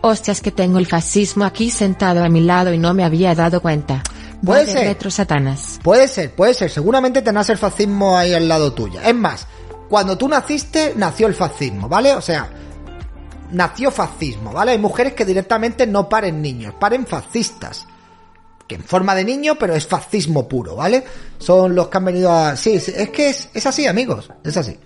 Hostias 0.02 0.42
que 0.42 0.52
tengo 0.52 0.80
el 0.80 0.88
fascismo 0.88 1.44
aquí 1.46 1.70
sentado 1.70 2.24
a 2.24 2.30
mi 2.30 2.42
lado 2.42 2.74
y 2.74 2.78
no 2.78 2.94
me 2.94 3.04
había 3.04 3.36
dado 3.36 3.62
cuenta. 3.62 4.02
Puede 4.44 4.66
ser. 4.68 4.88
retro 4.88 5.10
satanas. 5.12 5.80
Puede 5.84 6.08
ser, 6.08 6.34
puede 6.34 6.54
ser. 6.54 6.70
Seguramente 6.70 7.22
tenás 7.22 7.50
el 7.50 7.58
fascismo 7.58 8.18
ahí 8.18 8.34
al 8.34 8.48
lado 8.48 8.72
tuya. 8.74 9.02
Es 9.08 9.16
más, 9.16 9.48
cuando 9.90 10.18
tú 10.18 10.28
naciste, 10.30 10.94
nació 10.96 11.28
el 11.28 11.34
fascismo, 11.34 11.90
¿vale? 11.90 12.14
O 12.14 12.22
sea, 12.22 12.48
nació 13.52 13.90
fascismo, 13.92 14.54
¿vale? 14.54 14.72
Hay 14.74 14.78
mujeres 14.78 15.14
que 15.14 15.26
directamente 15.26 15.88
no 15.88 16.08
paren 16.08 16.42
niños, 16.42 16.74
paren 16.80 17.06
fascistas. 17.08 17.88
Que 18.68 18.76
en 18.76 18.84
forma 18.84 19.16
de 19.16 19.24
niño, 19.24 19.56
pero 19.56 19.76
es 19.76 19.88
fascismo 19.88 20.48
puro, 20.48 20.76
¿vale? 20.76 21.04
Son 21.40 21.74
los 21.74 21.88
que 21.88 21.98
han 21.98 22.06
venido 22.06 22.32
a... 22.32 22.56
Sí, 22.56 22.74
es 22.74 23.10
que 23.10 23.30
es, 23.30 23.50
es 23.54 23.66
así, 23.66 23.88
amigos. 23.88 24.30
Es 24.44 24.58
así. 24.58 24.78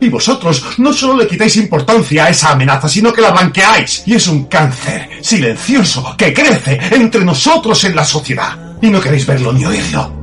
Y 0.00 0.08
vosotros 0.08 0.64
no 0.78 0.92
solo 0.94 1.18
le 1.18 1.28
quitáis 1.28 1.56
importancia 1.56 2.24
a 2.24 2.30
esa 2.30 2.52
amenaza, 2.52 2.88
sino 2.88 3.12
que 3.12 3.20
la 3.20 3.32
blanqueáis. 3.32 4.02
Y 4.06 4.14
es 4.14 4.26
un 4.28 4.44
cáncer 4.44 5.10
silencioso 5.20 6.14
que 6.16 6.32
crece 6.32 6.80
entre 6.92 7.22
nosotros 7.22 7.84
en 7.84 7.94
la 7.94 8.04
sociedad. 8.04 8.78
Y 8.80 8.88
no 8.88 9.00
queréis 9.00 9.26
verlo 9.26 9.52
ni 9.52 9.66
oírlo. 9.66 10.20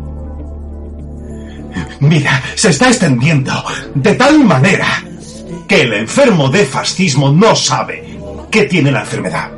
Mira, 1.99 2.41
se 2.55 2.69
está 2.69 2.87
extendiendo 2.87 3.53
de 3.93 4.15
tal 4.15 4.43
manera 4.43 5.03
que 5.67 5.81
el 5.81 5.93
enfermo 5.93 6.49
de 6.49 6.65
fascismo 6.65 7.31
no 7.31 7.55
sabe 7.55 8.17
que 8.49 8.63
tiene 8.63 8.91
la 8.91 9.01
enfermedad. 9.01 9.56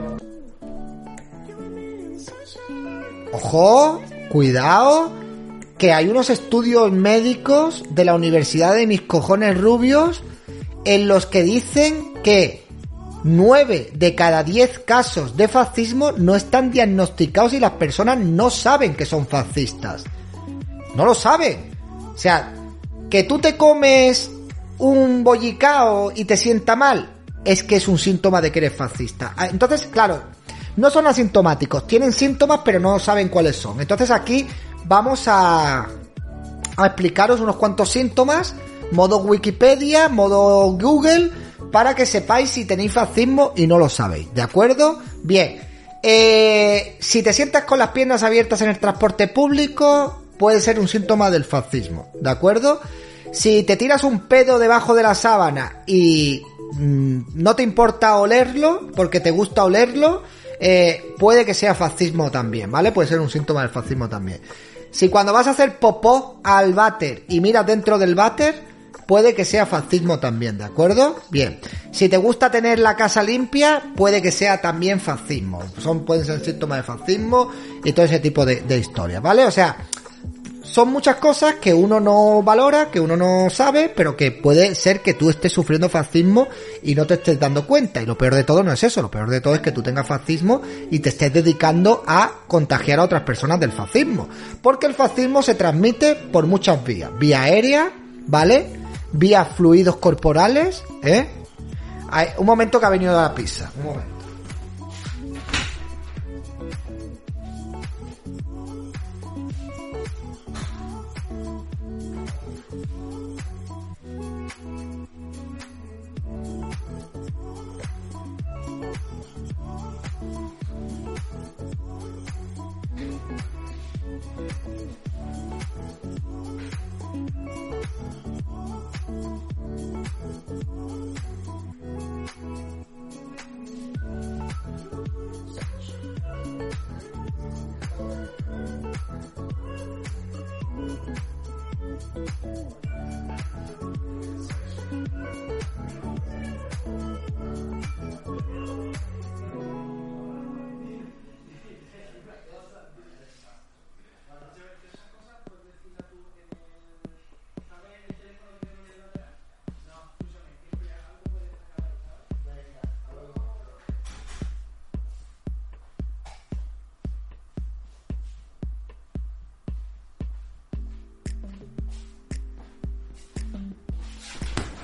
Ojo, 3.41 4.01
cuidado, 4.29 5.13
que 5.77 5.93
hay 5.93 6.09
unos 6.09 6.29
estudios 6.29 6.91
médicos 6.91 7.85
de 7.89 8.03
la 8.03 8.13
Universidad 8.13 8.75
de 8.75 8.85
Mis 8.85 9.01
Cojones 9.03 9.57
Rubios 9.57 10.23
en 10.83 11.07
los 11.07 11.25
que 11.25 11.43
dicen 11.43 12.15
que 12.21 12.65
9 13.23 13.91
de 13.95 14.13
cada 14.13 14.43
10 14.43 14.79
casos 14.79 15.37
de 15.37 15.47
fascismo 15.47 16.11
no 16.11 16.35
están 16.35 16.69
diagnosticados 16.69 17.53
y 17.53 17.61
las 17.61 17.71
personas 17.71 18.19
no 18.19 18.49
saben 18.49 18.93
que 18.93 19.05
son 19.05 19.25
fascistas. 19.25 20.03
No 20.95 21.05
lo 21.05 21.15
saben. 21.15 21.71
O 22.13 22.17
sea, 22.17 22.53
que 23.09 23.23
tú 23.23 23.39
te 23.39 23.55
comes 23.55 24.29
un 24.79 25.23
bollicao 25.23 26.11
y 26.13 26.25
te 26.25 26.35
sienta 26.35 26.75
mal, 26.75 27.09
es 27.45 27.63
que 27.63 27.77
es 27.77 27.87
un 27.87 27.97
síntoma 27.97 28.41
de 28.41 28.51
que 28.51 28.59
eres 28.59 28.75
fascista. 28.75 29.33
Ah, 29.37 29.47
Entonces, 29.47 29.87
claro, 29.89 30.23
no 30.79 30.89
son 30.89 31.07
asintomáticos, 31.07 31.85
tienen 31.85 32.13
síntomas 32.13 32.61
pero 32.63 32.79
no 32.79 32.99
saben 32.99 33.29
cuáles 33.29 33.55
son. 33.55 33.79
Entonces 33.81 34.09
aquí 34.09 34.47
vamos 34.85 35.23
a, 35.27 35.87
explicaros 36.77 37.41
unos 37.41 37.57
cuantos 37.57 37.89
síntomas, 37.89 38.55
modo 38.91 39.17
Wikipedia, 39.19 40.09
modo 40.09 40.71
Google, 40.71 41.31
para 41.71 41.93
que 41.93 42.05
sepáis 42.05 42.49
si 42.49 42.65
tenéis 42.65 42.93
fascismo 42.93 43.53
y 43.55 43.67
no 43.67 43.77
lo 43.77 43.89
sabéis, 43.89 44.33
¿de 44.33 44.41
acuerdo? 44.41 44.99
Bien, 45.21 45.61
eh, 46.01 46.97
si 46.99 47.21
te 47.21 47.33
sientas 47.33 47.65
con 47.65 47.77
las 47.77 47.89
piernas 47.89 48.23
abiertas 48.23 48.61
en 48.61 48.69
el 48.69 48.79
transporte 48.79 49.27
público, 49.27 50.23
puede 50.37 50.61
ser 50.61 50.79
un 50.79 50.87
síntoma 50.87 51.29
del 51.29 51.43
fascismo, 51.43 52.09
¿de 52.19 52.29
acuerdo? 52.29 52.81
Si 53.33 53.63
te 53.63 53.75
tiras 53.75 54.03
un 54.03 54.21
pedo 54.21 54.57
debajo 54.57 54.95
de 54.95 55.03
la 55.03 55.13
sábana 55.13 55.83
y 55.85 56.41
mm, 56.71 57.19
no 57.35 57.55
te 57.55 57.63
importa 57.63 58.15
olerlo, 58.17 58.87
porque 58.95 59.19
te 59.19 59.31
gusta 59.31 59.65
olerlo, 59.65 60.23
eh, 60.59 61.15
puede 61.17 61.45
que 61.45 61.53
sea 61.53 61.73
fascismo 61.73 62.29
también, 62.29 62.71
¿vale? 62.71 62.91
Puede 62.91 63.07
ser 63.07 63.19
un 63.19 63.29
síntoma 63.29 63.61
del 63.61 63.69
fascismo 63.69 64.09
también. 64.09 64.41
Si 64.91 65.09
cuando 65.09 65.33
vas 65.33 65.47
a 65.47 65.51
hacer 65.51 65.77
popó 65.79 66.39
al 66.43 66.73
váter 66.73 67.23
y 67.29 67.39
miras 67.41 67.65
dentro 67.65 67.97
del 67.97 68.15
váter, 68.15 68.55
puede 69.05 69.33
que 69.33 69.45
sea 69.45 69.65
fascismo 69.65 70.19
también, 70.19 70.57
¿de 70.57 70.65
acuerdo? 70.65 71.19
Bien. 71.29 71.59
Si 71.91 72.09
te 72.09 72.17
gusta 72.17 72.51
tener 72.51 72.79
la 72.79 72.95
casa 72.95 73.23
limpia, 73.23 73.81
puede 73.95 74.21
que 74.21 74.31
sea 74.31 74.61
también 74.61 74.99
fascismo. 74.99 75.63
Son, 75.79 76.05
pueden 76.05 76.25
ser 76.25 76.43
síntomas 76.43 76.77
de 76.77 76.83
fascismo 76.83 77.51
y 77.83 77.91
todo 77.93 78.05
ese 78.05 78.19
tipo 78.19 78.45
de, 78.45 78.61
de 78.61 78.77
historias, 78.77 79.21
¿vale? 79.21 79.45
O 79.45 79.51
sea, 79.51 79.77
son 80.71 80.89
muchas 80.89 81.15
cosas 81.15 81.55
que 81.55 81.73
uno 81.73 81.99
no 81.99 82.43
valora, 82.43 82.91
que 82.91 82.99
uno 82.99 83.17
no 83.17 83.49
sabe, 83.49 83.91
pero 83.93 84.15
que 84.15 84.31
puede 84.31 84.75
ser 84.75 85.01
que 85.01 85.15
tú 85.15 85.29
estés 85.29 85.51
sufriendo 85.51 85.89
fascismo 85.89 86.47
y 86.83 86.93
no 86.95 87.07
te 87.07 87.15
estés 87.15 87.39
dando 87.39 87.65
cuenta. 87.65 88.01
Y 88.01 88.05
lo 88.05 88.17
peor 88.17 88.35
de 88.35 88.43
todo 88.43 88.63
no 88.63 88.71
es 88.71 88.83
eso, 88.83 89.01
lo 89.01 89.09
peor 89.09 89.29
de 89.29 89.41
todo 89.41 89.55
es 89.55 89.61
que 89.61 89.71
tú 89.71 89.81
tengas 89.81 90.05
fascismo 90.05 90.61
y 90.91 90.99
te 90.99 91.09
estés 91.09 91.33
dedicando 91.33 92.03
a 92.05 92.31
contagiar 92.47 92.99
a 92.99 93.03
otras 93.03 93.23
personas 93.23 93.59
del 93.59 93.71
fascismo. 93.71 94.29
Porque 94.61 94.85
el 94.85 94.93
fascismo 94.93 95.41
se 95.41 95.55
transmite 95.55 96.15
por 96.15 96.45
muchas 96.45 96.83
vías. 96.83 97.09
Vía 97.17 97.43
aérea, 97.43 97.91
¿vale? 98.27 98.67
Vía 99.11 99.45
fluidos 99.45 99.95
corporales, 99.95 100.83
¿eh? 101.01 101.27
Hay 102.11 102.27
un 102.37 102.45
momento 102.45 102.79
que 102.79 102.85
ha 102.85 102.89
venido 102.89 103.19
la 103.19 103.33
pizza. 103.33 103.71
Un 103.77 103.85
momento. 103.85 104.18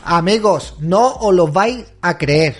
Amigos, 0.05 0.75
no 0.79 1.15
os 1.15 1.33
lo 1.33 1.47
vais 1.47 1.83
a 2.01 2.15
creer. 2.17 2.55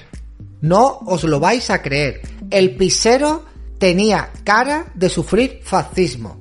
No 0.62 1.00
os 1.06 1.24
lo 1.24 1.40
vais 1.40 1.70
a 1.70 1.82
creer. 1.82 2.22
El 2.50 2.76
pisero 2.76 3.46
tenía 3.78 4.32
cara 4.44 4.88
de 4.96 5.10
sufrir 5.10 5.62
fascismo. 5.64 6.38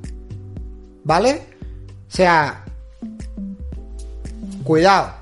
¿Vale? 1.05 1.43
O 2.09 2.11
sea... 2.11 2.65
Cuidado. 4.65 5.13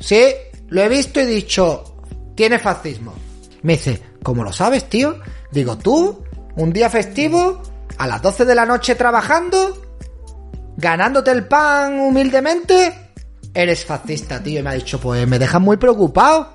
Sí, 0.00 0.24
lo 0.70 0.82
he 0.82 0.88
visto 0.88 1.20
y 1.20 1.26
dicho, 1.26 1.84
tiene 2.34 2.58
fascismo. 2.58 3.14
Me 3.62 3.74
dice, 3.74 4.02
¿cómo 4.24 4.42
lo 4.42 4.52
sabes, 4.52 4.88
tío? 4.88 5.20
Digo, 5.52 5.78
tú, 5.78 6.24
un 6.56 6.72
día 6.72 6.90
festivo, 6.90 7.62
a 7.96 8.08
las 8.08 8.20
12 8.22 8.44
de 8.44 8.54
la 8.56 8.66
noche 8.66 8.96
trabajando, 8.96 9.80
ganándote 10.76 11.30
el 11.30 11.46
pan 11.46 12.00
humildemente, 12.00 13.01
eres 13.54 13.84
fascista, 13.84 14.42
tío. 14.42 14.60
Y 14.60 14.62
me 14.62 14.70
ha 14.70 14.74
dicho, 14.74 14.98
pues 15.00 15.26
me 15.26 15.38
dejas 15.38 15.60
muy 15.60 15.76
preocupado. 15.76 16.54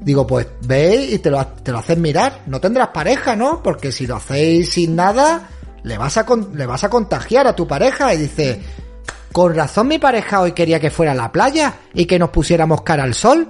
Digo, 0.00 0.26
pues 0.26 0.46
ve 0.62 1.08
y 1.10 1.18
te 1.18 1.30
lo, 1.30 1.44
te 1.46 1.72
lo 1.72 1.78
haces 1.78 1.98
mirar. 1.98 2.42
No 2.46 2.60
tendrás 2.60 2.88
pareja, 2.88 3.34
¿no? 3.36 3.62
Porque 3.62 3.92
si 3.92 4.06
lo 4.06 4.16
hacéis 4.16 4.70
sin 4.70 4.94
nada, 4.96 5.48
le 5.82 5.98
vas 5.98 6.16
a, 6.16 6.26
le 6.54 6.66
vas 6.66 6.84
a 6.84 6.90
contagiar 6.90 7.46
a 7.46 7.56
tu 7.56 7.66
pareja. 7.66 8.14
Y 8.14 8.18
dice, 8.18 8.60
con 9.32 9.54
razón 9.54 9.88
mi 9.88 9.98
pareja 9.98 10.40
hoy 10.40 10.52
quería 10.52 10.80
que 10.80 10.90
fuera 10.90 11.12
a 11.12 11.16
la 11.16 11.32
playa 11.32 11.74
y 11.94 12.06
que 12.06 12.18
nos 12.18 12.30
pusiéramos 12.30 12.82
cara 12.82 13.04
al 13.04 13.14
sol. 13.14 13.48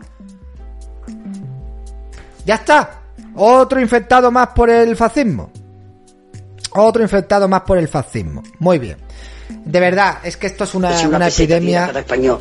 Ya 2.44 2.57
está. 2.57 3.03
Otro 3.34 3.80
infectado 3.80 4.30
más 4.30 4.49
por 4.49 4.70
el 4.70 4.96
fascismo. 4.96 5.51
Otro 6.72 7.03
infectado 7.03 7.46
más 7.46 7.62
por 7.62 7.78
el 7.78 7.88
fascismo. 7.88 8.42
Muy 8.59 8.78
bien. 8.78 8.96
De 9.64 9.80
verdad, 9.80 10.18
es 10.22 10.36
que 10.36 10.46
esto 10.46 10.64
es 10.64 10.74
una, 10.74 10.94
Es 10.94 11.05
una 11.05 11.16
una 11.16 11.26
peseta 11.26 11.57
epidemia 11.57 11.92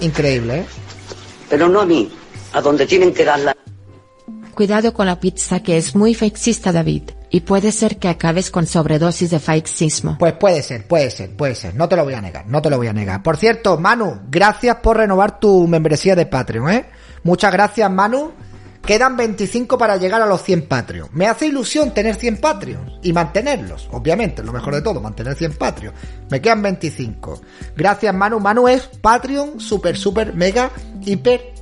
increíble, 0.02 0.60
¿eh? 0.60 0.66
Pero 1.50 1.70
no 1.70 1.82
a 1.82 1.86
mí, 1.86 2.12
a 2.54 2.62
donde 2.62 2.86
tienen 2.86 3.14
que 3.14 3.24
darla. 3.24 3.56
Cuidado 4.54 4.94
con 4.94 5.06
la 5.06 5.20
pizza 5.20 5.62
que 5.62 5.78
es 5.78 5.96
muy 5.96 6.16
fascista 6.16 6.72
David, 6.72 7.04
y 7.30 7.42
puede 7.42 7.72
ser 7.72 7.98
que 7.98 8.08
acabes 8.08 8.50
con 8.50 8.66
sobredosis 8.66 9.30
de 9.30 9.40
fascismo. 9.40 10.18
Pues 10.18 10.34
puede 10.34 10.64
ser, 10.64 10.88
puede 10.88 11.12
ser, 11.12 11.36
puede 11.36 11.56
ser. 11.56 11.76
No 11.76 11.88
te 11.88 11.96
lo 11.96 12.04
voy 12.04 12.16
a 12.16 12.22
negar, 12.22 12.48
no 12.48 12.62
te 12.62 12.70
lo 12.70 12.78
voy 12.78 12.88
a 12.88 12.94
negar. 12.94 13.22
Por 13.22 13.38
cierto, 13.38 13.78
Manu, 13.78 14.22
gracias 14.30 14.78
por 14.78 14.98
renovar 14.98 15.40
tu 15.40 15.68
membresía 15.68 16.16
de 16.16 16.26
Patreon, 16.26 16.70
¿eh? 16.72 16.86
Muchas 17.24 17.52
gracias, 17.52 17.92
Manu. 17.92 18.32
Quedan 18.88 19.18
25 19.18 19.78
para 19.78 19.98
llegar 19.98 20.22
a 20.22 20.26
los 20.26 20.42
100 20.44 20.66
Patreon. 20.70 21.10
Me 21.12 21.28
hace 21.28 21.48
ilusión 21.48 21.94
tener 21.94 22.16
100 22.16 22.38
Patreons 22.38 22.94
y 23.04 23.12
mantenerlos, 23.12 23.90
obviamente, 23.92 24.42
lo 24.42 24.54
mejor 24.54 24.76
de 24.76 24.82
todo, 24.82 25.02
mantener 25.02 25.36
100 25.36 25.58
Patreon. 25.58 25.94
Me 26.32 26.40
quedan 26.40 26.62
25. 26.62 27.42
Gracias, 27.76 28.16
Manu. 28.16 28.40
Manu 28.40 28.70
es 28.70 28.84
Patreon 28.84 29.60
super, 29.60 29.98
super, 29.98 30.34
mega, 30.34 30.72
hiper, 31.06 31.54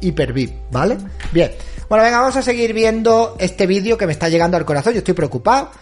hiper 0.00 0.32
VIP, 0.32 0.54
¿vale? 0.70 0.96
Bien. 1.30 1.52
Bueno, 1.90 2.04
venga, 2.04 2.20
vamos 2.20 2.36
a 2.36 2.42
seguir 2.42 2.72
viendo 2.72 3.36
este 3.38 3.66
vídeo 3.66 3.98
que 3.98 4.06
me 4.06 4.12
está 4.12 4.30
llegando 4.30 4.56
al 4.56 4.64
corazón. 4.64 4.94
Yo 4.94 5.00
estoy 5.00 5.12
preocupado. 5.12 5.72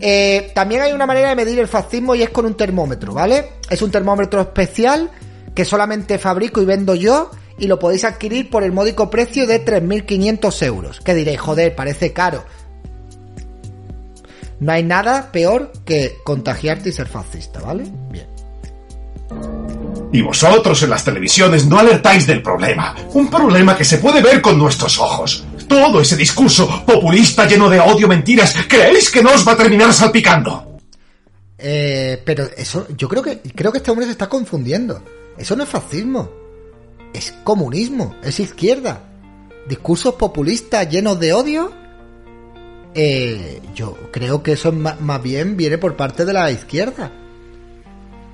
Eh, 0.00 0.50
también 0.56 0.82
hay 0.82 0.92
una 0.92 1.06
manera 1.06 1.28
de 1.28 1.36
medir 1.36 1.60
el 1.60 1.68
fascismo 1.68 2.16
y 2.16 2.22
es 2.22 2.30
con 2.30 2.46
un 2.46 2.56
termómetro, 2.56 3.14
¿vale? 3.14 3.52
Es 3.70 3.80
un 3.80 3.92
termómetro 3.92 4.40
especial 4.40 5.08
que 5.54 5.64
solamente 5.64 6.18
fabrico 6.18 6.60
y 6.60 6.64
vendo 6.64 6.96
yo 6.96 7.30
y 7.58 7.66
lo 7.66 7.78
podéis 7.78 8.04
adquirir 8.04 8.50
por 8.50 8.62
el 8.64 8.72
módico 8.72 9.10
precio 9.10 9.46
de 9.46 9.64
3.500 9.64 10.66
euros. 10.66 11.00
Que 11.00 11.14
diréis, 11.14 11.40
joder, 11.40 11.74
parece 11.74 12.12
caro. 12.12 12.44
No 14.60 14.72
hay 14.72 14.84
nada 14.84 15.32
peor 15.32 15.72
que 15.84 16.18
contagiarte 16.24 16.90
y 16.90 16.92
ser 16.92 17.08
fascista, 17.08 17.60
¿vale? 17.60 17.84
Bien. 18.10 18.26
Y 20.12 20.20
vosotros 20.20 20.82
en 20.82 20.90
las 20.90 21.04
televisiones 21.04 21.66
no 21.66 21.78
alertáis 21.78 22.26
del 22.26 22.42
problema. 22.42 22.94
Un 23.14 23.28
problema 23.28 23.76
que 23.76 23.84
se 23.84 23.98
puede 23.98 24.20
ver 24.20 24.42
con 24.42 24.58
nuestros 24.58 24.98
ojos. 24.98 25.44
Todo 25.66 26.00
ese 26.00 26.16
discurso 26.16 26.84
populista 26.84 27.46
lleno 27.46 27.68
de 27.70 27.80
odio, 27.80 28.06
mentiras, 28.06 28.54
¿creéis 28.68 29.10
que 29.10 29.22
no 29.22 29.32
os 29.32 29.46
va 29.46 29.52
a 29.52 29.56
terminar 29.56 29.92
salpicando? 29.92 30.78
Eh, 31.56 32.20
pero 32.24 32.48
eso, 32.56 32.86
yo 32.96 33.08
creo 33.08 33.22
que, 33.22 33.38
creo 33.38 33.72
que 33.72 33.78
este 33.78 33.90
hombre 33.90 34.04
se 34.06 34.12
está 34.12 34.28
confundiendo. 34.28 35.02
Eso 35.38 35.56
no 35.56 35.64
es 35.64 35.68
fascismo. 35.68 36.41
Es 37.12 37.32
comunismo, 37.44 38.14
es 38.22 38.40
izquierda. 38.40 39.04
Discursos 39.68 40.14
populistas 40.14 40.88
llenos 40.88 41.18
de 41.20 41.32
odio. 41.32 41.72
Eh, 42.94 43.60
yo 43.74 43.96
creo 44.10 44.42
que 44.42 44.52
eso 44.52 44.72
más 44.72 45.22
bien 45.22 45.56
viene 45.56 45.78
por 45.78 45.96
parte 45.96 46.24
de 46.24 46.32
la 46.32 46.50
izquierda. 46.50 47.12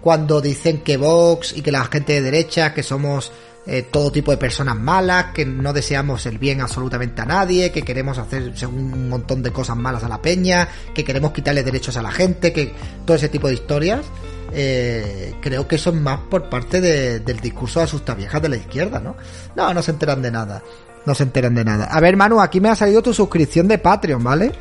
Cuando 0.00 0.40
dicen 0.40 0.78
que 0.78 0.96
Vox 0.96 1.56
y 1.56 1.62
que 1.62 1.72
la 1.72 1.84
gente 1.84 2.14
de 2.14 2.22
derecha, 2.22 2.72
que 2.72 2.82
somos 2.82 3.32
eh, 3.70 3.82
todo 3.82 4.10
tipo 4.10 4.30
de 4.30 4.38
personas 4.38 4.76
malas, 4.76 5.26
que 5.34 5.44
no 5.44 5.74
deseamos 5.74 6.24
el 6.24 6.38
bien 6.38 6.62
absolutamente 6.62 7.20
a 7.20 7.26
nadie, 7.26 7.70
que 7.70 7.82
queremos 7.82 8.16
hacer 8.16 8.54
un 8.66 9.10
montón 9.10 9.42
de 9.42 9.52
cosas 9.52 9.76
malas 9.76 10.02
a 10.04 10.08
la 10.08 10.22
peña, 10.22 10.66
que 10.94 11.04
queremos 11.04 11.32
quitarle 11.32 11.62
derechos 11.62 11.96
a 11.98 12.02
la 12.02 12.10
gente, 12.10 12.50
que 12.50 12.72
todo 13.04 13.16
ese 13.18 13.28
tipo 13.28 13.46
de 13.48 13.54
historias. 13.54 14.06
Eh, 14.52 15.34
creo 15.40 15.68
que 15.68 15.76
eso 15.76 15.90
es 15.90 15.96
más 15.96 16.20
por 16.30 16.48
parte 16.48 16.80
del 16.80 17.40
discurso 17.40 17.80
de 17.80 17.84
asustaviejas 17.84 18.40
de 18.40 18.48
la 18.48 18.56
izquierda, 18.56 18.98
¿no? 19.00 19.16
No, 19.54 19.74
no 19.74 19.82
se 19.82 19.90
enteran 19.90 20.22
de 20.22 20.30
nada. 20.30 20.62
No 21.06 21.14
se 21.14 21.22
enteran 21.22 21.54
de 21.54 21.64
nada. 21.64 21.86
A 21.86 22.00
ver, 22.00 22.16
Manu, 22.16 22.40
aquí 22.40 22.60
me 22.60 22.68
ha 22.68 22.74
salido 22.74 23.02
tu 23.02 23.14
suscripción 23.14 23.68
de 23.68 23.78
Patreon, 23.78 24.22
¿vale? 24.22 24.52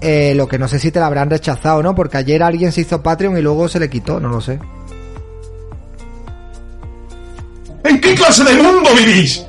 Eh, 0.00 0.32
lo 0.36 0.46
que 0.46 0.58
no 0.58 0.68
sé 0.68 0.78
si 0.78 0.92
te 0.92 1.00
la 1.00 1.06
habrán 1.06 1.30
rechazado, 1.30 1.82
¿no? 1.82 1.94
Porque 1.94 2.18
ayer 2.18 2.42
alguien 2.42 2.70
se 2.70 2.82
hizo 2.82 3.02
Patreon 3.02 3.36
y 3.36 3.42
luego 3.42 3.68
se 3.68 3.80
le 3.80 3.90
quitó, 3.90 4.20
no 4.20 4.28
lo 4.28 4.40
sé. 4.40 4.58
¿En 7.84 8.00
qué 8.00 8.14
clase 8.14 8.44
de 8.44 8.54
mundo 8.54 8.90
vivís? 8.96 9.44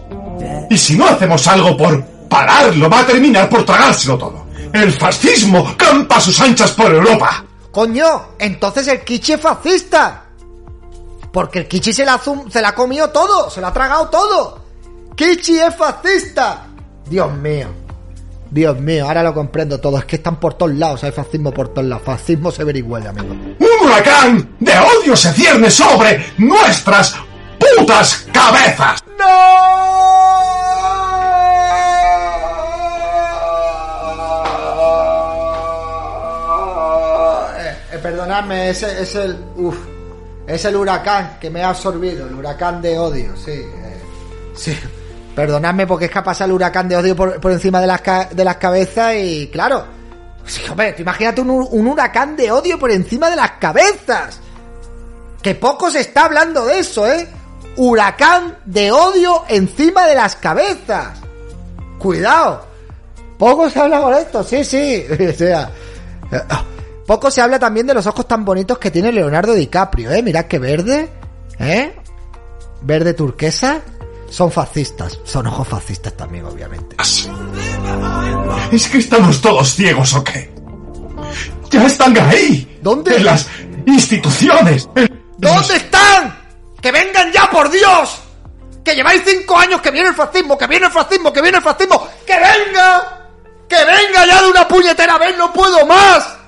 Y 0.70 0.78
si 0.78 0.98
no 0.98 1.06
hacemos 1.06 1.46
algo 1.48 1.76
por 1.76 2.04
pararlo, 2.30 2.90
va 2.90 3.02
a 3.02 3.06
terminar 3.06 3.50
por 3.50 3.66
tragárselo 3.66 4.18
todo. 4.18 4.46
El 4.72 4.92
fascismo 4.92 5.76
campa 5.76 6.18
a 6.18 6.22
sus 6.22 6.40
anchas 6.40 6.72
por 6.72 6.92
Europa. 6.94 7.44
Coño, 7.72 8.30
entonces 8.40 8.88
el 8.88 9.02
Kichi 9.02 9.34
es 9.34 9.42
fascista. 9.42 10.26
Porque 11.32 11.60
el 11.60 11.68
Kichi 11.68 11.94
se 11.94 12.06
la, 12.06 12.20
se 12.50 12.62
la 12.62 12.70
ha 12.70 12.76
comido 12.76 13.10
todo, 13.10 13.50
se 13.50 13.62
la 13.62 13.68
ha 13.68 13.74
tragado 13.74 14.10
todo. 14.10 14.60
Kichi 15.16 15.60
es 15.60 15.76
fascista. 15.76 16.66
Dios 17.08 17.32
mío. 17.34 17.68
Dios 18.52 18.80
mío, 18.80 19.06
ahora 19.06 19.22
lo 19.22 19.34
comprendo 19.34 19.80
todo. 19.80 20.00
Es 20.00 20.06
que 20.06 20.16
están 20.16 20.40
por 20.40 20.56
todos 20.56 20.74
lados, 20.74 21.04
hay 21.04 21.12
fascismo 21.12 21.52
por 21.52 21.70
todos 21.70 21.88
lados. 21.88 22.04
Fascismo 22.04 22.52
se 22.52 22.64
igual, 22.78 23.06
amigo. 23.06 23.34
Un 23.34 23.86
huracán 23.88 24.56
de 24.60 24.74
odio 24.80 25.16
se 25.16 25.32
cierne 25.34 25.70
sobre 25.70 26.26
nuestras 26.38 27.16
putas 27.60 28.28
cabezas. 28.34 29.04
¡No! 29.20 30.39
Perdonadme, 38.30 38.70
ese 38.70 39.02
es 39.02 39.16
el. 39.16 39.38
Es 40.46 40.66
el 40.66 40.76
huracán 40.76 41.38
que 41.40 41.50
me 41.50 41.64
ha 41.64 41.70
absorbido, 41.70 42.28
el 42.28 42.36
huracán 42.36 42.82
de 42.82 42.98
odio, 42.98 43.36
sí. 43.36 43.52
Eh, 43.52 44.02
sí. 44.56 44.78
Perdonadme 45.36 45.88
porque 45.88 46.06
es 46.06 46.12
que 46.12 46.44
el 46.44 46.52
huracán 46.52 46.88
de 46.90 46.98
odio 46.98 47.16
por, 47.16 47.52
encima 47.52 47.82
de 47.82 47.88
las, 47.88 48.02
de 48.32 48.44
las 48.44 48.58
cabezas 48.58 49.16
y 49.16 49.48
claro. 49.48 49.86
Sí, 50.46 50.62
hombre, 50.70 50.96
imagínate 50.98 51.42
un, 51.42 51.50
un 51.50 51.88
huracán 51.88 52.36
de 52.36 52.52
odio 52.52 52.78
por 52.80 52.92
encima 52.92 53.30
de 53.30 53.36
las 53.36 53.52
cabezas. 53.54 54.40
Que 55.42 55.56
poco 55.56 55.90
se 55.90 56.02
está 56.02 56.26
hablando 56.26 56.66
de 56.66 56.80
eso, 56.80 57.08
¿eh? 57.08 57.28
huracán 57.78 58.58
de 58.66 58.92
odio 58.92 59.44
encima 59.48 60.06
de 60.08 60.16
las 60.16 60.36
cabezas. 60.36 61.20
Cuidado. 61.98 62.68
Poco 63.38 63.70
se 63.70 63.80
habla 63.80 64.02
con 64.02 64.14
esto, 64.14 64.44
sí, 64.44 64.64
sí. 64.64 65.06
o 65.30 65.34
sea, 65.34 65.72
poco 67.10 67.32
se 67.32 67.42
habla 67.42 67.58
también 67.58 67.88
de 67.88 67.96
los 67.96 68.06
ojos 68.06 68.28
tan 68.28 68.46
bonitos 68.46 68.78
que 68.78 68.92
tiene 68.92 69.12
Leonardo 69.12 69.56
DiCaprio, 69.56 70.12
¿eh? 70.12 70.22
Mirad 70.22 70.46
qué 70.46 70.60
verde, 70.60 71.10
¿eh? 71.58 71.96
Verde 72.84 73.16
turquesa. 73.16 73.82
Son 74.30 74.52
fascistas, 74.52 75.20
son 75.24 75.48
ojos 75.48 75.68
fascistas 75.68 76.16
también, 76.16 76.46
obviamente. 76.46 76.96
¿Es 78.72 78.88
que 78.90 79.00
estamos 79.00 79.42
todos 79.42 79.74
ciegos 79.74 80.14
o 80.14 80.24
qué? 80.24 80.54
Ya 81.72 81.88
están 81.88 82.16
ahí. 82.16 82.78
¿Dónde? 82.84 83.16
En 83.16 83.26
las 83.26 83.48
instituciones. 83.88 84.88
¿Dónde 85.40 85.78
están? 85.78 86.38
¡Que 86.80 86.92
vengan 86.92 87.32
ya, 87.32 87.50
por 87.50 87.72
Dios! 87.72 88.20
¡Que 88.84 88.94
lleváis 88.94 89.24
cinco 89.26 89.58
años 89.58 89.82
que 89.82 89.90
viene 89.90 90.10
el 90.10 90.16
fascismo, 90.16 90.56
que 90.60 90.68
viene 90.68 90.86
el 90.86 90.92
fascismo, 90.92 91.34
que 91.34 91.42
viene 91.42 91.58
el 91.58 91.64
fascismo! 91.64 92.08
¡Que 92.24 92.36
venga! 92.36 93.30
¡Que 93.68 93.78
venga 93.78 94.28
ya 94.28 94.44
de 94.44 94.50
una 94.52 94.68
puñetera 94.68 95.18
vez! 95.18 95.36
¡No 95.40 95.52
puedo 95.52 95.88
más! 95.88 96.39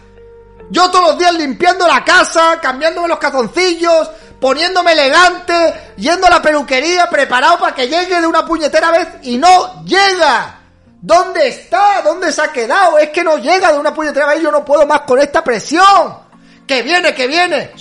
Yo 0.71 0.89
todos 0.89 1.09
los 1.09 1.19
días 1.19 1.33
limpiando 1.33 1.85
la 1.85 2.01
casa, 2.01 2.57
cambiándome 2.61 3.09
los 3.09 3.19
cazoncillos, 3.19 4.09
poniéndome 4.39 4.93
elegante, 4.93 5.93
yendo 5.97 6.27
a 6.27 6.29
la 6.29 6.41
peluquería, 6.41 7.09
preparado 7.09 7.59
para 7.59 7.75
que 7.75 7.89
llegue 7.89 8.21
de 8.21 8.25
una 8.25 8.45
puñetera 8.45 8.89
vez 8.89 9.07
y 9.23 9.37
no 9.37 9.83
llega. 9.83 10.59
¿Dónde 11.01 11.49
está? 11.49 12.01
¿Dónde 12.01 12.31
se 12.31 12.41
ha 12.41 12.53
quedado? 12.53 12.97
Es 12.97 13.09
que 13.09 13.21
no 13.21 13.37
llega 13.37 13.73
de 13.73 13.79
una 13.79 13.93
puñetera 13.93 14.27
vez, 14.27 14.41
yo 14.41 14.49
no 14.49 14.63
puedo 14.63 14.87
más 14.87 15.01
con 15.01 15.19
esta 15.19 15.43
presión. 15.43 16.19
Que 16.65 16.83
viene, 16.83 17.13
que 17.13 17.27
viene. 17.27 17.71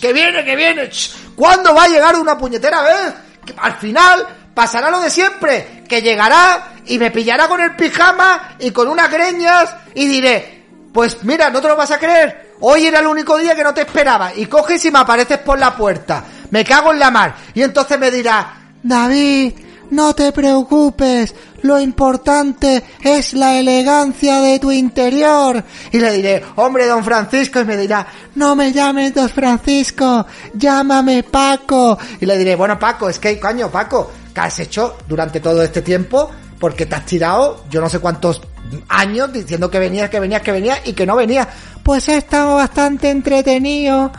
que 0.00 0.12
viene, 0.14 0.44
que 0.46 0.56
viene. 0.56 0.90
¿Cuándo 1.36 1.74
va 1.74 1.84
a 1.84 1.88
llegar 1.88 2.16
una 2.16 2.38
puñetera 2.38 2.80
vez? 2.80 3.14
Que 3.44 3.54
al 3.58 3.76
final 3.76 4.26
pasará 4.54 4.88
lo 4.88 5.00
de 5.00 5.10
siempre, 5.10 5.84
que 5.86 6.00
llegará 6.00 6.72
y 6.86 6.98
me 6.98 7.10
pillará 7.10 7.48
con 7.48 7.60
el 7.60 7.76
pijama 7.76 8.56
y 8.60 8.70
con 8.70 8.88
unas 8.88 9.10
greñas 9.10 9.74
y 9.94 10.06
diré, 10.06 10.63
pues 10.94 11.24
mira, 11.24 11.50
no 11.50 11.60
te 11.60 11.66
lo 11.66 11.74
vas 11.74 11.90
a 11.90 11.98
creer, 11.98 12.52
hoy 12.60 12.86
era 12.86 13.00
el 13.00 13.08
único 13.08 13.36
día 13.36 13.56
que 13.56 13.64
no 13.64 13.74
te 13.74 13.80
esperaba. 13.80 14.32
Y 14.32 14.46
coges 14.46 14.84
y 14.84 14.92
me 14.92 15.00
apareces 15.00 15.38
por 15.38 15.58
la 15.58 15.76
puerta, 15.76 16.24
me 16.50 16.64
cago 16.64 16.92
en 16.92 17.00
la 17.00 17.10
mar. 17.10 17.34
Y 17.52 17.62
entonces 17.62 17.98
me 17.98 18.12
dirá, 18.12 18.70
David, 18.80 19.54
no 19.90 20.14
te 20.14 20.30
preocupes, 20.30 21.34
lo 21.62 21.80
importante 21.80 22.84
es 23.02 23.34
la 23.34 23.58
elegancia 23.58 24.40
de 24.40 24.60
tu 24.60 24.70
interior. 24.70 25.64
Y 25.90 25.98
le 25.98 26.12
diré, 26.12 26.44
hombre, 26.54 26.86
don 26.86 27.02
Francisco, 27.02 27.58
y 27.58 27.64
me 27.64 27.76
dirá, 27.76 28.06
no 28.36 28.54
me 28.54 28.72
llames 28.72 29.12
don 29.12 29.28
Francisco, 29.28 30.24
llámame 30.54 31.24
Paco. 31.24 31.98
Y 32.20 32.26
le 32.26 32.38
diré, 32.38 32.54
bueno, 32.54 32.78
Paco, 32.78 33.08
es 33.08 33.18
que, 33.18 33.40
coño, 33.40 33.68
Paco, 33.68 34.12
¿qué 34.32 34.40
has 34.42 34.60
hecho 34.60 34.98
durante 35.08 35.40
todo 35.40 35.60
este 35.60 35.82
tiempo? 35.82 36.30
Porque 36.60 36.86
te 36.86 36.94
has 36.94 37.04
tirado 37.04 37.64
yo 37.68 37.80
no 37.80 37.88
sé 37.88 37.98
cuántos 37.98 38.40
años 38.88 39.32
diciendo 39.32 39.70
que 39.70 39.78
venías, 39.78 40.10
que 40.10 40.20
venías, 40.20 40.42
que 40.42 40.52
venías 40.52 40.80
y 40.84 40.92
que 40.92 41.06
no 41.06 41.16
venías. 41.16 41.48
Pues 41.82 42.08
he 42.08 42.16
estado 42.16 42.56
bastante 42.56 43.10
entretenido, 43.10 44.10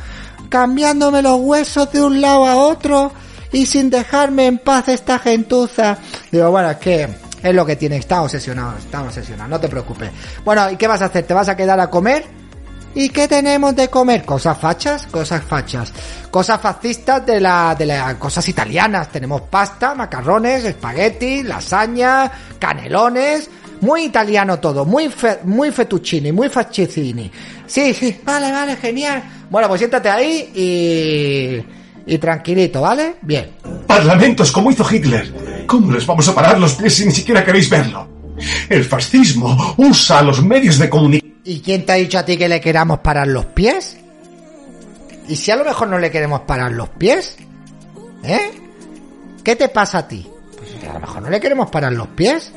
cambiándome 0.50 1.22
los 1.22 1.40
huesos 1.40 1.92
de 1.92 2.04
un 2.04 2.22
lado 2.22 2.46
a 2.46 2.56
otro 2.56 3.12
y 3.52 3.66
sin 3.66 3.90
dejarme 3.90 4.48
en 4.48 4.58
paz 4.60 4.88
esta 4.90 5.20
gentuza. 5.20 5.98
Digo, 6.32 6.52
bueno, 6.52 6.72
es 6.72 6.78
que 6.78 7.08
es 7.42 7.56
lo 7.56 7.66
que 7.66 7.76
tiene, 7.76 7.98
está 7.98 8.22
obsesionado, 8.22 8.78
está 8.78 9.02
obsesionado, 9.02 9.50
no 9.50 9.60
te 9.60 9.68
preocupes. 9.68 10.12
Bueno, 10.44 10.70
¿y 10.72 10.78
qué 10.78 10.88
vas 10.88 11.02
a 11.02 11.06
hacer? 11.06 11.26
¿Te 11.26 11.34
vas 11.34 11.50
a 11.50 11.56
quedar 11.56 11.80
a 11.80 11.90
comer? 11.90 12.26
¿Y 12.96 13.10
qué 13.10 13.28
tenemos 13.28 13.76
de 13.76 13.90
comer? 13.90 14.24
Cosas 14.24 14.58
fachas, 14.58 15.06
cosas 15.08 15.44
fachas. 15.44 15.92
Cosas 16.32 16.62
fascistas 16.62 17.26
de 17.26 17.42
la, 17.42 17.76
de 17.78 17.86
las 17.86 18.16
cosas 18.16 18.48
italianas. 18.48 19.10
Tenemos 19.10 19.42
pasta, 19.42 19.94
macarrones, 19.94 20.64
espagueti, 20.64 21.44
lasaña, 21.44 22.32
canelones. 22.58 23.50
Muy 23.82 24.06
italiano 24.06 24.60
todo, 24.60 24.86
muy 24.86 25.10
muy 25.44 25.72
fettuccini, 25.72 26.32
muy 26.32 26.50
fascicini. 26.50 27.30
Sí, 27.68 27.94
sí, 27.94 28.20
vale, 28.24 28.52
vale, 28.52 28.76
genial. 28.78 29.24
Bueno, 29.50 29.68
pues 29.68 29.80
siéntate 29.80 30.10
ahí 30.10 30.52
y 30.56 31.76
y 32.06 32.18
tranquilito, 32.18 32.82
¿vale? 32.82 33.16
Bien. 33.22 33.50
Parlamentos 33.88 34.52
como 34.52 34.72
hizo 34.72 34.86
Hitler. 34.90 35.66
¿Cómo 35.66 35.92
les 35.92 36.06
vamos 36.06 36.28
a 36.28 36.36
parar 36.36 36.60
los 36.60 36.76
pies 36.76 36.96
si 36.96 37.06
ni 37.06 37.12
siquiera 37.12 37.44
queréis 37.44 37.70
verlo? 37.70 38.08
El 38.70 38.84
fascismo 38.84 39.76
usa 39.78 40.22
los 40.22 40.44
medios 40.44 40.78
de 40.78 40.90
comunicación. 40.90 41.36
¿Y 41.44 41.60
quién 41.62 41.86
te 41.86 41.94
ha 41.94 41.96
dicho 41.96 42.20
a 42.20 42.26
ti 42.26 42.38
que 42.38 42.50
le 42.50 42.60
queramos 42.62 43.00
parar 43.00 43.28
los 43.28 43.46
pies? 43.46 43.98
¿Y 45.28 45.36
si 45.36 45.52
a 45.52 45.56
lo 45.56 45.66
mejor 45.66 45.88
no 45.88 45.98
le 45.98 46.12
queremos 46.12 46.42
parar 46.42 46.72
los 46.72 46.90
pies? 46.90 47.38
¿Eh? 48.24 48.52
¿Qué 49.44 49.56
te 49.56 49.70
pasa 49.70 50.00
a 50.00 50.08
ti? 50.08 50.28
Pues 50.58 50.90
a 50.90 50.94
lo 50.94 51.00
mejor 51.00 51.22
no 51.24 51.30
le 51.30 51.40
queremos 51.40 51.70
parar 51.70 51.94
los 51.94 52.08
pies. 52.10 52.52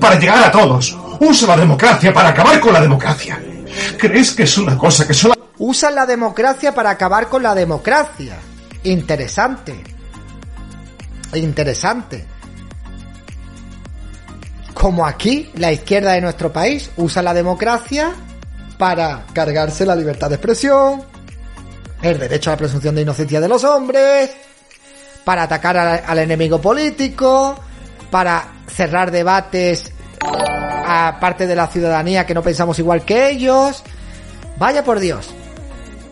Para 0.00 0.18
llegar 0.18 0.44
a 0.44 0.50
todos. 0.50 0.96
Usa 1.20 1.48
la 1.48 1.56
democracia 1.56 2.12
para 2.12 2.28
acabar 2.28 2.60
con 2.60 2.72
la 2.72 2.80
democracia. 2.80 3.40
¿Crees 3.98 4.32
que 4.32 4.44
es 4.44 4.58
una 4.58 4.76
cosa 4.76 5.06
que 5.06 5.14
solo 5.14 5.34
usan 5.58 5.94
la 5.94 6.06
democracia 6.06 6.74
para 6.74 6.90
acabar 6.90 7.28
con 7.28 7.42
la 7.42 7.54
democracia. 7.54 8.38
Interesante. 8.84 9.82
Interesante. 11.34 12.24
Como 14.72 15.04
aquí, 15.04 15.50
la 15.56 15.72
izquierda 15.72 16.12
de 16.12 16.20
nuestro 16.20 16.52
país 16.52 16.90
usa 16.96 17.22
la 17.22 17.34
democracia 17.34 18.12
para 18.78 19.26
cargarse 19.32 19.84
la 19.84 19.96
libertad 19.96 20.28
de 20.28 20.36
expresión, 20.36 21.02
el 22.00 22.18
derecho 22.18 22.50
a 22.50 22.52
la 22.52 22.58
presunción 22.58 22.94
de 22.94 23.02
inocencia 23.02 23.40
de 23.40 23.48
los 23.48 23.64
hombres, 23.64 24.30
para 25.24 25.42
atacar 25.42 25.76
al, 25.76 26.18
enemigo 26.20 26.60
político, 26.60 27.58
para 28.08 28.46
cerrar 28.68 29.10
debates 29.10 29.92
a 30.20 31.18
parte 31.20 31.46
de 31.46 31.54
la 31.54 31.66
ciudadanía 31.66 32.26
que 32.26 32.34
no 32.34 32.42
pensamos 32.42 32.78
igual 32.78 33.04
que 33.04 33.30
ellos. 33.30 33.82
Vaya 34.58 34.82
por 34.84 34.98
Dios 35.00 35.28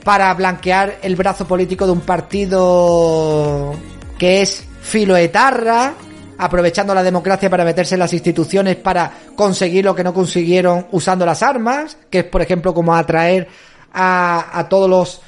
para 0.05 0.33
blanquear 0.35 0.99
el 1.03 1.17
brazo 1.17 1.49
político 1.49 1.85
de 1.87 1.93
un 1.93 2.01
partido 2.01 3.75
que 4.19 4.43
es 4.43 4.65
filoetarra, 4.81 5.95
aprovechando 6.39 6.95
la 6.95 7.03
democracia 7.03 7.51
para 7.51 7.65
meterse 7.65 7.97
en 7.97 8.01
las 8.01 8.13
instituciones 8.13 8.77
para 8.77 9.11
conseguir 9.35 9.85
lo 9.85 9.95
que 9.95 10.05
no 10.05 10.15
consiguieron 10.15 10.87
usando 10.93 11.27
las 11.27 11.43
armas, 11.43 11.97
que 12.09 12.21
es 12.21 12.25
por 12.25 12.41
ejemplo 12.41 12.73
como 12.73 12.95
atraer 12.95 13.49
a, 13.93 14.59
a 14.59 14.69
todos 14.69 14.89
los 14.89 15.21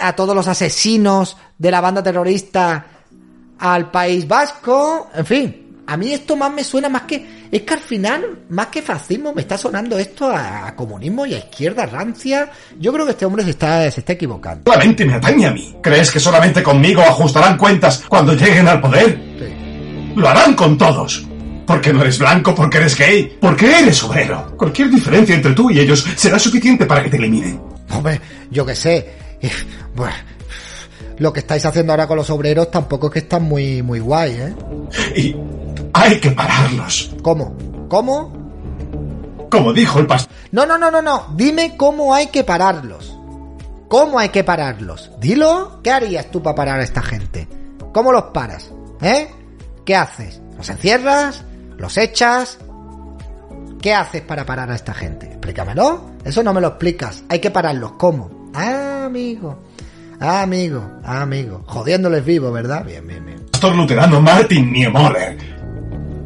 a 0.00 0.14
todos 0.14 0.36
los 0.36 0.46
asesinos 0.46 1.36
de 1.58 1.70
la 1.70 1.80
banda 1.80 2.00
terrorista 2.00 2.86
al 3.58 3.90
País 3.90 4.26
Vasco, 4.28 5.10
en 5.14 5.26
fin. 5.26 5.63
A 5.86 5.96
mí 5.96 6.12
esto 6.12 6.34
más 6.36 6.50
me 6.52 6.64
suena 6.64 6.88
más 6.88 7.02
que... 7.02 7.44
Es 7.50 7.62
que 7.62 7.74
al 7.74 7.80
final, 7.80 8.40
más 8.48 8.68
que 8.68 8.80
fascismo, 8.82 9.32
me 9.34 9.42
está 9.42 9.58
sonando 9.58 9.98
esto 9.98 10.30
a, 10.30 10.66
a 10.68 10.74
comunismo 10.74 11.26
y 11.26 11.34
a 11.34 11.38
izquierda 11.38 11.86
rancia. 11.86 12.50
Yo 12.78 12.92
creo 12.92 13.04
que 13.04 13.12
este 13.12 13.26
hombre 13.26 13.44
se 13.44 13.50
está, 13.50 13.90
se 13.90 14.00
está 14.00 14.14
equivocando. 14.14 14.70
Solamente 14.70 15.04
me 15.04 15.14
atañe 15.14 15.46
a 15.46 15.52
mí. 15.52 15.76
¿Crees 15.82 16.10
que 16.10 16.18
solamente 16.20 16.62
conmigo 16.62 17.02
ajustarán 17.02 17.56
cuentas 17.58 18.02
cuando 18.08 18.32
lleguen 18.34 18.66
al 18.66 18.80
poder? 18.80 19.18
Lo 20.16 20.28
harán 20.28 20.54
con 20.54 20.78
todos. 20.78 21.26
Porque 21.66 21.92
no 21.92 22.02
eres 22.02 22.18
blanco, 22.18 22.54
porque 22.54 22.78
eres 22.78 22.96
gay, 22.96 23.38
porque 23.40 23.78
eres 23.80 24.02
obrero. 24.02 24.54
Cualquier 24.56 24.90
diferencia 24.90 25.34
entre 25.34 25.52
tú 25.52 25.70
y 25.70 25.80
ellos 25.80 26.04
será 26.16 26.38
suficiente 26.38 26.84
para 26.86 27.02
que 27.02 27.08
te 27.10 27.16
eliminen. 27.16 27.60
Hombre, 27.90 28.20
yo 28.50 28.66
qué 28.66 28.74
sé. 28.74 29.10
Eh, 29.40 29.50
Bueno, 29.94 30.14
lo 31.18 31.32
que 31.32 31.40
estáis 31.40 31.64
haciendo 31.64 31.92
ahora 31.92 32.06
con 32.06 32.16
los 32.16 32.28
obreros 32.30 32.70
tampoco 32.70 33.06
es 33.06 33.12
que 33.14 33.18
están 33.20 33.44
muy, 33.44 33.82
muy 33.82 34.00
guay, 34.00 34.32
¿eh? 34.32 34.54
Y 35.16 35.34
hay 35.94 36.20
que 36.20 36.30
pararlos. 36.32 37.14
¿Cómo? 37.22 37.56
¿Cómo? 37.88 38.32
Como 39.50 39.72
dijo 39.72 40.00
el 40.00 40.06
pastor. 40.06 40.34
No, 40.50 40.66
no, 40.66 40.76
no, 40.76 40.90
no, 40.90 41.00
no. 41.00 41.28
Dime 41.36 41.76
cómo 41.76 42.12
hay 42.12 42.26
que 42.26 42.44
pararlos. 42.44 43.16
¿Cómo 43.88 44.18
hay 44.18 44.30
que 44.30 44.42
pararlos? 44.44 45.12
Dilo. 45.20 45.80
¿Qué 45.82 45.92
harías 45.92 46.30
tú 46.30 46.42
para 46.42 46.56
parar 46.56 46.80
a 46.80 46.82
esta 46.82 47.00
gente? 47.00 47.48
¿Cómo 47.92 48.12
los 48.12 48.24
paras? 48.24 48.72
¿Eh? 49.00 49.28
¿Qué 49.84 49.94
haces? 49.94 50.42
¿Los 50.56 50.68
encierras? 50.68 51.44
¿Los 51.78 51.96
echas? 51.96 52.58
¿Qué 53.80 53.94
haces 53.94 54.22
para 54.22 54.44
parar 54.44 54.70
a 54.70 54.74
esta 54.74 54.94
gente? 54.94 55.26
Explícamelo. 55.26 56.10
Eso 56.24 56.42
no 56.42 56.52
me 56.52 56.60
lo 56.60 56.68
explicas. 56.68 57.22
Hay 57.28 57.38
que 57.38 57.50
pararlos. 57.50 57.92
¿Cómo? 57.92 58.50
Ah, 58.54 59.04
amigo. 59.06 59.60
Ah, 60.18 60.42
amigo. 60.42 60.82
Ah, 61.04 61.22
amigo. 61.22 61.62
Jodiéndoles 61.66 62.24
vivo, 62.24 62.50
¿verdad? 62.50 62.84
Bien, 62.84 63.06
bien, 63.06 63.24
bien. 63.24 63.44
pastor 63.64 63.76
luterano 63.76 64.20
Martin 64.20 64.72
Niemöller. 64.72 65.63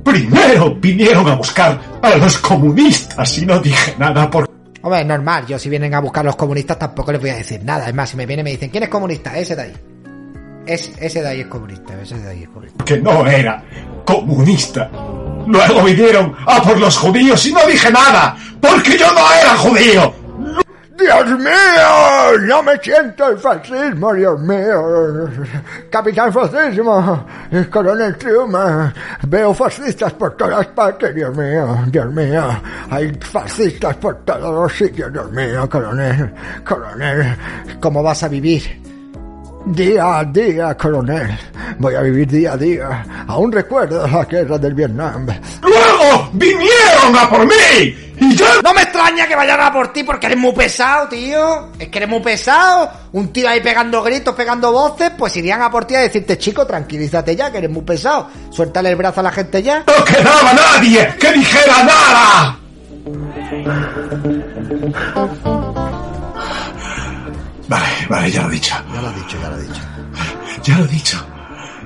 Primero 0.09 0.75
vinieron 0.75 1.29
a 1.29 1.35
buscar 1.35 1.79
a 2.01 2.17
los 2.17 2.39
comunistas 2.39 3.37
y 3.39 3.45
no 3.45 3.59
dije 3.61 3.95
nada 3.99 4.31
porque 4.31 4.51
Hombre, 4.81 5.01
es 5.01 5.07
normal. 5.07 5.45
Yo 5.47 5.59
si 5.59 5.69
vienen 5.69 5.93
a 5.95 6.01
buscar 6.01 6.25
los 6.25 6.35
comunistas 6.35 6.79
tampoco 6.79 7.13
les 7.13 7.21
voy 7.21 7.31
a 7.31 7.37
decir 7.37 7.63
nada. 7.63 7.89
Es 7.89 7.95
más, 7.95 8.09
si 8.09 8.17
me 8.17 8.25
vienen 8.25 8.47
y 8.47 8.49
me 8.49 8.51
dicen, 8.53 8.71
¿quién 8.71 8.85
es 8.85 8.89
comunista? 8.89 9.37
Ese 9.37 9.55
de 9.55 9.63
ahí. 9.63 9.73
Es, 10.67 10.93
ese 10.99 11.21
de 11.21 11.29
ahí 11.29 11.41
es 11.41 11.47
comunista. 11.47 12.01
Ese 12.01 12.19
de 12.19 12.31
ahí 12.31 12.43
es 12.45 12.49
comunista. 12.49 12.97
no 13.03 13.27
era 13.27 13.63
comunista. 14.07 14.91
Luego 15.47 15.83
vinieron 15.83 16.35
a 16.47 16.63
por 16.63 16.79
los 16.79 16.97
judíos 16.97 17.45
y 17.47 17.53
no 17.53 17.67
dije 17.67 17.91
nada, 17.91 18.37
porque 18.61 18.97
yo 18.97 19.13
no 19.13 19.33
era 19.33 19.57
judío. 19.57 20.15
¡Dios 20.99 21.39
mío! 21.39 22.39
No 22.47 22.63
me 22.63 22.77
siento 22.79 23.29
el 23.29 23.39
fascismo, 23.39 24.13
Dios 24.15 24.41
mío. 24.41 25.29
Capitán 25.91 26.33
Fascismo, 26.33 27.27
Coronel 27.71 28.17
Truman. 28.17 28.93
Veo 29.29 29.55
fascistas 29.55 30.13
por 30.15 30.37
todas 30.37 30.67
partes, 30.69 31.15
Dios 31.15 31.37
mío, 31.37 31.79
Dios 31.87 32.13
mío. 32.13 32.49
Hay 32.91 33.13
fascistas 33.21 33.97
por 33.97 34.17
todos 34.25 34.53
los 34.53 34.73
sitios, 34.73 35.13
Dios 35.13 35.31
mío, 35.31 35.69
Coronel, 35.71 36.35
Coronel. 36.67 37.37
¿Cómo 37.81 38.03
vas 38.03 38.23
a 38.25 38.29
vivir? 38.29 38.88
Día 39.69 40.19
a 40.19 40.25
día, 40.25 40.75
coronel. 40.77 41.39
Voy 41.79 41.95
a 41.95 42.01
vivir 42.01 42.27
día 42.27 42.53
a 42.53 42.57
día. 42.57 43.05
Aún 43.27 43.53
recuerdo 43.53 44.07
la 44.07 44.25
guerra 44.25 44.57
del 44.59 44.75
Vietnam. 44.75 45.27
Luego 45.62 46.31
vinieron 46.33 47.16
a 47.16 47.29
por 47.29 47.47
mí 47.47 48.09
y 48.21 48.35
yo 48.35 48.47
No 48.62 48.75
me 48.75 48.83
extraña 48.83 49.27
que 49.27 49.37
vayan 49.37 49.61
a 49.61 49.73
por 49.73 49.93
ti 49.93 50.03
porque 50.03 50.27
eres 50.27 50.39
muy 50.39 50.53
pesado, 50.53 51.09
tío. 51.09 51.71
Es 51.79 51.89
que 51.89 51.99
eres 51.99 52.09
muy 52.09 52.21
pesado. 52.21 52.91
Un 53.12 53.33
tío 53.33 53.49
ahí 53.49 53.61
pegando 53.61 54.03
gritos, 54.03 54.35
pegando 54.35 54.73
voces, 54.73 55.12
pues 55.16 55.37
irían 55.37 55.61
a 55.62 55.71
por 55.71 55.85
ti 55.85 55.95
a 55.95 56.01
decirte, 56.01 56.39
chico, 56.39 56.66
tranquilízate 56.66 57.37
ya, 57.37 57.53
que 57.53 57.59
eres 57.59 57.71
muy 57.71 57.83
pesado. 57.83 58.29
Suéltale 58.51 58.91
el 58.91 58.97
brazo 58.97 59.21
a 59.21 59.25
la 59.25 59.33
gente 59.33 59.62
ya. 59.62 59.85
no 59.87 60.05
quedaba 60.05 60.53
nadie 60.53 61.14
que 61.19 61.33
dijera 61.33 61.85
nada. 61.85 62.59
Vale, 67.69 67.87
vale, 68.09 68.31
ya 68.31 68.43
lo 68.43 68.49
he 68.49 68.53
dicho. 68.53 68.75
Ya 68.93 69.03
lo 69.03 69.09
has 69.09 69.14
dicho, 69.14 69.41
ya 69.41 69.49
lo 69.49 69.55
has 69.55 69.69
dicho. 69.69 69.81
Ya 70.64 70.79
lo 70.79 70.85
he 70.85 70.89
dicho. 70.89 71.27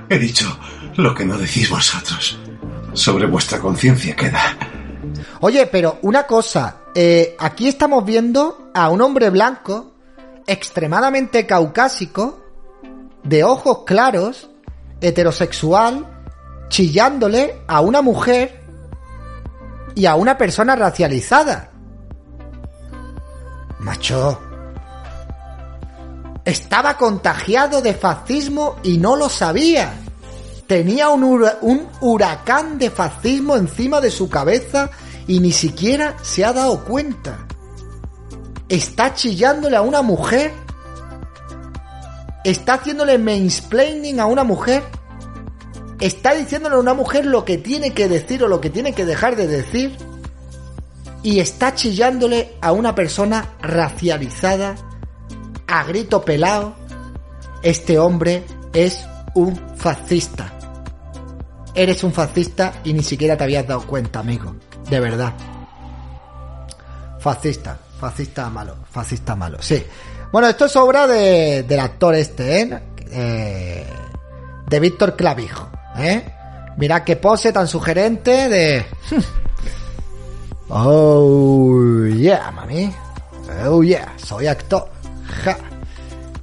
He 0.09 0.19
dicho 0.19 0.59
lo 0.97 1.15
que 1.15 1.25
no 1.25 1.37
decís 1.37 1.69
vosotros. 1.69 2.39
Sobre 2.95 3.27
vuestra 3.27 3.59
conciencia 3.59 4.15
queda. 4.15 4.57
Oye, 5.41 5.67
pero 5.67 5.99
una 6.03 6.25
cosa, 6.25 6.77
eh, 6.95 7.37
aquí 7.39 7.67
estamos 7.67 8.05
viendo 8.05 8.71
a 8.75 8.91
un 8.91 9.01
hombre 9.01 9.31
blanco, 9.31 9.93
extremadamente 10.47 11.47
caucásico, 11.47 12.39
de 13.25 13.43
ojos 13.43 13.85
claros, 13.85 14.51
heterosexual, 15.01 16.07
chillándole 16.69 17.63
a 17.67 17.81
una 17.81 18.03
mujer 18.03 18.63
y 19.95 20.07
a 20.07 20.15
una 20.15 20.39
persona 20.39 20.77
racializada. 20.77 21.71
Macho. 23.81 24.52
Estaba 26.45 26.97
contagiado 26.97 27.81
de 27.83 27.95
fascismo 27.95 28.77
y 28.83 28.99
no 28.99 29.17
lo 29.17 29.29
sabía. 29.29 29.93
Tenía 30.67 31.09
un, 31.09 31.23
hura- 31.23 31.59
un 31.61 31.87
huracán 32.01 32.79
de 32.79 32.91
fascismo 32.91 33.57
encima 33.57 34.01
de 34.01 34.11
su 34.11 34.29
cabeza 34.29 34.91
y 35.29 35.39
ni 35.41 35.53
siquiera 35.53 36.17
se 36.23 36.45
ha 36.45 36.53
dado 36.53 36.85
cuenta. 36.85 37.47
Está 38.69 39.15
chillándole 39.15 39.77
a 39.77 39.83
una 39.83 40.03
mujer. 40.03 40.53
Está 42.45 42.75
haciéndole 42.75 43.19
mansplaining 43.19 44.19
a 44.19 44.27
una 44.27 44.43
mujer. 44.43 44.83
Está 46.01 46.35
diciéndole 46.35 46.75
a 46.75 46.81
una 46.81 46.95
mujer 46.95 47.25
lo 47.25 47.45
que 47.45 47.59
tiene 47.59 47.93
que 47.93 48.09
decir 48.09 48.43
o 48.43 48.49
lo 48.49 48.61
que 48.61 48.71
tiene 48.71 48.95
que 48.95 49.05
dejar 49.05 49.37
de 49.37 49.47
decir. 49.47 49.97
Y 51.23 51.39
está 51.39 51.75
chillándole 51.77 52.55
a 52.61 52.73
una 52.73 52.97
persona 52.97 53.51
racializada 53.61 54.75
a 55.73 55.85
grito 55.85 56.23
pelado. 56.23 56.75
Este 57.63 57.99
hombre 57.99 58.45
es 58.75 59.07
un 59.35 59.57
fascista. 59.77 60.53
Eres 61.75 62.05
un 62.05 62.13
fascista 62.13 62.75
y 62.85 62.93
ni 62.93 63.03
siquiera 63.03 63.39
te 63.39 63.45
habías 63.45 63.67
dado 63.67 63.87
cuenta, 63.87 64.21
amigo. 64.21 64.55
De 64.91 65.01
verdad. 65.01 65.33
Fascista, 67.19 67.79
fascista 67.99 68.51
malo, 68.51 68.77
fascista 68.91 69.35
malo, 69.35 69.63
sí. 69.63 69.83
Bueno, 70.31 70.49
esto 70.49 70.67
es 70.67 70.77
obra 70.77 71.07
de, 71.07 71.63
del 71.63 71.81
actor 71.81 72.15
este, 72.17 72.61
¿eh? 72.61 72.83
Eh, 73.11 73.87
de 74.69 74.81
Víctor 74.81 75.17
Clavijo, 75.17 75.71
¿eh? 75.97 76.23
Mirad 76.77 77.03
qué 77.05 77.17
pose 77.17 77.53
tan 77.53 77.67
sugerente 77.67 78.49
de... 78.49 78.87
Oh, 80.75 82.07
yeah, 82.07 82.51
mami. 82.51 82.91
Oh, 83.67 83.83
yeah, 83.83 84.15
soy 84.17 84.47
actor. 84.47 84.89
Ja. 85.45 85.57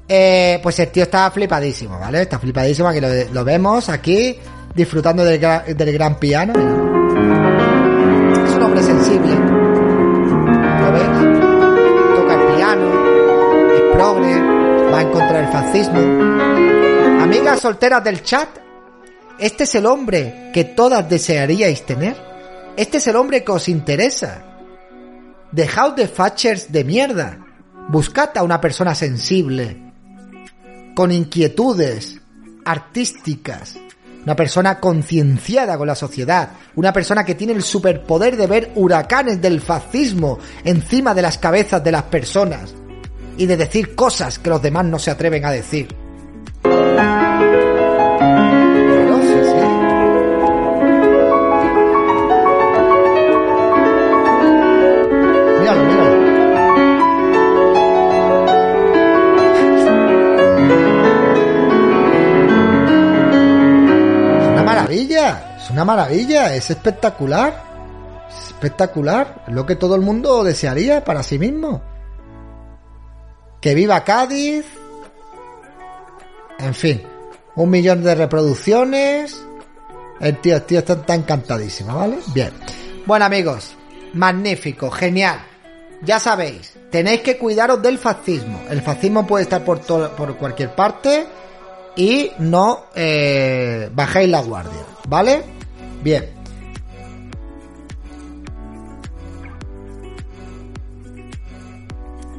Eh, 0.07 0.59
pues 0.63 0.79
el 0.79 0.89
tío 0.89 1.03
está 1.03 1.29
flipadísimo, 1.29 1.99
¿vale? 1.99 2.23
Está 2.23 2.39
flipadísimo, 2.39 2.87
aquí 2.87 2.99
lo, 3.31 3.45
vemos 3.45 3.89
aquí, 3.89 4.35
disfrutando 4.73 5.23
del 5.23 5.39
gran 5.39 6.17
piano. 6.17 6.53
mira. 6.55 8.45
Es 8.45 8.55
un 8.55 8.63
hombre 8.63 8.81
sensible. 8.81 9.35
¿Lo 9.35 10.91
ves? 10.91 12.15
Toca 12.15 12.33
el 12.33 12.55
piano, 12.55 13.75
es 13.75 13.81
progre, 13.93 14.41
va 14.91 15.01
en 15.01 15.11
contra 15.11 15.41
del 15.41 15.51
fascismo. 15.51 15.99
Amigas 17.21 17.59
solteras 17.59 18.03
del 18.03 18.23
chat, 18.23 18.49
este 19.39 19.63
es 19.63 19.75
el 19.75 19.85
hombre 19.85 20.49
que 20.53 20.65
todas 20.65 21.07
desearíais 21.07 21.85
tener. 21.85 22.17
Este 22.75 22.97
es 22.97 23.07
el 23.07 23.15
hombre 23.15 23.43
que 23.43 23.51
os 23.51 23.69
interesa. 23.69 24.43
Dejaos 25.51 25.95
de 25.95 26.07
fachers 26.07 26.71
de 26.71 26.83
mierda. 26.83 27.39
Buscad 27.89 28.37
a 28.37 28.43
una 28.43 28.61
persona 28.61 28.93
sensible, 28.93 29.75
con 30.93 31.11
inquietudes 31.11 32.21
artísticas, 32.63 33.77
una 34.23 34.35
persona 34.35 34.79
concienciada 34.79 35.75
con 35.75 35.87
la 35.87 35.95
sociedad, 35.95 36.51
una 36.75 36.93
persona 36.93 37.25
que 37.25 37.33
tiene 37.33 37.53
el 37.53 37.63
superpoder 37.63 38.37
de 38.37 38.45
ver 38.45 38.71
huracanes 38.75 39.41
del 39.41 39.59
fascismo 39.59 40.37
encima 40.63 41.15
de 41.15 41.23
las 41.23 41.39
cabezas 41.39 41.83
de 41.83 41.91
las 41.91 42.03
personas 42.03 42.75
y 43.37 43.47
de 43.47 43.57
decir 43.57 43.95
cosas 43.95 44.37
que 44.37 44.51
los 44.51 44.61
demás 44.61 44.85
no 44.85 44.99
se 44.99 45.09
atreven 45.09 45.43
a 45.45 45.51
decir. 45.51 45.87
Es 65.61 65.69
una 65.69 65.83
maravilla, 65.83 66.55
es 66.55 66.69
espectacular. 66.69 68.27
Es 68.29 68.47
espectacular, 68.47 69.43
es 69.47 69.53
lo 69.53 69.65
que 69.65 69.75
todo 69.75 69.95
el 69.95 70.01
mundo 70.01 70.43
desearía 70.43 71.03
para 71.03 71.23
sí 71.23 71.37
mismo. 71.37 71.81
Que 73.59 73.73
viva 73.75 74.03
Cádiz, 74.03 74.65
En 76.59 76.73
fin, 76.73 77.03
un 77.55 77.69
millón 77.69 78.03
de 78.03 78.15
reproducciones. 78.15 79.41
El 80.19 80.37
tío, 80.41 80.57
el 80.57 80.63
tío 80.63 80.79
está, 80.79 81.15
encantadísimo, 81.15 81.95
¿vale? 81.95 82.17
Bien. 82.33 82.51
Bueno, 83.05 83.25
amigos, 83.25 83.75
magnífico, 84.13 84.91
genial. 84.91 85.39
Ya 86.01 86.19
sabéis, 86.19 86.77
tenéis 86.91 87.21
que 87.21 87.37
cuidaros 87.37 87.81
del 87.81 87.97
fascismo. 87.97 88.61
El 88.69 88.81
fascismo 88.81 89.25
puede 89.25 89.43
estar 89.43 89.63
por, 89.63 89.81
por 89.81 90.35
cualquier 90.37 90.75
parte 90.75 91.27
y 91.99 92.31
no 92.39 92.85
eh, 92.95 93.89
bajéis 93.93 94.29
la 94.29 94.41
guardia, 94.41 94.85
¿vale? 95.09 95.43
Bien. 96.01 96.29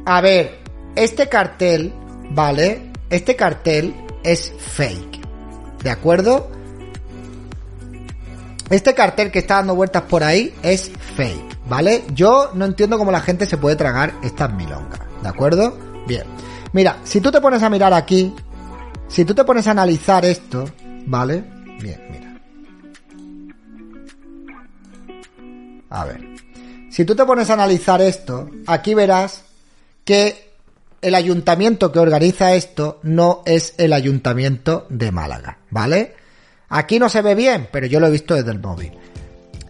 A 0.03 0.19
ver, 0.19 0.57
este 0.95 1.29
cartel, 1.29 1.93
¿vale? 2.31 2.91
Este 3.11 3.35
cartel 3.35 3.93
es 4.23 4.51
fake. 4.57 5.19
¿De 5.83 5.91
acuerdo? 5.91 6.49
Este 8.71 8.95
cartel 8.95 9.29
que 9.29 9.39
está 9.39 9.57
dando 9.57 9.75
vueltas 9.75 10.01
por 10.09 10.23
ahí 10.23 10.55
es 10.63 10.91
fake, 11.15 11.59
¿vale? 11.69 12.03
Yo 12.15 12.49
no 12.55 12.65
entiendo 12.65 12.97
cómo 12.97 13.11
la 13.11 13.21
gente 13.21 13.45
se 13.45 13.57
puede 13.57 13.75
tragar 13.75 14.11
estas 14.23 14.51
milongas, 14.51 15.01
¿de 15.21 15.29
acuerdo? 15.29 15.77
Bien. 16.07 16.23
Mira, 16.73 16.97
si 17.03 17.21
tú 17.21 17.31
te 17.31 17.39
pones 17.39 17.61
a 17.61 17.69
mirar 17.69 17.93
aquí, 17.93 18.33
si 19.11 19.25
tú 19.25 19.35
te 19.35 19.43
pones 19.43 19.67
a 19.67 19.71
analizar 19.71 20.23
esto, 20.23 20.69
¿vale? 21.05 21.43
Bien, 21.81 22.01
mira. 22.09 22.39
A 25.89 26.05
ver. 26.05 26.21
Si 26.89 27.03
tú 27.03 27.15
te 27.15 27.25
pones 27.25 27.49
a 27.49 27.53
analizar 27.53 28.01
esto, 28.01 28.49
aquí 28.67 28.93
verás 28.93 29.43
que 30.05 30.51
el 31.01 31.15
ayuntamiento 31.15 31.91
que 31.91 31.99
organiza 31.99 32.55
esto 32.55 32.99
no 33.03 33.41
es 33.45 33.73
el 33.77 33.91
ayuntamiento 33.91 34.87
de 34.89 35.11
Málaga, 35.11 35.57
¿vale? 35.69 36.15
Aquí 36.69 36.97
no 36.97 37.09
se 37.09 37.21
ve 37.21 37.35
bien, 37.35 37.67
pero 37.69 37.87
yo 37.87 37.99
lo 37.99 38.07
he 38.07 38.11
visto 38.11 38.35
desde 38.35 38.51
el 38.51 38.59
móvil. 38.59 38.93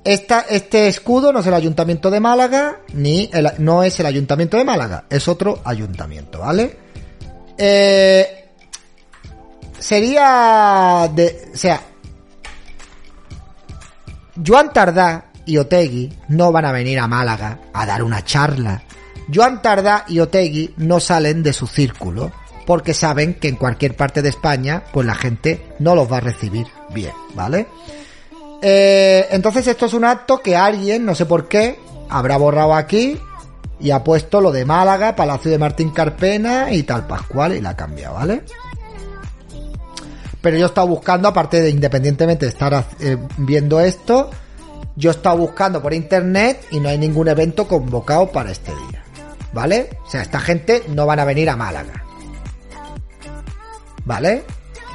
Esta, 0.03 0.41
este 0.41 0.87
escudo 0.87 1.31
no 1.31 1.39
es 1.39 1.47
el 1.47 1.53
ayuntamiento 1.55 2.11
de 2.11 2.19
Málaga, 2.19 2.81
ni 2.93 3.29
el, 3.33 3.51
no 3.57 3.81
es 3.81 3.99
el 3.99 4.05
ayuntamiento 4.05 4.57
de 4.57 4.65
Málaga, 4.65 5.05
es 5.09 5.27
otro 5.27 5.61
ayuntamiento, 5.63 6.39
¿vale? 6.39 6.77
Eh, 7.57 8.40
sería 9.81 11.09
de, 11.13 11.49
o 11.53 11.57
sea, 11.57 11.81
Joan 14.45 14.71
Tardá 14.71 15.25
y 15.45 15.57
Otegui 15.57 16.13
no 16.29 16.51
van 16.51 16.65
a 16.65 16.71
venir 16.71 16.99
a 16.99 17.07
Málaga 17.07 17.59
a 17.73 17.85
dar 17.85 18.03
una 18.03 18.23
charla. 18.23 18.83
Joan 19.33 19.61
Tardá 19.61 20.05
y 20.07 20.19
Otegui 20.19 20.73
no 20.77 20.99
salen 20.99 21.41
de 21.43 21.51
su 21.51 21.67
círculo 21.67 22.31
porque 22.65 22.93
saben 22.93 23.33
que 23.33 23.47
en 23.47 23.55
cualquier 23.55 23.95
parte 23.95 24.21
de 24.21 24.29
España 24.29 24.83
pues 24.93 25.05
la 25.05 25.15
gente 25.15 25.73
no 25.79 25.95
los 25.95 26.09
va 26.09 26.17
a 26.17 26.21
recibir 26.21 26.67
bien, 26.93 27.13
¿vale? 27.33 27.67
Eh, 28.61 29.27
entonces 29.31 29.65
esto 29.65 29.87
es 29.87 29.93
un 29.93 30.05
acto 30.05 30.37
que 30.41 30.55
alguien, 30.55 31.03
no 31.03 31.15
sé 31.15 31.25
por 31.25 31.47
qué, 31.47 31.79
habrá 32.09 32.37
borrado 32.37 32.75
aquí 32.75 33.19
y 33.79 33.89
ha 33.89 34.03
puesto 34.03 34.41
lo 34.41 34.51
de 34.51 34.63
Málaga, 34.63 35.15
Palacio 35.15 35.49
de 35.49 35.57
Martín 35.57 35.89
Carpena 35.89 36.71
y 36.71 36.83
tal 36.83 37.07
Pascual 37.07 37.55
y 37.55 37.61
la 37.61 37.71
ha 37.71 37.75
cambiado, 37.75 38.13
¿vale? 38.15 38.43
Pero 40.41 40.57
yo 40.57 40.65
he 40.65 40.67
estado 40.67 40.87
buscando, 40.87 41.27
aparte 41.27 41.61
de 41.61 41.69
independientemente 41.69 42.45
de 42.45 42.51
estar 42.51 42.85
eh, 42.99 43.17
viendo 43.37 43.79
esto, 43.79 44.31
yo 44.95 45.11
he 45.11 45.13
estado 45.13 45.37
buscando 45.37 45.81
por 45.81 45.93
internet 45.93 46.65
y 46.71 46.79
no 46.79 46.89
hay 46.89 46.97
ningún 46.97 47.27
evento 47.27 47.67
convocado 47.67 48.31
para 48.31 48.51
este 48.51 48.71
día. 48.71 49.03
¿Vale? 49.53 49.97
O 50.05 50.09
sea, 50.09 50.21
esta 50.21 50.39
gente 50.39 50.83
no 50.89 51.05
van 51.05 51.19
a 51.19 51.25
venir 51.25 51.49
a 51.49 51.55
Málaga. 51.55 52.03
¿Vale? 54.05 54.43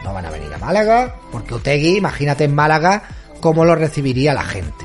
No 0.02 0.14
van 0.14 0.26
a 0.26 0.30
venir 0.30 0.52
a 0.52 0.58
Málaga, 0.58 1.14
porque 1.30 1.54
Otegui, 1.54 1.96
imagínate 1.96 2.44
en 2.44 2.54
Málaga 2.54 3.02
cómo 3.40 3.64
lo 3.64 3.74
recibiría 3.74 4.34
la 4.34 4.44
gente. 4.44 4.84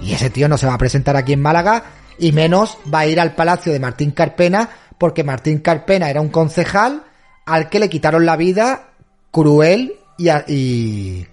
Y 0.00 0.12
ese 0.12 0.30
tío 0.30 0.48
no 0.48 0.58
se 0.58 0.66
va 0.66 0.74
a 0.74 0.78
presentar 0.78 1.16
aquí 1.16 1.34
en 1.34 1.42
Málaga, 1.42 1.84
y 2.18 2.32
menos 2.32 2.78
va 2.92 3.00
a 3.00 3.06
ir 3.06 3.20
al 3.20 3.34
palacio 3.34 3.72
de 3.72 3.80
Martín 3.80 4.10
Carpena, 4.10 4.68
porque 4.98 5.24
Martín 5.24 5.58
Carpena 5.58 6.10
era 6.10 6.20
un 6.20 6.28
concejal 6.28 7.04
al 7.44 7.68
que 7.68 7.78
le 7.78 7.88
quitaron 7.88 8.26
la 8.26 8.36
vida 8.36 8.85
cruel 9.36 9.92
y. 10.16 11.26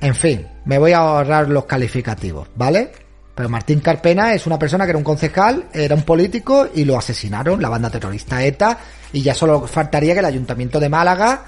En 0.00 0.14
fin, 0.14 0.46
me 0.64 0.78
voy 0.78 0.92
a 0.92 0.98
ahorrar 0.98 1.50
los 1.50 1.66
calificativos, 1.66 2.48
¿vale? 2.54 2.92
Pero 3.34 3.50
Martín 3.50 3.80
Carpena 3.80 4.32
es 4.32 4.46
una 4.46 4.58
persona 4.58 4.84
que 4.84 4.90
era 4.90 4.98
un 4.98 5.04
concejal, 5.04 5.66
era 5.74 5.94
un 5.94 6.02
político 6.02 6.68
y 6.74 6.86
lo 6.86 6.96
asesinaron, 6.96 7.60
la 7.60 7.68
banda 7.68 7.90
terrorista 7.90 8.42
ETA, 8.42 8.78
y 9.12 9.20
ya 9.20 9.34
solo 9.34 9.66
faltaría 9.66 10.14
que 10.14 10.20
el 10.20 10.24
ayuntamiento 10.24 10.80
de 10.80 10.88
Málaga 10.88 11.42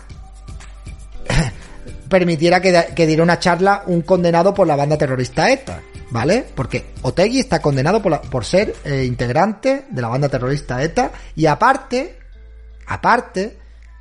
permitiera 2.10 2.60
que, 2.60 2.88
que, 2.94 3.06
diera 3.06 3.22
una 3.22 3.38
charla 3.38 3.84
un 3.86 4.02
condenado 4.02 4.52
por 4.52 4.66
la 4.66 4.76
banda 4.76 4.98
terrorista 4.98 5.50
ETA, 5.50 5.80
¿vale? 6.10 6.44
Porque 6.54 6.90
Otegui 7.00 7.40
está 7.40 7.62
condenado 7.62 8.02
por, 8.02 8.12
la, 8.12 8.20
por 8.20 8.44
ser 8.44 8.74
eh, 8.84 9.04
integrante 9.06 9.86
de 9.88 10.02
la 10.02 10.08
banda 10.08 10.28
terrorista 10.28 10.82
ETA 10.82 11.12
y 11.34 11.46
aparte, 11.46 12.17
aparte, 12.88 13.58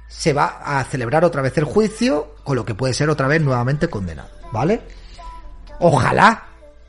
se 0.08 0.34
va 0.34 0.62
a 0.64 0.84
celebrar 0.86 1.26
otra 1.26 1.42
vez 1.42 1.58
el 1.58 1.66
juicio, 1.66 2.36
con 2.44 2.56
lo 2.56 2.66
que 2.66 2.76
puede 2.76 2.94
ser 2.94 3.10
otra 3.10 3.28
vez 3.28 3.42
nuevamente 3.42 3.90
condenado, 3.90 4.30
¿vale? 4.52 4.82
Ojalá 5.80 6.44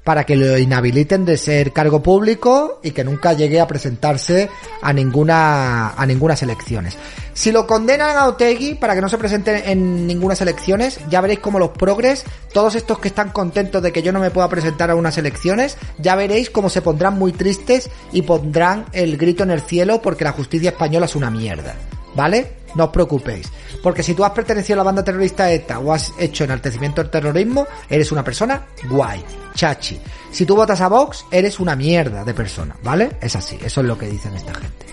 para 0.09 0.25
que 0.25 0.37
lo 0.37 0.57
inhabiliten 0.57 1.27
de 1.27 1.37
ser 1.37 1.71
cargo 1.75 2.03
público 2.03 2.81
y 2.83 2.93
que 2.93 3.05
nunca 3.05 3.35
llegue 3.35 3.61
a 3.61 3.67
presentarse 3.67 4.49
a 4.81 4.91
ninguna 4.95 5.91
a 5.91 6.07
ninguna 6.07 6.33
elecciones. 6.33 6.97
Si 7.35 7.53
lo 7.53 7.67
condenan 7.67 8.17
a 8.17 8.27
Otegui 8.27 8.77
para 8.77 8.95
que 8.95 9.03
no 9.03 9.11
se 9.11 9.19
presente 9.19 9.71
en 9.71 10.07
ninguna 10.07 10.33
elecciones, 10.41 10.99
ya 11.11 11.21
veréis 11.21 11.41
como 11.41 11.59
los 11.59 11.73
progres, 11.73 12.25
todos 12.55 12.75
estos 12.75 13.01
que 13.01 13.09
están 13.09 13.33
contentos 13.33 13.83
de 13.83 13.93
que 13.93 14.01
yo 14.01 14.11
no 14.11 14.21
me 14.21 14.31
pueda 14.31 14.49
presentar 14.49 14.91
a 14.91 14.95
unas 14.95 15.19
elecciones, 15.19 15.77
ya 15.99 16.17
veréis 16.17 16.49
cómo 16.49 16.71
se 16.71 16.81
pondrán 16.81 17.19
muy 17.19 17.33
tristes 17.33 17.91
y 18.11 18.23
pondrán 18.23 18.87
el 18.93 19.19
grito 19.19 19.43
en 19.43 19.51
el 19.51 19.61
cielo 19.61 20.01
porque 20.01 20.25
la 20.25 20.33
justicia 20.33 20.71
española 20.71 21.05
es 21.05 21.17
una 21.17 21.31
mierda. 21.31 21.75
¿Vale? 22.19 22.57
No 22.75 22.87
os 22.87 22.91
preocupéis. 22.91 23.47
Porque 23.81 24.03
si 24.03 24.13
tú 24.13 24.25
has 24.25 24.33
pertenecido 24.33 24.75
a 24.75 24.79
la 24.79 24.83
banda 24.83 25.05
terrorista 25.05 25.53
ETA 25.53 25.79
o 25.79 25.93
has 25.93 26.13
hecho 26.19 26.43
enaltecimiento 26.43 27.01
del 27.01 27.13
terrorismo, 27.13 27.65
eres 27.89 28.11
una 28.11 28.25
persona 28.25 28.67
guay, 28.91 29.25
chachi. 29.55 30.01
Si 30.33 30.45
tú 30.45 30.57
votas 30.57 30.81
a 30.81 30.89
Vox, 30.89 31.27
eres 31.31 31.61
una 31.61 31.77
mierda 31.77 32.25
de 32.25 32.35
persona, 32.35 32.77
¿vale? 32.83 33.19
Es 33.21 33.37
así, 33.37 33.57
eso 33.63 33.83
es 33.83 33.87
lo 33.87 33.97
que 33.97 34.07
dicen 34.07 34.35
esta 34.35 34.53
gente. 34.53 34.87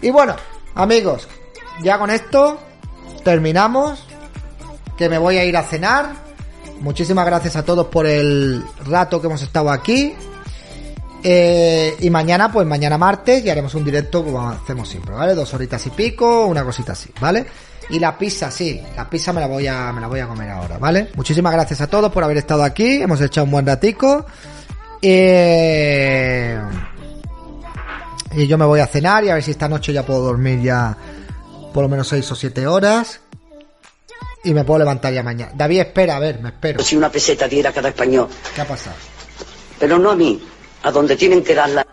Y 0.00 0.10
bueno, 0.10 0.34
amigos, 0.74 1.28
ya 1.84 2.00
con 2.00 2.10
esto 2.10 2.58
terminamos. 3.22 4.04
Que 4.98 5.08
me 5.08 5.18
voy 5.18 5.38
a 5.38 5.44
ir 5.44 5.56
a 5.56 5.62
cenar. 5.62 6.14
Muchísimas 6.80 7.24
gracias 7.24 7.54
a 7.54 7.64
todos 7.64 7.86
por 7.86 8.06
el 8.06 8.62
rato 8.84 9.20
que 9.20 9.28
hemos 9.28 9.42
estado 9.42 9.70
aquí. 9.70 10.16
Eh, 11.24 11.96
y 12.00 12.10
mañana, 12.10 12.50
pues 12.50 12.66
mañana 12.66 12.98
martes, 12.98 13.44
ya 13.44 13.52
haremos 13.52 13.74
un 13.74 13.84
directo 13.84 14.24
como 14.24 14.48
hacemos 14.48 14.88
siempre, 14.88 15.14
¿vale? 15.14 15.34
Dos 15.34 15.54
horitas 15.54 15.86
y 15.86 15.90
pico, 15.90 16.46
una 16.46 16.64
cosita 16.64 16.92
así, 16.92 17.10
¿vale? 17.20 17.46
Y 17.90 17.98
la 17.98 18.16
pizza, 18.16 18.50
sí, 18.50 18.80
la 18.96 19.08
pizza 19.08 19.32
me 19.32 19.40
la 19.40 19.46
voy 19.46 19.66
a, 19.66 19.92
me 19.92 20.00
la 20.00 20.08
voy 20.08 20.20
a 20.20 20.26
comer 20.26 20.50
ahora, 20.50 20.78
¿vale? 20.78 21.10
Muchísimas 21.14 21.52
gracias 21.52 21.80
a 21.80 21.86
todos 21.86 22.10
por 22.10 22.24
haber 22.24 22.38
estado 22.38 22.64
aquí, 22.64 23.02
hemos 23.02 23.20
echado 23.20 23.44
un 23.44 23.52
buen 23.52 23.66
ratico. 23.66 24.26
Eh, 25.00 26.60
y 28.34 28.46
yo 28.46 28.56
me 28.58 28.64
voy 28.64 28.80
a 28.80 28.86
cenar 28.86 29.24
y 29.24 29.28
a 29.28 29.34
ver 29.34 29.42
si 29.42 29.50
esta 29.50 29.68
noche 29.68 29.92
ya 29.92 30.04
puedo 30.04 30.22
dormir 30.22 30.62
ya 30.62 30.96
por 31.72 31.82
lo 31.82 31.88
menos 31.88 32.08
seis 32.08 32.30
o 32.30 32.34
siete 32.34 32.66
horas. 32.66 33.20
Y 34.44 34.54
me 34.54 34.64
puedo 34.64 34.80
levantar 34.80 35.12
ya 35.12 35.22
mañana. 35.22 35.52
David, 35.54 35.80
espera, 35.80 36.16
a 36.16 36.18
ver, 36.18 36.40
me 36.40 36.48
espero. 36.48 36.82
Si 36.82 36.96
una 36.96 37.10
peseta 37.10 37.46
diera 37.46 37.72
cada 37.72 37.90
español. 37.90 38.28
¿Qué 38.54 38.60
ha 38.60 38.66
pasado? 38.66 38.96
Pero 39.78 39.98
no 39.98 40.10
a 40.10 40.16
mí, 40.16 40.42
a 40.82 40.90
donde 40.90 41.16
tienen 41.16 41.42
que 41.42 41.54
darla. 41.54 41.86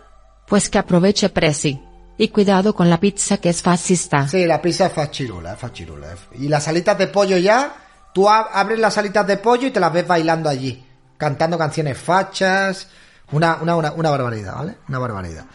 Pues 0.46 0.68
que 0.68 0.78
aproveche 0.78 1.28
Presi. 1.28 1.80
Y 2.18 2.28
cuidado 2.28 2.74
con 2.74 2.90
la 2.90 3.00
pizza 3.00 3.38
que 3.38 3.48
es 3.48 3.62
fascista. 3.62 4.28
Sí, 4.28 4.44
la 4.46 4.60
pizza 4.60 4.86
es 4.86 4.92
fachirula, 4.92 5.54
es 5.54 5.58
fachirula. 5.58 6.08
Y 6.32 6.48
las 6.48 6.68
alitas 6.68 6.98
de 6.98 7.06
pollo 7.06 7.38
ya, 7.38 7.74
tú 8.12 8.28
abres 8.28 8.78
las 8.78 8.98
alitas 8.98 9.26
de 9.26 9.38
pollo 9.38 9.68
y 9.68 9.70
te 9.70 9.80
las 9.80 9.92
ves 9.92 10.06
bailando 10.06 10.50
allí. 10.50 10.84
Cantando 11.16 11.56
canciones 11.56 11.96
fachas. 11.96 12.88
Una, 13.32 13.56
una, 13.62 13.76
una, 13.76 13.92
una 13.92 14.10
barbaridad, 14.10 14.54
¿vale? 14.54 14.76
Una 14.88 14.98
barbaridad. 14.98 15.46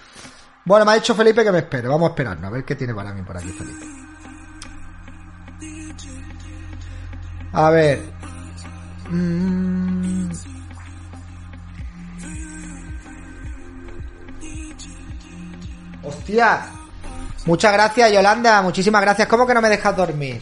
Bueno, 0.63 0.85
me 0.85 0.93
ha 0.93 0.95
dicho 0.95 1.13
Felipe 1.13 1.43
que 1.43 1.51
me 1.51 1.59
espere. 1.59 1.87
Vamos 1.87 2.07
a 2.07 2.09
esperarnos 2.13 2.45
a 2.45 2.49
ver 2.49 2.65
qué 2.65 2.75
tiene 2.75 2.95
para 2.95 3.13
mí 3.13 3.21
por 3.21 3.37
aquí, 3.37 3.49
Felipe. 3.49 3.85
A 7.53 7.69
ver. 7.69 8.01
Mm. 9.11 9.94
Hostia. 16.05 16.65
Muchas 17.45 17.73
gracias, 17.73 18.11
Yolanda. 18.11 18.61
Muchísimas 18.61 19.01
gracias. 19.01 19.27
¿Cómo 19.27 19.45
que 19.45 19.53
no 19.53 19.61
me 19.61 19.69
dejas 19.69 19.95
dormir? 19.95 20.41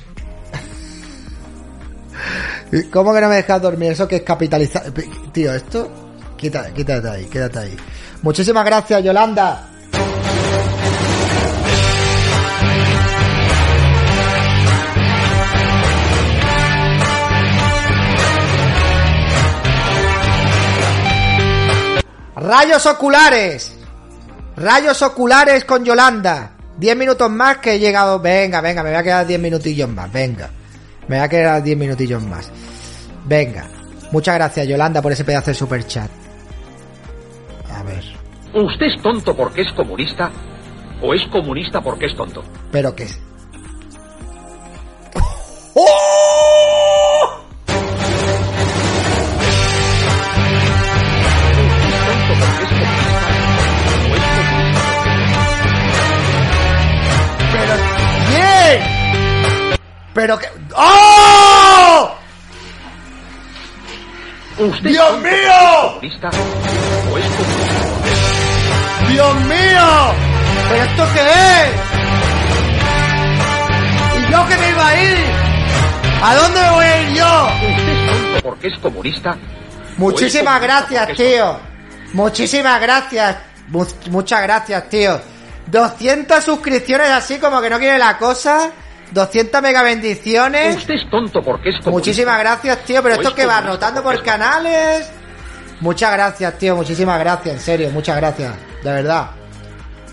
¿Cómo 2.91 3.14
que 3.14 3.22
no 3.22 3.30
me 3.30 3.36
dejas 3.36 3.61
dormir? 3.61 3.91
Eso 3.91 4.07
que 4.07 4.18
es 4.18 4.24
capitalizar. 4.24 4.84
Tío, 5.32 5.53
esto. 5.53 5.91
Quítate, 6.38 6.74
quítate 6.74 7.09
ahí, 7.09 7.26
quédate 7.26 7.59
ahí. 7.59 7.78
Muchísimas 8.22 8.66
gracias, 8.66 9.03
Yolanda. 9.03 9.70
Rayos 22.36 22.86
oculares. 22.86 23.82
Rayos 24.56 25.01
oculares 25.01 25.66
con 25.66 25.84
Yolanda. 25.84 26.51
10 26.78 26.97
minutos 26.97 27.30
más 27.30 27.58
que 27.58 27.74
he 27.74 27.80
llegado. 27.80 28.20
Venga, 28.20 28.62
venga, 28.62 28.84
me 28.84 28.89
voy 28.89 28.99
a 28.99 29.04
quedar 29.04 29.28
10 29.28 29.39
minutillos 29.39 29.89
más. 29.89 30.12
Venga. 30.12 30.49
Me 31.08 31.18
voy 31.18 31.26
a 31.26 31.30
quedar 31.30 31.64
10 31.64 31.78
minutillos 31.78 32.24
más. 32.24 32.51
Venga. 33.26 33.68
Muchas 34.12 34.36
gracias, 34.36 34.68
Yolanda, 34.68 35.01
por 35.01 35.12
ese 35.12 35.26
pedazo 35.26 35.51
de 35.51 35.56
super 35.56 35.86
chat. 35.88 36.10
A 37.74 37.84
ver. 37.84 38.04
¿Usted 38.54 38.86
es 38.86 39.01
tonto 39.01 39.36
porque 39.36 39.62
es 39.62 39.72
comunista? 39.74 40.32
¿O 41.01 41.14
es 41.14 41.26
comunista 41.28 41.82
porque 41.82 42.06
es 42.06 42.16
tonto? 42.16 42.43
¿Pero 42.72 42.95
qué 42.95 43.04
es? 43.04 43.20
¡Oh! 45.74 46.42
Pero 60.14 60.38
que 60.38 60.47
¡Oh! 60.76 62.16
¿Usted 64.59 64.89
¡Dios 64.89 65.20
mío! 65.20 65.99
¡Dios 69.09 69.36
mío! 69.41 70.14
¿Pero 70.70 70.84
esto 70.84 71.03
qué 71.14 71.22
es? 71.22 71.70
¿Y 74.28 74.32
yo 74.32 74.47
que 74.47 74.57
me 74.57 74.70
iba 74.70 74.88
a 74.88 75.03
ir? 75.03 75.18
¿A 76.24 76.36
dónde 76.36 76.61
me 76.61 76.70
voy 76.72 76.86
a 76.86 77.01
ir 77.01 77.18
yo? 77.18 77.45
¿Usted 77.45 77.89
es 77.89 78.05
tonto 78.05 78.39
porque 78.43 78.68
es 78.68 78.80
comunista? 78.80 79.36
Muchísimas 79.97 80.61
¿O 80.61 80.66
es 80.66 80.68
comunista 80.72 80.95
gracias, 81.05 81.09
es 81.09 81.18
tío. 81.18 81.59
Muchísimas 82.14 82.82
gracias. 82.82 83.36
Mu- 83.70 83.86
muchas 84.11 84.41
gracias, 84.43 84.89
tío. 84.89 85.20
200 85.68 86.43
suscripciones 86.43 87.09
así 87.09 87.39
como 87.39 87.59
que 87.61 87.70
no 87.70 87.80
quiere 87.80 87.97
la 87.97 88.18
cosa. 88.18 88.70
200 89.14 89.61
mega 89.61 89.84
bendiciones. 89.84 90.78
Usted 90.78 90.95
es 90.95 91.09
tonto 91.09 91.41
porque 91.41 91.70
es. 91.70 91.86
Muchísimas 91.86 92.39
gracias, 92.39 92.80
tío. 92.86 93.01
Pero 93.03 93.16
¿O 93.16 93.18
esto 93.18 93.30
es 93.30 93.36
que 93.36 93.45
va 93.45 93.61
rotando 93.61 94.01
por 94.01 94.16
es 94.16 94.22
canales. 94.22 95.09
Muchas 95.80 96.14
gracias, 96.14 96.57
tío. 96.57 96.76
Muchísimas 96.76 97.20
gracias, 97.20 97.55
en 97.55 97.61
serio. 97.61 97.89
Muchas 97.91 98.18
gracias. 98.18 98.53
De 98.84 98.91
verdad. 98.91 99.32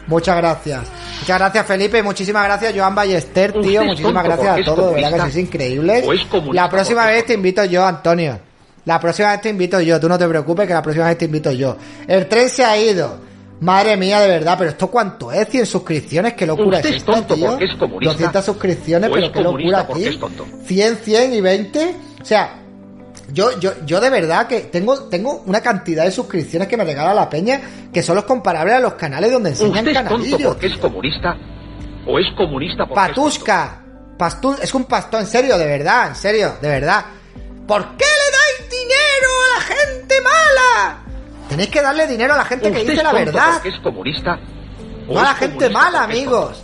Muchas 0.07 0.37
gracias. 0.37 0.81
Muchas 1.21 1.39
gracias, 1.39 1.67
Felipe. 1.67 2.03
Muchísimas 2.03 2.45
gracias, 2.45 2.75
Joan 2.77 2.95
Ballester, 2.95 3.53
tío. 3.53 3.85
Muchísimas 3.85 4.25
gracias 4.25 4.59
a 4.59 4.65
todos. 4.65 4.95
De 4.95 4.95
verdad 4.95 5.11
que 5.11 5.17
comunista. 5.17 5.23
sois 5.23 5.37
increíbles. 5.37 6.05
¿O 6.07 6.13
es 6.13 6.25
comunista 6.25 6.63
La 6.63 6.69
próxima 6.69 7.07
vez 7.07 7.27
te 7.27 7.35
invito 7.35 7.65
yo, 7.65 7.87
Antonio. 7.87 8.39
La 8.85 8.99
próxima 8.99 9.31
vez 9.31 9.41
te 9.43 9.51
invito 9.51 9.81
yo. 9.81 10.01
Tú 10.01 10.09
no 10.09 10.19
te 10.19 10.27
preocupes 10.27 10.67
que 10.67 10.75
la 10.75 10.83
próxima 10.83 11.07
vez 11.07 11.19
te 11.19 11.27
invito 11.27 11.53
yo. 11.53 11.77
El 12.09 12.27
tren 12.27 12.49
se 12.49 12.65
ha 12.65 12.77
ido. 12.77 13.30
Madre 13.61 13.97
mía, 13.97 14.21
de 14.21 14.29
verdad, 14.29 14.57
pero 14.59 14.71
esto 14.71 14.91
cuánto 14.91 15.31
es, 15.33 15.47
100 15.49 15.67
suscripciones, 15.67 16.33
qué 16.33 16.47
locura 16.47 16.79
Usted 16.79 16.89
es 16.91 16.97
es 16.97 17.01
esta, 17.03 17.13
tonto 17.13 17.35
tío. 17.35 17.47
porque 17.51 17.65
es 17.67 17.75
comunista. 17.75 18.13
200 18.13 18.45
suscripciones, 18.45 19.11
¿O 19.11 19.13
pero 19.13 19.33
qué 19.33 19.43
locura 19.43 19.81
aquí. 19.81 20.05
es 20.07 20.19
tonto? 20.19 20.47
100, 20.65 20.97
100 20.97 21.35
y 21.35 21.41
20. 21.43 21.97
O 22.23 22.25
sea, 22.25 22.63
yo, 23.33 23.59
yo, 23.61 23.73
yo 23.85 24.01
de 24.01 24.11
verdad 24.11 24.47
que 24.47 24.61
tengo, 24.61 25.05
tengo 25.05 25.43
una 25.47 25.61
cantidad 25.61 26.05
de 26.05 26.11
suscripciones 26.11 26.69
que 26.69 26.77
me 26.77 26.85
regala 26.85 27.13
la 27.15 27.29
peña 27.29 27.61
que 27.93 28.03
son 28.03 28.17
los 28.17 28.25
comparables 28.25 28.75
a 28.75 28.81
los 28.81 28.95
canales 28.95 29.31
donde 29.31 29.51
enseñan 29.51 29.87
¿Usted 29.87 29.91
es 29.91 30.09
tonto 30.09 30.49
porque 30.49 30.67
es 30.67 30.77
comunista? 30.79 31.37
¿O 32.07 32.19
es 32.19 32.27
comunista 32.37 32.87
porque 32.87 33.11
es 33.11 33.15
tonto? 33.15 33.45
Pastu 34.19 34.55
es 34.61 34.75
un 34.75 34.85
pastor, 34.85 35.21
en 35.21 35.27
serio, 35.27 35.57
de 35.57 35.65
verdad, 35.67 36.09
en 36.09 36.15
serio, 36.15 36.55
de 36.61 36.69
verdad. 36.69 37.05
¿Por 37.67 37.97
qué 37.97 38.05
Tenéis 41.51 41.69
que 41.69 41.83
darle 41.83 42.07
dinero 42.07 42.33
a 42.33 42.37
la 42.39 42.45
gente 42.47 42.71
que 42.71 42.79
¿Usted 42.79 42.91
dice 42.93 43.03
la 43.03 43.13
verdad. 43.13 43.61
es 43.67 43.79
comunista? 43.81 44.39
¿O 45.09 45.15
No 45.15 45.21
a 45.21 45.25
la 45.25 45.35
gente 45.35 45.69
mala, 45.69 46.05
amigos. 46.05 46.63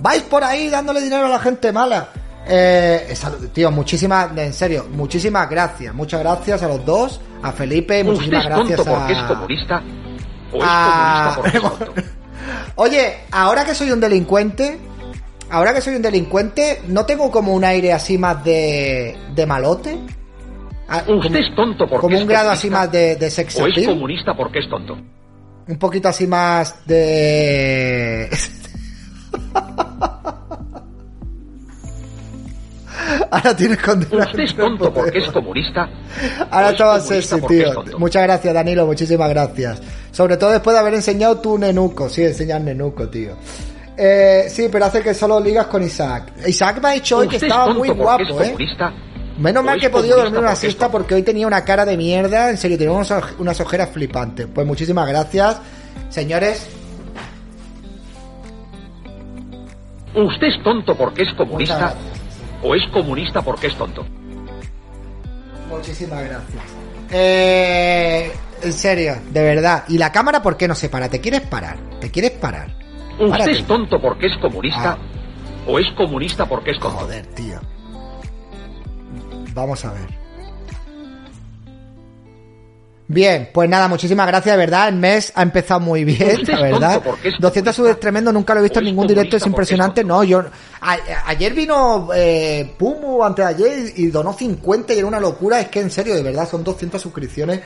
Vais 0.00 0.22
por 0.24 0.42
ahí 0.42 0.68
dándole 0.68 1.00
dinero 1.00 1.26
a 1.26 1.28
la 1.28 1.38
gente 1.38 1.70
mala. 1.70 2.08
Eh, 2.48 3.06
esa- 3.10 3.30
tío, 3.52 3.70
muchísimas, 3.70 4.36
en 4.36 4.52
serio, 4.52 4.86
muchísimas 4.90 5.48
gracias. 5.48 5.94
Muchas 5.94 6.20
gracias 6.20 6.62
a 6.62 6.68
los 6.68 6.84
dos, 6.84 7.20
a 7.42 7.52
Felipe, 7.52 8.02
muchísimas 8.02 8.44
gracias 8.46 8.80
porque 8.80 9.12
es 9.12 9.18
a... 9.20 9.28
comunista? 9.28 9.82
¿O 10.52 10.56
es 10.56 10.62
a- 10.66 11.32
comunista 11.36 11.68
porque? 11.70 12.02
Oye, 12.76 13.18
ahora 13.30 13.64
que 13.64 13.74
soy 13.74 13.92
un 13.92 14.00
delincuente, 14.00 14.78
ahora 15.50 15.72
que 15.72 15.80
soy 15.80 15.94
un 15.94 16.02
delincuente, 16.02 16.82
¿no 16.88 17.06
tengo 17.06 17.30
como 17.30 17.52
un 17.54 17.62
aire 17.64 17.92
así 17.92 18.18
más 18.18 18.42
de, 18.42 19.16
de 19.34 19.46
malote? 19.46 19.98
Ah, 20.94 21.02
¿Usted 21.08 21.36
es 21.36 21.54
tonto 21.56 21.86
porque 21.86 22.02
Como 22.02 22.16
es 22.16 22.22
un 22.22 22.28
grado 22.28 22.50
así 22.50 22.68
más 22.68 22.92
de, 22.92 23.16
de 23.16 23.30
sex 23.30 23.58
¿O 23.58 23.66
es 23.66 23.86
comunista 23.86 24.34
porque 24.36 24.58
es 24.58 24.68
tonto? 24.68 24.94
Un 25.66 25.78
poquito 25.78 26.08
así 26.08 26.26
más 26.26 26.84
de... 26.86 28.28
Ahora 33.30 33.56
tienes 33.56 33.78
condena. 33.78 34.26
¿Usted 34.26 34.40
es 34.40 34.54
tonto 34.54 34.92
porque 34.92 35.18
es 35.18 35.28
comunista? 35.28 35.88
Ahora 36.50 36.66
¿O 36.66 36.68
es 36.68 36.72
estaba 36.72 36.98
comunista 36.98 37.36
sexy, 37.38 37.46
tío. 37.46 37.98
Muchas 37.98 38.22
gracias, 38.24 38.52
Danilo. 38.52 38.84
Muchísimas 38.84 39.30
gracias. 39.30 39.80
Sobre 40.10 40.36
todo 40.36 40.50
después 40.50 40.74
de 40.74 40.80
haber 40.80 40.92
enseñado 40.92 41.40
tu 41.40 41.56
nenuco. 41.56 42.10
Sí, 42.10 42.22
enseñar 42.22 42.60
nenuco, 42.60 43.08
tío. 43.08 43.36
Eh, 43.96 44.44
sí, 44.48 44.68
pero 44.70 44.84
hace 44.84 45.02
que 45.02 45.14
solo 45.14 45.40
ligas 45.40 45.66
con 45.68 45.82
Isaac. 45.82 46.34
Isaac 46.46 46.82
me 46.82 46.88
ha 46.88 46.92
dicho 46.92 47.16
hoy 47.18 47.28
que 47.28 47.36
¿Usted 47.36 47.46
es 47.46 47.52
estaba 47.52 47.72
muy 47.72 47.88
guapo, 47.88 48.22
es 48.22 48.48
¿eh? 48.48 48.52
comunista? 48.52 48.92
Menos 49.38 49.62
¿O 49.62 49.66
mal 49.66 49.80
que 49.80 49.86
he 49.86 49.90
podido 49.90 50.16
dormir 50.16 50.38
una 50.40 50.54
siesta 50.54 50.90
porque 50.90 51.14
hoy 51.14 51.22
tenía 51.22 51.46
una 51.46 51.64
cara 51.64 51.84
de 51.84 51.96
mierda. 51.96 52.50
En 52.50 52.56
serio, 52.58 52.76
tenía 52.78 52.92
unas, 52.92 53.10
oj- 53.10 53.34
unas 53.38 53.58
ojeras 53.60 53.90
flipantes. 53.90 54.46
Pues 54.54 54.66
muchísimas 54.66 55.08
gracias. 55.08 55.58
Señores, 56.10 56.68
¿Usted 60.14 60.46
es 60.48 60.62
tonto 60.62 60.94
porque 60.94 61.22
es 61.22 61.32
comunista? 61.34 61.94
¿O 62.62 62.74
es 62.74 62.86
comunista 62.92 63.40
porque 63.42 63.68
es 63.68 63.74
tonto? 63.76 64.04
Muchísimas 65.70 66.22
gracias. 66.22 66.62
Eh, 67.10 68.30
en 68.62 68.72
serio, 68.72 69.14
de 69.30 69.42
verdad. 69.42 69.84
¿Y 69.88 69.96
la 69.96 70.12
cámara 70.12 70.42
por 70.42 70.56
qué 70.58 70.68
no 70.68 70.74
se 70.74 70.90
para? 70.90 71.08
¿Te 71.08 71.20
quieres 71.20 71.40
parar? 71.42 71.78
¿Te 72.00 72.10
quieres 72.10 72.32
parar? 72.32 72.68
¿Usted 73.18 73.52
es 73.52 73.66
tonto 73.66 74.00
porque 74.00 74.26
es 74.26 74.36
comunista? 74.38 74.92
Ah. 74.92 74.98
¿O 75.66 75.78
es 75.78 75.86
comunista 75.96 76.44
porque 76.46 76.72
es 76.72 76.78
tonto? 76.78 76.98
Joder, 76.98 77.26
tío. 77.28 77.58
Vamos 79.54 79.84
a 79.84 79.92
ver. 79.92 80.22
Bien, 83.08 83.50
pues 83.52 83.68
nada, 83.68 83.88
muchísimas 83.88 84.26
gracias, 84.26 84.54
de 84.54 84.58
verdad. 84.58 84.88
El 84.88 84.94
mes 84.94 85.32
ha 85.34 85.42
empezado 85.42 85.80
muy 85.80 86.02
bien, 86.04 86.40
la 86.46 86.60
verdad. 86.62 86.94
tonto 86.94 87.10
porque 87.10 87.28
es 87.28 87.34
200 87.38 87.76
subs 87.76 87.88
es 87.90 88.00
tremendo, 88.00 88.32
nunca 88.32 88.54
lo 88.54 88.60
he 88.60 88.62
visto 88.62 88.78
¿O 88.78 88.80
en 88.82 88.86
ningún 88.86 89.06
directo, 89.06 89.36
es 89.36 89.46
impresionante. 89.46 90.02
No, 90.02 90.24
yo. 90.24 90.42
a- 90.80 90.96
ayer 91.26 91.52
vino 91.52 92.08
eh, 92.14 92.72
Pumu 92.78 93.22
antes 93.22 93.44
de 93.44 93.50
ayer 93.50 93.92
y 93.96 94.06
donó 94.06 94.32
50 94.32 94.94
y 94.94 94.98
era 94.98 95.06
una 95.06 95.20
locura. 95.20 95.60
Es 95.60 95.68
que 95.68 95.80
en 95.80 95.90
serio, 95.90 96.14
de 96.14 96.22
verdad, 96.22 96.48
son 96.48 96.64
200 96.64 97.02
suscripciones. 97.02 97.60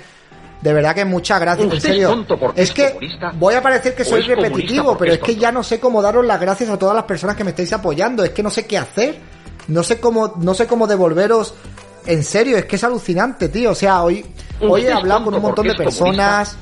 De 0.62 0.72
verdad 0.72 0.94
que 0.96 1.04
muchas 1.04 1.38
gracias, 1.38 1.72
en 1.72 1.80
serio. 1.80 2.26
es 2.56 2.72
que 2.72 2.96
voy 3.34 3.54
a 3.54 3.62
parecer 3.62 3.94
que 3.94 4.04
soy 4.04 4.22
repetitivo, 4.22 4.96
pero 4.98 5.12
es 5.12 5.20
que 5.20 5.36
ya 5.36 5.52
no 5.52 5.62
sé 5.62 5.78
cómo 5.78 6.02
daros 6.02 6.24
las 6.26 6.40
gracias 6.40 6.70
a 6.70 6.78
todas 6.78 6.96
las 6.96 7.04
personas 7.04 7.36
que 7.36 7.44
me 7.44 7.50
estáis 7.50 7.72
apoyando. 7.72 8.24
Es 8.24 8.30
que 8.30 8.42
no 8.42 8.50
sé 8.50 8.66
qué 8.66 8.78
hacer. 8.78 9.16
No 9.68 9.82
sé 9.82 10.00
cómo, 10.00 10.34
no 10.40 10.54
sé 10.54 10.66
cómo 10.66 10.86
devolveros. 10.88 11.54
En 12.06 12.22
serio, 12.22 12.56
es 12.56 12.64
que 12.66 12.76
es 12.76 12.84
alucinante, 12.84 13.48
tío. 13.48 13.70
O 13.70 13.74
sea, 13.74 14.02
hoy, 14.02 14.24
hoy 14.60 14.82
he 14.82 14.92
hablado 14.92 15.24
con 15.24 15.34
un 15.34 15.42
montón 15.42 15.66
de 15.66 15.74
comunista, 15.74 16.04
personas. 16.04 16.56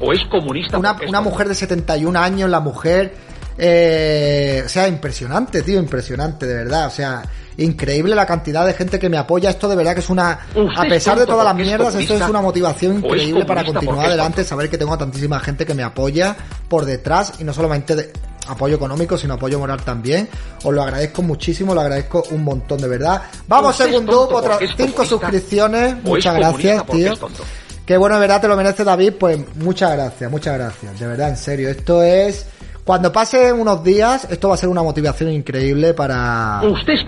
¿O 0.00 0.12
es 0.12 0.24
comunista 0.26 0.78
Una, 0.78 0.96
una 1.06 1.20
mujer 1.20 1.48
de 1.48 1.54
71 1.54 2.18
años, 2.18 2.50
la 2.50 2.60
mujer. 2.60 3.14
eh, 3.56 4.62
o 4.64 4.68
sea, 4.68 4.86
impresionante, 4.88 5.62
tío, 5.62 5.78
impresionante, 5.78 6.46
de 6.46 6.54
verdad. 6.54 6.86
O 6.86 6.90
sea, 6.90 7.22
increíble 7.58 8.14
la 8.14 8.24
cantidad 8.26 8.64
de 8.64 8.72
gente 8.74 8.98
que 8.98 9.08
me 9.08 9.18
apoya. 9.18 9.50
Esto 9.50 9.68
de 9.68 9.76
verdad 9.76 9.94
que 9.94 10.00
es 10.00 10.10
una. 10.10 10.30
A 10.76 10.84
es 10.84 10.88
pesar 10.88 11.18
de 11.18 11.26
todas 11.26 11.44
las 11.44 11.54
mierdas, 11.54 11.94
esto 11.94 12.14
es 12.14 12.28
una 12.28 12.40
motivación 12.40 12.96
increíble 12.98 13.44
para 13.44 13.64
continuar 13.64 14.06
adelante. 14.06 14.44
Saber 14.44 14.70
que 14.70 14.78
tengo 14.78 14.94
a 14.94 14.98
tantísima 14.98 15.40
gente 15.40 15.66
que 15.66 15.74
me 15.74 15.82
apoya 15.82 16.36
por 16.68 16.84
detrás 16.84 17.34
y 17.38 17.44
no 17.44 17.52
solamente 17.52 17.96
de 17.96 18.12
apoyo 18.48 18.76
económico, 18.76 19.16
sino 19.16 19.34
apoyo 19.34 19.58
moral 19.58 19.82
también. 19.82 20.28
Os 20.64 20.74
lo 20.74 20.82
agradezco 20.82 21.22
muchísimo, 21.22 21.74
lo 21.74 21.80
agradezco 21.80 22.24
un 22.30 22.44
montón, 22.44 22.80
de 22.80 22.88
verdad. 22.88 23.22
Vamos, 23.46 23.72
Usted 23.72 23.86
es 23.86 23.90
segundo, 23.92 24.28
otras 24.28 24.58
porque 24.58 24.64
es 24.64 24.70
5 24.70 24.80
comunista, 24.82 25.04
suscripciones. 25.06 25.94
¿O 25.94 25.96
es 25.96 26.04
Muchas 26.04 26.34
gracias, 26.34 26.86
tío. 26.86 27.14
Que 27.88 27.96
bueno, 27.96 28.16
de 28.16 28.20
verdad 28.20 28.42
te 28.42 28.48
lo 28.48 28.56
merece 28.56 28.84
David, 28.84 29.14
pues 29.18 29.38
muchas 29.56 29.92
gracias, 29.92 30.30
muchas 30.30 30.58
gracias, 30.58 31.00
de 31.00 31.06
verdad, 31.06 31.30
en 31.30 31.38
serio. 31.38 31.70
Esto 31.70 32.02
es, 32.02 32.44
cuando 32.84 33.10
pase 33.10 33.50
unos 33.50 33.82
días, 33.82 34.26
esto 34.30 34.50
va 34.50 34.56
a 34.56 34.58
ser 34.58 34.68
una 34.68 34.82
motivación 34.82 35.32
increíble 35.32 35.94
para, 35.94 36.60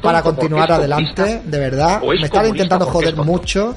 para 0.02 0.22
continuar 0.22 0.72
adelante, 0.72 1.42
de 1.44 1.58
verdad. 1.58 2.00
Me 2.02 2.24
están 2.24 2.46
intentando 2.46 2.86
joder 2.86 3.14
mucho, 3.16 3.76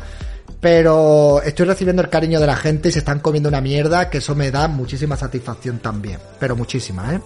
pero 0.62 1.42
estoy 1.42 1.66
recibiendo 1.66 2.02
el 2.02 2.08
cariño 2.08 2.40
de 2.40 2.48
la 2.48 2.56
gente 2.56 2.88
y 2.88 2.94
se 2.94 3.00
están 3.00 3.20
comiendo 3.20 3.50
una 3.50 3.60
mierda, 3.60 4.10
que 4.10 4.20
eso 4.20 4.34
me 4.34 4.50
da 4.50 4.70
muchísima 4.70 5.18
satisfacción 5.18 5.80
también, 5.80 6.20
pero 6.40 6.56
muchísima, 6.56 7.16
¿eh? 7.16 7.20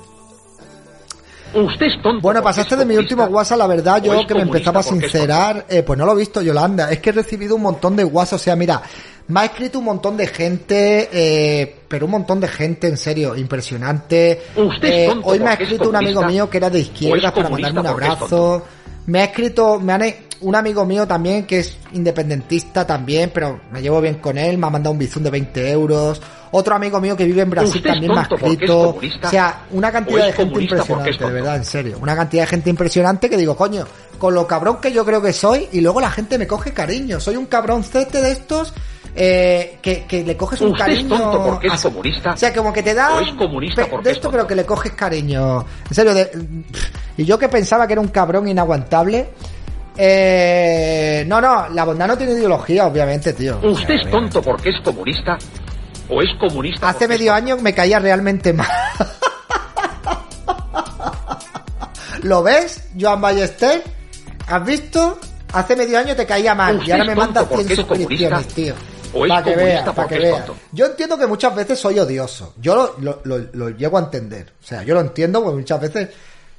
Usted 1.53 1.85
es 1.85 2.01
tonto 2.01 2.21
Bueno, 2.21 2.41
pasaste 2.43 2.75
de 2.75 2.85
mi 2.85 2.95
último 2.97 3.23
WhatsApp, 3.25 3.57
la 3.59 3.67
verdad, 3.67 4.03
yo 4.03 4.25
que 4.27 4.33
me 4.35 4.41
empezaba 4.41 4.81
a 4.81 4.83
sincerar, 4.83 5.65
eh, 5.69 5.83
pues 5.83 5.97
no 5.97 6.05
lo 6.05 6.13
he 6.13 6.17
visto, 6.17 6.41
Yolanda. 6.41 6.91
Es 6.91 6.99
que 6.99 7.09
he 7.09 7.13
recibido 7.13 7.55
un 7.55 7.61
montón 7.61 7.95
de 7.95 8.03
WhatsApp, 8.03 8.39
o 8.39 8.43
sea, 8.43 8.55
mira, 8.55 8.81
Me 9.29 9.41
ha 9.41 9.45
escrito 9.45 9.79
un 9.79 9.85
montón 9.85 10.15
de 10.15 10.25
gente, 10.27 11.09
eh, 11.11 11.75
pero 11.89 12.05
un 12.05 12.11
montón 12.11 12.39
de 12.39 12.47
gente, 12.47 12.87
en 12.87 12.95
serio, 12.95 13.35
impresionante. 13.35 14.41
Usted 14.55 14.87
es 14.87 14.93
Eh, 14.93 15.07
tonto 15.09 15.27
hoy 15.27 15.39
me 15.39 15.49
ha 15.49 15.53
escrito 15.53 15.89
un 15.89 15.95
amigo 15.97 16.23
mío 16.23 16.49
que 16.49 16.57
era 16.57 16.69
de 16.69 16.79
izquierda 16.79 17.33
para 17.33 17.49
mandarme 17.49 17.79
un 17.81 17.87
abrazo. 17.87 18.65
Me 19.05 19.19
ha 19.19 19.25
escrito, 19.25 19.79
me 19.81 19.93
han, 19.93 20.01
un 20.41 20.55
amigo 20.55 20.85
mío 20.85 21.05
también 21.07 21.45
que 21.45 21.59
es 21.59 21.77
independentista 21.93 22.85
también, 22.87 23.31
pero 23.33 23.59
me 23.71 23.81
llevo 23.81 23.99
bien 23.99 24.15
con 24.15 24.37
él, 24.37 24.57
me 24.57 24.67
ha 24.67 24.69
mandado 24.69 24.93
un 24.93 24.99
bizum 24.99 25.23
de 25.23 25.29
20 25.29 25.71
euros. 25.71 26.21
Otro 26.51 26.75
amigo 26.75 26.99
mío 27.01 27.15
que 27.17 27.25
vive 27.25 27.41
en 27.41 27.49
Brasil 27.49 27.75
Usted 27.77 27.89
es 27.89 27.93
también 27.93 28.13
me 28.13 28.19
ha 28.19 28.23
es 28.23 28.31
escrito. 28.31 28.89
O 29.23 29.29
sea, 29.29 29.61
una 29.71 29.91
cantidad 29.91 30.19
es 30.19 30.25
de 30.27 30.33
gente 30.33 30.55
es 30.55 30.61
impresionante, 30.63 31.25
de 31.25 31.31
verdad, 31.31 31.55
en 31.57 31.65
serio. 31.65 31.97
Una 32.01 32.15
cantidad 32.15 32.43
de 32.43 32.47
gente 32.47 32.69
impresionante 32.69 33.29
que 33.29 33.37
digo, 33.37 33.55
coño, 33.55 33.85
con 34.17 34.33
lo 34.33 34.47
cabrón 34.47 34.77
que 34.81 34.91
yo 34.91 35.03
creo 35.05 35.21
que 35.21 35.33
soy, 35.33 35.67
y 35.71 35.81
luego 35.81 35.99
la 36.01 36.09
gente 36.11 36.37
me 36.37 36.47
coge 36.47 36.73
cariño. 36.73 37.19
Soy 37.19 37.35
un 37.35 37.45
cabroncete 37.47 38.21
de 38.21 38.31
estos. 38.31 38.73
eh, 39.19 39.79
que, 39.81 40.05
que 40.05 40.23
le 40.23 40.37
coges 40.37 40.61
un 40.61 40.73
Usted 40.73 40.87
es 40.89 40.95
cariño 40.99 41.17
tonto 41.17 41.43
porque 41.43 41.67
es 41.67 41.81
comunista, 41.81 42.33
o 42.33 42.37
sea 42.37 42.53
como 42.53 42.71
que 42.71 42.83
te 42.83 42.93
da 42.93 43.19
es 43.21 43.31
comunista 43.33 43.87
porque 43.87 44.03
de 44.05 44.11
es 44.11 44.17
esto 44.17 44.27
tonto. 44.29 44.37
pero 44.37 44.47
que 44.47 44.55
le 44.55 44.63
coges 44.65 44.91
cariño 44.93 45.65
en 45.89 45.95
serio 45.95 46.13
de- 46.13 46.29
y 47.17 47.25
yo 47.25 47.39
que 47.39 47.49
pensaba 47.49 47.87
que 47.87 47.93
era 47.93 48.01
un 48.01 48.09
cabrón 48.09 48.47
inaguantable 48.47 49.29
eh, 49.97 51.23
no 51.27 51.41
no 51.41 51.67
la 51.69 51.83
bondad 51.83 52.07
no 52.07 52.15
tiene 52.17 52.33
ideología 52.33 52.85
obviamente 52.85 53.33
tío 53.33 53.57
¿Usted 53.63 53.95
es 53.95 54.11
tonto 54.11 54.41
porque 54.41 54.69
es 54.69 54.75
comunista? 54.83 55.35
¿O 56.09 56.21
es 56.21 56.29
comunista 56.39 56.87
Hace 56.89 57.07
medio 57.07 57.33
año 57.33 57.57
me 57.57 57.73
caía 57.73 57.99
realmente 57.99 58.53
mal. 58.53 58.67
¿Lo 62.23 62.43
ves, 62.43 62.83
Joan 62.99 63.21
Ballester? 63.21 63.83
¿Has 64.47 64.65
visto? 64.65 65.19
Hace 65.53 65.75
medio 65.75 65.99
año 65.99 66.15
te 66.15 66.25
caía 66.25 66.55
mal 66.55 66.81
y 66.85 66.91
ahora 66.91 67.05
me 67.05 67.15
mandas 67.15 67.47
100 67.47 67.57
porque 67.57 67.73
es 67.73 67.79
suscripciones, 67.79 68.47
tío. 68.49 68.73
o 69.13 69.25
es 69.25 69.29
Para 69.29 69.43
que 69.43 69.55
veas, 69.55 69.89
para 69.93 70.07
que. 70.07 70.35
Yo 70.71 70.85
entiendo 70.87 71.17
que 71.17 71.27
muchas 71.27 71.55
veces 71.55 71.79
soy 71.79 71.99
odioso. 71.99 72.53
Yo 72.57 72.75
lo, 72.75 73.21
lo, 73.23 73.37
lo- 73.39 73.49
lo 73.53 73.69
llego 73.69 73.97
a 73.97 74.01
entender. 74.01 74.53
O 74.61 74.65
sea, 74.65 74.83
yo 74.83 74.93
lo 74.93 75.01
entiendo 75.01 75.41
porque 75.43 75.57
muchas 75.59 75.79
veces 75.81 76.09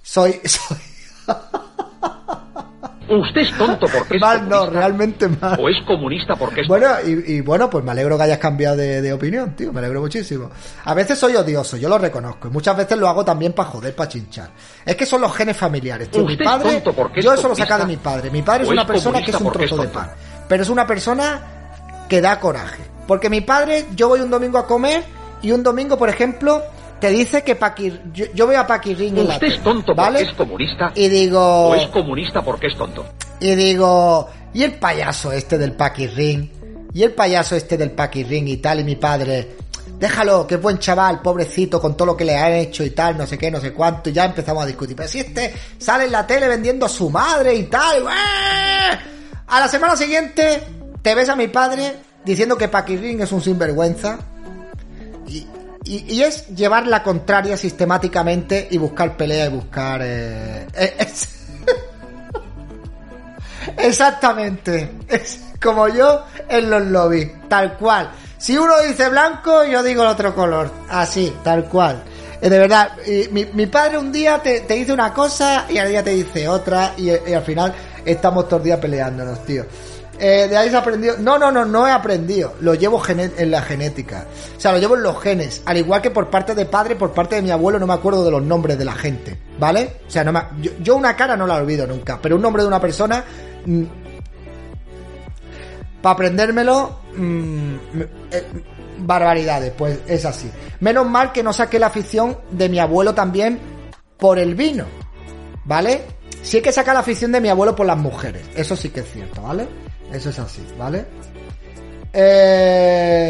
soy... 0.03 0.41
soy 0.45 0.77
Usted 3.09 3.41
es 3.41 3.57
tonto 3.57 3.87
porque 3.93 4.17
es 4.17 4.21
mal, 4.21 4.49
no, 4.49 4.67
realmente 4.67 5.29
mal. 5.29 5.59
¿O 5.61 5.69
es 5.69 5.77
comunista 5.87 6.37
porque 6.37 6.63
es 6.63 6.69
Bueno, 6.69 6.89
y, 7.07 7.35
y 7.35 7.41
bueno, 7.41 7.71
pues 7.71 7.85
me 7.85 7.93
alegro 7.93 8.17
que 8.17 8.25
hayas 8.25 8.39
cambiado 8.39 8.77
de, 8.77 9.01
de 9.01 9.13
opinión, 9.13 9.55
tío. 9.57 9.73
Me 9.73 9.81
alegro 9.81 10.01
muchísimo. 10.01 10.51
A 10.85 10.95
veces 10.95 11.19
soy 11.19 11.37
odioso, 11.37 11.77
yo 11.77 11.89
lo 11.89 11.99
reconozco. 11.99 12.49
Y 12.49 12.51
muchas 12.51 12.77
veces 12.77 12.99
lo 12.99 13.09
hago 13.09 13.25
también 13.25 13.53
para 13.53 13.71
joder, 13.71 13.95
para 13.95 14.09
chinchar. 14.09 14.51
Es 14.85 14.97
que 14.97 15.07
son 15.07 15.21
los 15.21 15.35
genes 15.35 15.57
familiares, 15.57 16.11
tío. 16.11 16.25
Mi 16.25 16.35
es 16.35 16.39
padre, 16.39 16.81
tonto 16.81 17.11
yo 17.21 17.33
eso 17.33 17.49
lo 17.49 17.55
saca 17.55 17.79
de 17.79 17.87
mi 17.87 17.97
padre. 17.97 18.31
Mi 18.31 18.43
padre 18.43 18.65
es 18.65 18.71
una 18.71 18.83
es 18.83 18.89
persona 18.89 19.23
que 19.23 19.31
es 19.31 19.41
un 19.41 19.53
trozo 19.53 19.77
de 19.77 19.89
pan. 19.89 20.11
Pero 20.49 20.63
es 20.63 20.69
una 20.69 20.87
persona 20.87 21.41
que 22.09 22.21
da 22.21 22.39
coraje. 22.41 22.83
Porque 23.07 23.31
mi 23.31 23.41
padre, 23.41 23.87
yo 23.95 24.09
voy 24.09 24.21
un 24.21 24.31
domingo 24.31 24.59
a 24.59 24.67
comer 24.67 25.03
y 25.43 25.53
un 25.53 25.63
domingo, 25.63 25.97
por 25.97 26.09
ejemplo, 26.09 26.63
te 27.01 27.11
dice 27.11 27.43
que 27.43 27.55
Paqui, 27.55 27.93
yo, 28.13 28.27
yo 28.35 28.47
veo 28.47 28.61
a 28.61 28.67
Paquirrín 28.67 29.19
Usted 29.19 29.47
es 29.47 29.63
tonto 29.63 29.95
¿vale? 29.95 30.19
porque 30.19 30.31
es 30.31 30.37
comunista. 30.37 30.93
Y 30.95 31.09
digo... 31.09 31.69
¿O 31.69 31.75
es 31.75 31.87
comunista 31.89 32.43
porque 32.43 32.67
es 32.67 32.77
tonto? 32.77 33.05
Y 33.41 33.55
digo, 33.55 34.29
¿y 34.53 34.63
el 34.65 34.75
payaso 34.75 35.33
este 35.33 35.59
del 35.59 35.73
Paquirrín? 35.73 36.51
¿Y 36.93 37.03
el 37.03 37.13
payaso 37.13 37.55
este 37.55 37.77
del 37.77 37.93
Paquirrín 37.93 38.49
y 38.49 38.57
tal? 38.57 38.81
Y 38.81 38.85
mi 38.85 38.97
padre, 38.97 39.57
déjalo, 39.99 40.47
que 40.47 40.57
es 40.57 40.63
buen 40.63 40.79
chaval, 40.79 41.21
pobrecito, 41.21 41.81
con 41.81 41.97
todo 41.97 42.07
lo 42.07 42.17
que 42.17 42.25
le 42.25 42.37
han 42.37 42.53
hecho 42.53 42.83
y 42.83 42.91
tal, 42.91 43.17
no 43.17 43.27
sé 43.27 43.39
qué, 43.39 43.51
no 43.51 43.61
sé 43.61 43.73
cuánto. 43.73 44.11
Y 44.11 44.13
ya 44.13 44.25
empezamos 44.25 44.65
a 44.65 44.67
discutir. 44.67 44.97
Pero 44.97 45.09
si 45.09 45.21
este 45.21 45.55
sale 45.79 46.05
en 46.05 46.13
la 46.13 46.27
tele 46.27 46.49
vendiendo 46.49 46.87
a 46.87 46.89
su 46.89 47.11
madre 47.11 47.55
y 47.55 47.65
tal. 47.65 48.03
¡eh! 48.03 48.99
A 49.47 49.61
la 49.61 49.69
semana 49.69 49.97
siguiente 49.97 50.63
te 51.01 51.15
ves 51.15 51.29
a 51.29 51.37
mi 51.37 51.49
padre 51.49 51.95
diciendo 52.25 52.59
que 52.59 52.69
Paquirrín 52.69 53.21
es 53.21 53.33
un 53.33 53.43
sinvergüenza. 53.43 54.19
Y, 55.27 55.47
y- 55.97 56.23
es 56.23 56.47
llevar 56.49 56.87
la 56.87 57.03
contraria 57.03 57.57
sistemáticamente 57.57 58.69
y 58.71 58.79
buscar 58.79 59.17
pelea 59.17 59.47
y 59.47 59.51
buscar... 59.51 60.01
eh, 60.05 60.67
eh, 60.75 60.97
es- 60.99 61.29
Exactamente. 63.77 64.91
Es 65.09 65.41
como 65.63 65.89
yo 65.89 66.25
en 66.49 66.71
los 66.71 66.87
lobbies. 66.87 67.31
Tal 67.49 67.77
cual. 67.77 68.11
Si 68.39 68.57
uno 68.57 68.75
dice 68.87 69.09
blanco, 69.09 69.65
yo 69.65 69.83
digo 69.83 70.03
el 70.03 70.09
otro 70.09 70.35
color. 70.35 70.71
Así, 70.89 71.35
tal 71.43 71.65
cual. 71.69 72.03
Eh, 72.41 72.49
De 72.49 72.59
verdad, 72.59 72.93
mi, 73.33 73.45
mi 73.47 73.67
padre 73.67 73.99
un 73.99 74.13
día 74.13 74.41
te, 74.43 74.61
te 74.61 74.75
dice 74.75 74.93
una 74.93 75.13
cosa 75.13 75.67
y 75.69 75.79
al 75.79 75.89
día 75.89 76.03
te 76.05 76.11
dice 76.11 76.49
otra 76.49 76.93
y, 76.97 77.11
y 77.11 77.35
al 77.35 77.43
final 77.43 77.75
estamos 78.05 78.47
todo 78.49 78.59
el 78.59 78.65
día 78.65 78.81
peleándonos, 78.81 79.45
tío. 79.45 79.67
Eh, 80.21 80.49
de 80.49 80.57
ahí 80.57 80.71
se 80.71 80.77
aprendido. 80.77 81.17
No, 81.19 81.39
no, 81.39 81.51
no, 81.51 81.65
no 81.65 81.87
he 81.87 81.91
aprendido. 81.91 82.55
Lo 82.61 82.75
llevo 82.75 83.01
en 83.09 83.51
la 83.51 83.63
genética. 83.63 84.27
O 84.57 84.61
sea, 84.61 84.73
lo 84.73 84.79
llevo 84.79 84.97
en 84.97 85.03
los 85.03 85.21
genes. 85.21 85.63
Al 85.65 85.77
igual 85.77 86.03
que 86.03 86.11
por 86.11 86.29
parte 86.29 86.55
de 86.55 86.67
padre, 86.67 86.97
por 86.97 87.13
parte 87.13 87.37
de 87.37 87.43
mi 87.43 87.51
abuelo, 87.51 87.79
no 87.79 87.87
me 87.87 87.95
acuerdo 87.95 88.25
de 88.25 88.31
los 88.31 88.43
nombres 88.43 88.79
de 88.79 88.85
la 88.85 88.95
gente. 88.95 89.39
¿Vale? 89.59 90.01
O 90.07 90.11
sea, 90.11 90.25
no 90.25 90.33
me, 90.33 90.41
yo, 90.61 90.73
yo 90.81 90.97
una 90.97 91.15
cara 91.17 91.37
no 91.37 91.47
la 91.47 91.57
olvido 91.57 91.87
nunca. 91.87 92.19
Pero 92.21 92.37
un 92.37 92.43
nombre 92.43 92.63
de 92.63 92.69
una 92.69 92.81
persona. 92.81 93.25
para 96.03 96.13
aprendérmelo. 96.13 97.01
mm, 97.15 97.75
eh, 98.33 98.45
barbaridades, 98.99 99.73
pues 99.77 100.01
es 100.07 100.25
así. 100.25 100.51
Menos 100.81 101.09
mal 101.09 101.33
que 101.33 101.43
no 101.43 101.53
saqué 101.53 101.79
la 101.79 101.87
afición 101.87 102.39
de 102.51 102.69
mi 102.69 102.81
abuelo 102.81 103.15
también 103.15 103.61
por 104.17 104.39
el 104.39 104.55
vino. 104.55 104.85
¿Vale? 105.65 106.03
Sí 106.43 106.61
que 106.63 106.73
sacar 106.73 106.95
la 106.95 107.01
afición 107.01 107.31
de 107.33 107.41
mi 107.41 107.49
abuelo 107.49 107.77
por 107.77 107.87
las 107.87 107.99
mujeres. 107.99 108.43
Eso 108.57 108.75
sí 108.75 108.91
que 108.91 109.01
es 109.01 109.13
cierto, 109.13 109.43
¿vale? 109.43 109.69
Eso 110.13 110.31
es 110.31 110.39
así, 110.39 110.67
¿vale? 110.79 111.05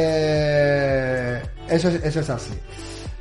Eh, 0.09 1.43
eso, 1.69 1.89
es- 1.89 2.05
eso 2.05 2.21
es 2.21 2.31
así. 2.31 2.53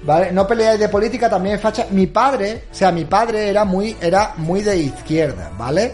¿Vale? 0.04 0.32
No 0.32 0.46
peleáis 0.48 0.80
de 0.80 0.90
política, 0.90 1.30
también 1.30 1.56
es 1.56 1.62
facha. 1.62 1.88
Mi 1.90 2.08
padre, 2.08 2.66
o 2.72 2.76
sea, 2.76 2.92
mi 2.92 3.06
padre 3.06 3.50
era 3.50 3.66
muy, 3.66 3.98
era 4.00 4.34
muy 4.38 4.62
de 4.62 4.78
izquierda, 4.78 5.52
¿vale? 5.58 5.92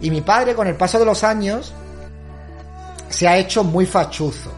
Y 0.00 0.10
mi 0.10 0.20
padre, 0.20 0.54
con 0.54 0.66
el 0.66 0.74
paso 0.76 0.98
de 0.98 1.06
los 1.06 1.24
años, 1.24 1.72
se 3.08 3.26
ha 3.26 3.38
hecho 3.38 3.64
muy 3.64 3.86
fachuzo. 3.86 4.52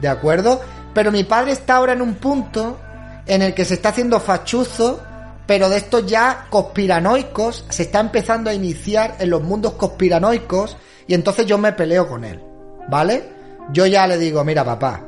¿De 0.00 0.08
acuerdo? 0.08 0.60
Pero 0.92 1.10
mi 1.10 1.24
padre 1.24 1.52
está 1.52 1.76
ahora 1.76 1.94
en 1.94 2.02
un 2.02 2.14
punto 2.16 2.78
en 3.26 3.42
el 3.42 3.54
que 3.54 3.64
se 3.64 3.74
está 3.74 3.88
haciendo 3.88 4.20
fachuzo, 4.20 5.00
pero 5.46 5.68
de 5.68 5.78
estos 5.78 6.06
ya 6.06 6.46
conspiranoicos, 6.50 7.64
se 7.70 7.84
está 7.84 8.00
empezando 8.00 8.50
a 8.50 8.54
iniciar 8.54 9.16
en 9.18 9.30
los 9.30 9.42
mundos 9.42 9.72
conspiranoicos, 9.74 10.76
y 11.06 11.14
entonces 11.14 11.46
yo 11.46 11.58
me 11.58 11.72
peleo 11.72 12.06
con 12.08 12.24
él. 12.24 12.40
¿Vale? 12.88 13.24
Yo 13.72 13.86
ya 13.86 14.06
le 14.06 14.18
digo, 14.18 14.42
mira 14.44 14.64
papá, 14.64 15.00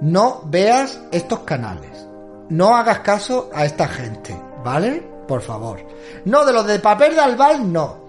no 0.00 0.42
veas 0.46 0.98
estos 1.12 1.40
canales. 1.40 2.06
No 2.48 2.74
hagas 2.76 2.98
caso 3.00 3.50
a 3.54 3.64
esta 3.64 3.86
gente, 3.88 4.36
¿vale? 4.64 5.02
Por 5.28 5.40
favor. 5.40 5.80
No, 6.24 6.44
de 6.44 6.52
los 6.52 6.66
de 6.66 6.78
papel 6.80 7.14
de 7.14 7.20
albal, 7.20 7.72
no. 7.72 8.02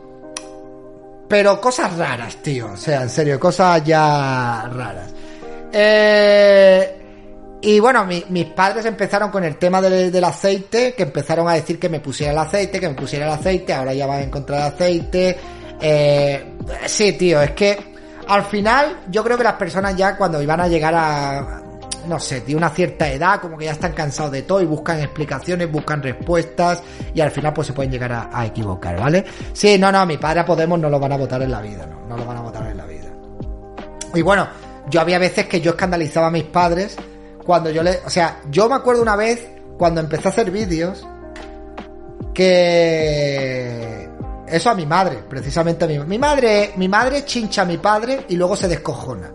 Pero 1.28 1.62
cosas 1.62 1.96
raras, 1.98 2.36
tío. 2.38 2.72
O 2.74 2.78
sea, 2.78 3.04
en 3.04 3.10
serio, 3.10 3.40
cosas 3.40 3.84
ya 3.84 4.70
raras. 4.74 5.14
Eh, 5.72 7.00
y 7.62 7.80
bueno, 7.80 8.06
mi- 8.06 8.26
mis 8.30 8.46
padres 8.48 8.86
empezaron 8.86 9.32
con 9.32 9.44
el 9.44 9.58
tema 9.58 9.82
del, 9.82 10.12
del 10.12 10.24
aceite, 10.24 10.94
que 10.94 11.04
empezaron 11.04 11.48
a 11.48 11.54
decir 11.54 11.80
que 11.80 11.90
me 11.90 12.00
pusiera 12.00 12.34
el 12.34 12.38
aceite, 12.40 12.80
que 12.80 12.90
me 12.90 12.96
pusiera 12.96 13.26
el 13.26 13.32
aceite, 13.32 13.74
ahora 13.74 13.94
ya 13.94 14.06
van 14.06 14.20
a 14.20 14.24
encontrar 14.24 14.62
aceite. 14.74 15.38
Eh, 15.86 16.56
sí, 16.86 17.12
tío, 17.14 17.42
es 17.42 17.52
que 17.52 17.78
al 18.28 18.44
final 18.44 19.02
yo 19.10 19.22
creo 19.24 19.38
que 19.38 19.44
las 19.44 19.56
personas 19.56 19.96
ya 19.98 20.16
cuando 20.16 20.42
iban 20.42 20.62
a 20.62 20.68
llegar 20.70 20.94
a, 20.96 21.62
no 22.08 22.20
sé, 22.20 22.40
de 22.42 22.56
una 22.56 22.70
cierta 22.70 23.12
edad, 23.12 23.42
como 23.42 23.58
que 23.58 23.66
ya 23.66 23.74
están 23.74 23.92
cansados 23.92 24.32
de 24.32 24.44
todo 24.44 24.62
y 24.62 24.66
buscan 24.66 25.02
explicaciones, 25.02 25.70
buscan 25.70 26.02
respuestas 26.02 26.82
y 27.14 27.20
al 27.20 27.32
final 27.32 27.52
pues 27.52 27.68
se 27.68 27.74
pueden 27.74 27.92
llegar 27.92 28.14
a, 28.14 28.30
a 28.32 28.46
equivocar, 28.46 28.98
¿vale? 28.98 29.26
Sí, 29.52 29.78
no, 29.78 29.92
no, 29.92 30.06
mi 30.06 30.18
padre 30.18 30.40
a 30.40 30.46
Podemos 30.46 30.80
no 30.80 30.90
lo 30.90 31.00
van 31.00 31.12
a 31.12 31.18
votar 31.18 31.42
en 31.42 31.52
la 31.52 31.62
vida, 31.62 31.86
no, 31.86 32.08
no 32.08 32.18
lo 32.18 32.26
van 32.26 32.38
a 32.38 32.42
votar 32.42 32.66
en 32.68 32.78
la 32.78 32.86
vida. 32.86 33.10
Y 34.14 34.22
bueno, 34.22 34.48
yo 34.90 35.02
había 35.02 35.20
veces 35.20 35.48
que 35.48 35.60
yo 35.60 35.72
escandalizaba 35.72 36.28
a 36.28 36.32
mis 36.32 36.46
padres 36.46 36.96
cuando 37.46 37.70
yo 37.70 37.84
le... 37.84 38.00
O 38.06 38.10
sea, 38.10 38.40
yo 38.50 38.70
me 38.70 38.76
acuerdo 38.76 39.02
una 39.02 39.16
vez 39.16 39.50
cuando 39.78 40.00
empecé 40.00 40.30
a 40.30 40.32
hacer 40.32 40.50
vídeos 40.50 41.06
que... 42.34 44.03
Eso 44.54 44.70
a 44.70 44.76
mi 44.76 44.86
madre, 44.86 45.24
precisamente 45.28 45.84
a 45.86 45.88
mi 45.88 45.98
Mi 45.98 46.20
madre, 46.20 46.74
mi 46.76 46.88
madre 46.88 47.26
chincha 47.26 47.64
a 47.64 47.66
mi 47.66 47.80
padre 47.80 48.28
y 48.30 48.36
luego 48.36 48.56
se 48.56 48.68
descojona. 48.68 49.32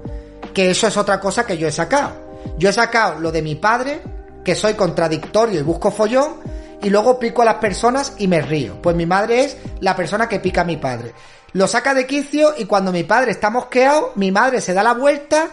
Que 0.55 0.71
eso 0.71 0.87
es 0.87 0.97
otra 0.97 1.19
cosa 1.19 1.45
que 1.45 1.59
yo 1.59 1.67
he 1.67 1.73
sacado. 1.73 2.39
Yo 2.57 2.69
he 2.69 2.73
sacado 2.73 3.19
lo 3.19 3.33
de 3.33 3.43
mi 3.43 3.57
padre, 3.57 4.01
que 4.45 4.55
soy 4.55 4.75
contradictorio 4.75 5.59
y 5.59 5.65
busco 5.65 5.91
follón, 5.91 6.37
y 6.81 6.89
luego 6.89 7.19
pico 7.19 7.43
a 7.43 7.47
las 7.47 7.57
personas 7.57 8.13
y 8.19 8.29
me 8.29 8.41
río. 8.43 8.81
Pues 8.81 8.95
mi 8.95 9.07
madre 9.07 9.41
es 9.41 9.57
la 9.81 9.97
persona 9.97 10.29
que 10.29 10.39
pica 10.39 10.61
a 10.61 10.65
mi 10.65 10.77
padre. 10.77 11.13
Lo 11.53 11.67
saca 11.67 11.95
de 11.95 12.07
quicio 12.07 12.55
y 12.57 12.67
cuando 12.67 12.93
mi 12.93 13.03
padre 13.03 13.33
está 13.33 13.51
mosqueado, 13.51 14.13
mi 14.15 14.31
madre 14.31 14.61
se 14.61 14.73
da 14.73 14.85
la 14.85 14.95
vuelta, 14.95 15.49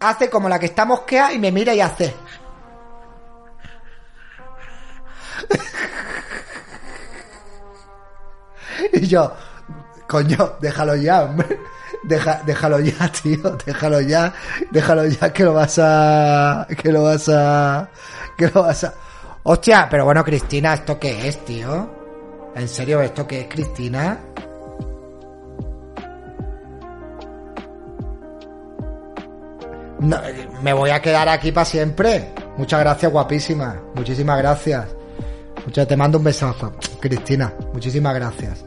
hace 0.00 0.30
como 0.30 0.48
la 0.48 0.58
que 0.58 0.64
está 0.64 0.86
mosqueada 0.86 1.34
y 1.34 1.38
me 1.38 1.52
mira 1.52 1.74
y 1.74 1.82
hace. 1.82 2.14
y 8.92 9.06
yo, 9.06 9.32
coño, 10.06 10.56
déjalo 10.60 10.96
ya, 10.96 11.22
hombre. 11.22 11.58
Deja, 12.02 12.42
déjalo 12.44 12.80
ya, 12.80 13.12
tío, 13.22 13.56
déjalo 13.64 14.00
ya, 14.00 14.32
déjalo 14.70 15.06
ya 15.06 15.32
que 15.32 15.44
lo 15.44 15.54
vas 15.54 15.78
a, 15.80 16.66
que 16.76 16.90
lo 16.90 17.04
vas 17.04 17.28
a, 17.28 17.88
que 18.36 18.48
lo 18.48 18.62
vas 18.62 18.84
a... 18.84 18.94
Hostia, 19.44 19.88
pero 19.90 20.04
bueno, 20.04 20.24
Cristina, 20.24 20.74
¿esto 20.74 20.98
qué 20.98 21.28
es, 21.28 21.44
tío? 21.44 21.90
¿En 22.54 22.68
serio 22.68 23.00
esto 23.00 23.26
qué 23.26 23.42
es, 23.42 23.48
Cristina? 23.48 24.18
No, 30.00 30.18
me 30.62 30.72
voy 30.72 30.90
a 30.90 31.00
quedar 31.00 31.28
aquí 31.28 31.52
para 31.52 31.64
siempre. 31.64 32.34
Muchas 32.56 32.80
gracias, 32.80 33.12
guapísima. 33.12 33.80
Muchísimas 33.94 34.38
gracias. 34.38 35.01
Muchas, 35.66 35.86
te 35.86 35.96
mando 35.96 36.18
un 36.18 36.24
besazo, 36.24 36.72
Cristina. 37.00 37.52
Muchísimas 37.72 38.14
gracias. 38.14 38.64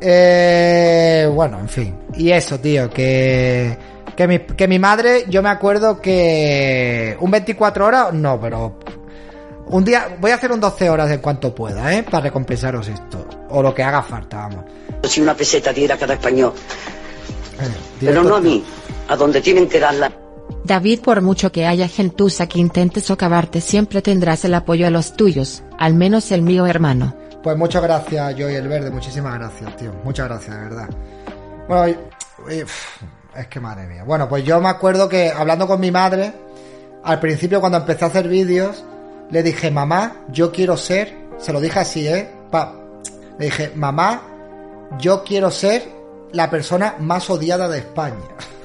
Eh, 0.00 1.30
bueno, 1.32 1.60
en 1.60 1.68
fin. 1.68 1.96
Y 2.14 2.30
eso, 2.30 2.58
tío, 2.58 2.90
que, 2.90 3.78
que, 4.16 4.26
mi, 4.26 4.40
que 4.40 4.68
mi 4.68 4.78
madre, 4.78 5.24
yo 5.28 5.42
me 5.42 5.48
acuerdo 5.48 6.00
que 6.00 7.16
un 7.20 7.30
24 7.30 7.86
horas, 7.86 8.12
no, 8.12 8.40
pero 8.40 8.78
un 9.66 9.84
día, 9.84 10.16
voy 10.20 10.30
a 10.32 10.34
hacer 10.34 10.52
un 10.52 10.60
12 10.60 10.90
horas 10.90 11.10
en 11.10 11.20
cuanto 11.20 11.54
pueda, 11.54 11.94
¿eh? 11.94 12.02
Para 12.02 12.24
recompensaros 12.24 12.88
esto. 12.88 13.26
O 13.50 13.62
lo 13.62 13.74
que 13.74 13.82
haga 13.82 14.02
falta, 14.02 14.48
vamos. 14.48 14.64
Si 15.04 15.20
una 15.20 15.34
peseta 15.34 15.72
diera 15.72 15.96
cada 15.96 16.14
español. 16.14 16.52
Eh, 17.60 17.68
Pero 18.00 18.22
no 18.22 18.36
a 18.36 18.40
mí, 18.40 18.62
a 19.08 19.16
donde 19.16 19.40
tienen 19.40 19.68
que 19.68 19.80
darla. 19.80 20.12
David, 20.64 21.00
por 21.00 21.22
mucho 21.22 21.52
que 21.52 21.66
haya 21.66 21.88
gentuza 21.88 22.46
que 22.46 22.58
intente 22.58 23.00
socavarte, 23.00 23.60
siempre 23.60 24.02
tendrás 24.02 24.44
el 24.44 24.54
apoyo 24.54 24.86
a 24.86 24.90
los 24.90 25.16
tuyos, 25.16 25.62
al 25.78 25.94
menos 25.94 26.32
el 26.32 26.42
mío 26.42 26.66
hermano. 26.66 27.14
Pues 27.42 27.56
muchas 27.56 27.82
gracias, 27.82 28.36
Joy 28.36 28.54
el 28.54 28.68
Verde. 28.68 28.90
Muchísimas 28.90 29.38
gracias, 29.38 29.76
tío. 29.76 29.92
Muchas 30.04 30.28
gracias, 30.28 30.56
de 30.56 30.62
verdad. 30.62 30.88
Bueno, 31.68 31.98
es 33.36 33.46
que 33.48 33.60
madre 33.60 33.86
mía. 33.86 34.04
Bueno, 34.04 34.28
pues 34.28 34.44
yo 34.44 34.60
me 34.60 34.68
acuerdo 34.68 35.08
que 35.08 35.30
hablando 35.30 35.66
con 35.66 35.80
mi 35.80 35.90
madre, 35.90 36.32
al 37.02 37.18
principio 37.18 37.60
cuando 37.60 37.78
empecé 37.78 38.04
a 38.04 38.08
hacer 38.08 38.28
vídeos, 38.28 38.84
le 39.30 39.42
dije, 39.42 39.70
mamá, 39.70 40.24
yo 40.28 40.52
quiero 40.52 40.76
ser, 40.76 41.16
se 41.38 41.52
lo 41.52 41.60
dije 41.60 41.80
así, 41.80 42.06
¿eh? 42.06 42.30
Pa, 42.50 42.74
le 43.38 43.46
dije, 43.46 43.72
mamá, 43.74 44.22
yo 44.98 45.24
quiero 45.24 45.50
ser 45.50 45.88
la 46.32 46.50
persona 46.50 46.96
más 46.98 47.28
odiada 47.30 47.68
de 47.68 47.78
España. 47.78 48.16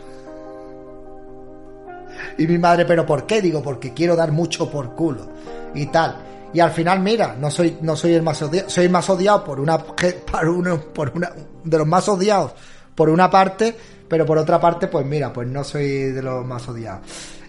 Y 2.38 2.48
mi 2.48 2.58
madre, 2.58 2.86
¿pero 2.86 3.06
por 3.06 3.26
qué? 3.26 3.42
Digo, 3.42 3.62
porque 3.62 3.94
quiero 3.94 4.16
dar 4.16 4.32
mucho 4.32 4.70
por 4.70 4.94
culo. 4.94 5.28
Y 5.74 5.88
tal. 5.88 6.18
Y 6.54 6.60
al 6.60 6.72
final, 6.72 7.00
mira, 7.02 7.36
no 7.38 7.52
soy, 7.52 7.78
no 7.82 7.96
soy 7.96 8.14
el 8.14 8.24
más 8.24 8.42
odiado, 8.42 8.70
soy 8.70 8.90
más 8.90 9.10
odiado 9.10 9.44
por 9.44 9.60
una, 9.60 9.78
por 10.32 10.50
uno, 10.50 10.80
por 10.94 11.12
una, 11.16 11.32
de 11.64 11.78
los 11.78 11.88
más 11.88 12.08
odiados 12.08 12.54
por 12.96 13.10
una 13.10 13.30
parte, 13.30 13.76
pero 14.08 14.26
por 14.26 14.38
otra 14.40 14.60
parte, 14.60 14.88
pues 14.88 15.06
mira, 15.06 15.32
pues 15.32 15.48
no 15.48 15.64
soy 15.64 16.12
de 16.12 16.22
los 16.22 16.44
más 16.46 16.68
odiados. 16.68 17.02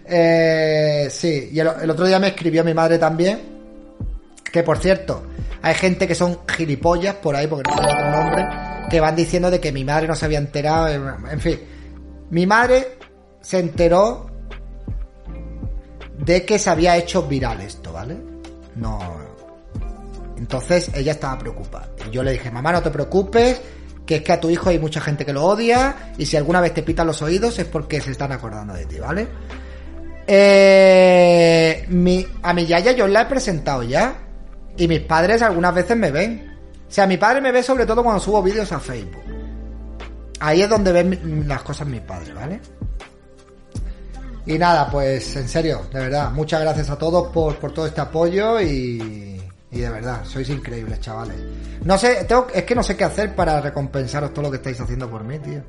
Eh, 0.04 1.08
sí, 1.10 1.50
y 1.52 1.58
el, 1.58 1.68
otro 1.68 2.06
día 2.06 2.18
me 2.18 2.28
escribió 2.28 2.62
mi 2.64 2.74
madre 2.74 2.98
también, 2.98 3.40
que 4.52 4.62
por 4.62 4.78
cierto, 4.78 5.22
hay 5.62 5.74
gente 5.74 6.06
que 6.06 6.14
son 6.14 6.40
gilipollas 6.46 7.14
por 7.14 7.34
ahí, 7.34 7.46
porque 7.46 7.70
no 7.70 7.76
sé 7.76 7.82
otro 7.82 8.10
nombre, 8.10 8.46
que 8.90 9.00
van 9.00 9.16
diciendo 9.16 9.50
de 9.50 9.58
que 9.58 9.72
mi 9.72 9.84
madre 9.84 10.06
no 10.06 10.14
se 10.14 10.26
había 10.26 10.38
enterado, 10.38 10.88
en 10.88 11.30
en 11.30 11.40
fin. 11.40 11.60
Mi 12.30 12.46
madre 12.46 12.98
se 13.40 13.58
enteró 13.58 14.26
de 16.18 16.44
que 16.44 16.58
se 16.58 16.70
había 16.70 16.96
hecho 16.96 17.22
viral 17.22 17.60
esto, 17.60 17.92
¿vale? 17.92 18.16
No. 18.76 18.98
Entonces 20.36 20.90
ella 20.94 21.12
estaba 21.12 21.38
preocupada. 21.38 21.88
Y 22.06 22.10
yo 22.10 22.22
le 22.22 22.32
dije, 22.32 22.50
mamá, 22.50 22.72
no 22.72 22.82
te 22.82 22.90
preocupes, 22.90 23.60
que 24.04 24.16
es 24.16 24.22
que 24.22 24.32
a 24.32 24.40
tu 24.40 24.50
hijo 24.50 24.70
hay 24.70 24.78
mucha 24.78 25.00
gente 25.00 25.24
que 25.24 25.32
lo 25.32 25.44
odia, 25.44 26.12
y 26.16 26.26
si 26.26 26.36
alguna 26.36 26.60
vez 26.60 26.74
te 26.74 26.82
pitan 26.82 27.06
los 27.06 27.22
oídos 27.22 27.58
es 27.58 27.66
porque 27.66 28.00
se 28.00 28.12
están 28.12 28.32
acordando 28.32 28.74
de 28.74 28.86
ti, 28.86 28.98
¿vale? 28.98 29.28
Eh, 30.26 31.86
mi, 31.88 32.26
a 32.42 32.52
mi 32.52 32.66
yaya 32.66 32.92
yo 32.92 33.08
la 33.08 33.22
he 33.22 33.26
presentado 33.26 33.82
ya. 33.82 34.14
Y 34.76 34.86
mis 34.86 35.00
padres 35.00 35.42
algunas 35.42 35.74
veces 35.74 35.96
me 35.96 36.10
ven. 36.10 36.56
O 36.88 36.90
sea, 36.90 37.06
mi 37.06 37.16
padre 37.16 37.40
me 37.40 37.50
ve 37.50 37.62
sobre 37.62 37.84
todo 37.84 38.02
cuando 38.02 38.20
subo 38.20 38.42
vídeos 38.42 38.70
a 38.70 38.78
Facebook. 38.78 39.22
Ahí 40.40 40.62
es 40.62 40.68
donde 40.68 40.92
ven 40.92 41.44
las 41.48 41.62
cosas 41.62 41.88
mis 41.88 42.00
padres, 42.02 42.32
¿vale? 42.34 42.60
Y 44.48 44.58
nada, 44.58 44.90
pues 44.90 45.36
en 45.36 45.46
serio, 45.46 45.82
de 45.92 46.00
verdad, 46.00 46.32
muchas 46.32 46.62
gracias 46.62 46.88
a 46.88 46.96
todos 46.96 47.28
por, 47.28 47.56
por 47.58 47.70
todo 47.70 47.86
este 47.86 48.00
apoyo 48.00 48.58
y, 48.58 49.38
y 49.70 49.78
de 49.78 49.90
verdad, 49.90 50.24
sois 50.24 50.48
increíbles, 50.48 51.00
chavales. 51.00 51.36
No 51.84 51.98
sé, 51.98 52.24
tengo, 52.24 52.46
es 52.54 52.64
que 52.64 52.74
no 52.74 52.82
sé 52.82 52.96
qué 52.96 53.04
hacer 53.04 53.36
para 53.36 53.60
recompensaros 53.60 54.32
todo 54.32 54.44
lo 54.44 54.50
que 54.50 54.56
estáis 54.56 54.80
haciendo 54.80 55.10
por 55.10 55.22
mí, 55.22 55.38
tío. 55.38 55.60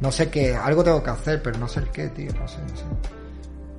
No 0.00 0.10
sé 0.10 0.28
qué, 0.28 0.52
algo 0.52 0.82
tengo 0.82 1.00
que 1.00 1.10
hacer, 1.10 1.40
pero 1.40 1.60
no 1.60 1.68
sé 1.68 1.78
el 1.78 1.90
qué, 1.90 2.08
tío, 2.08 2.32
no 2.32 2.48
sé, 2.48 2.58
no 2.68 2.76
sé. 2.76 2.84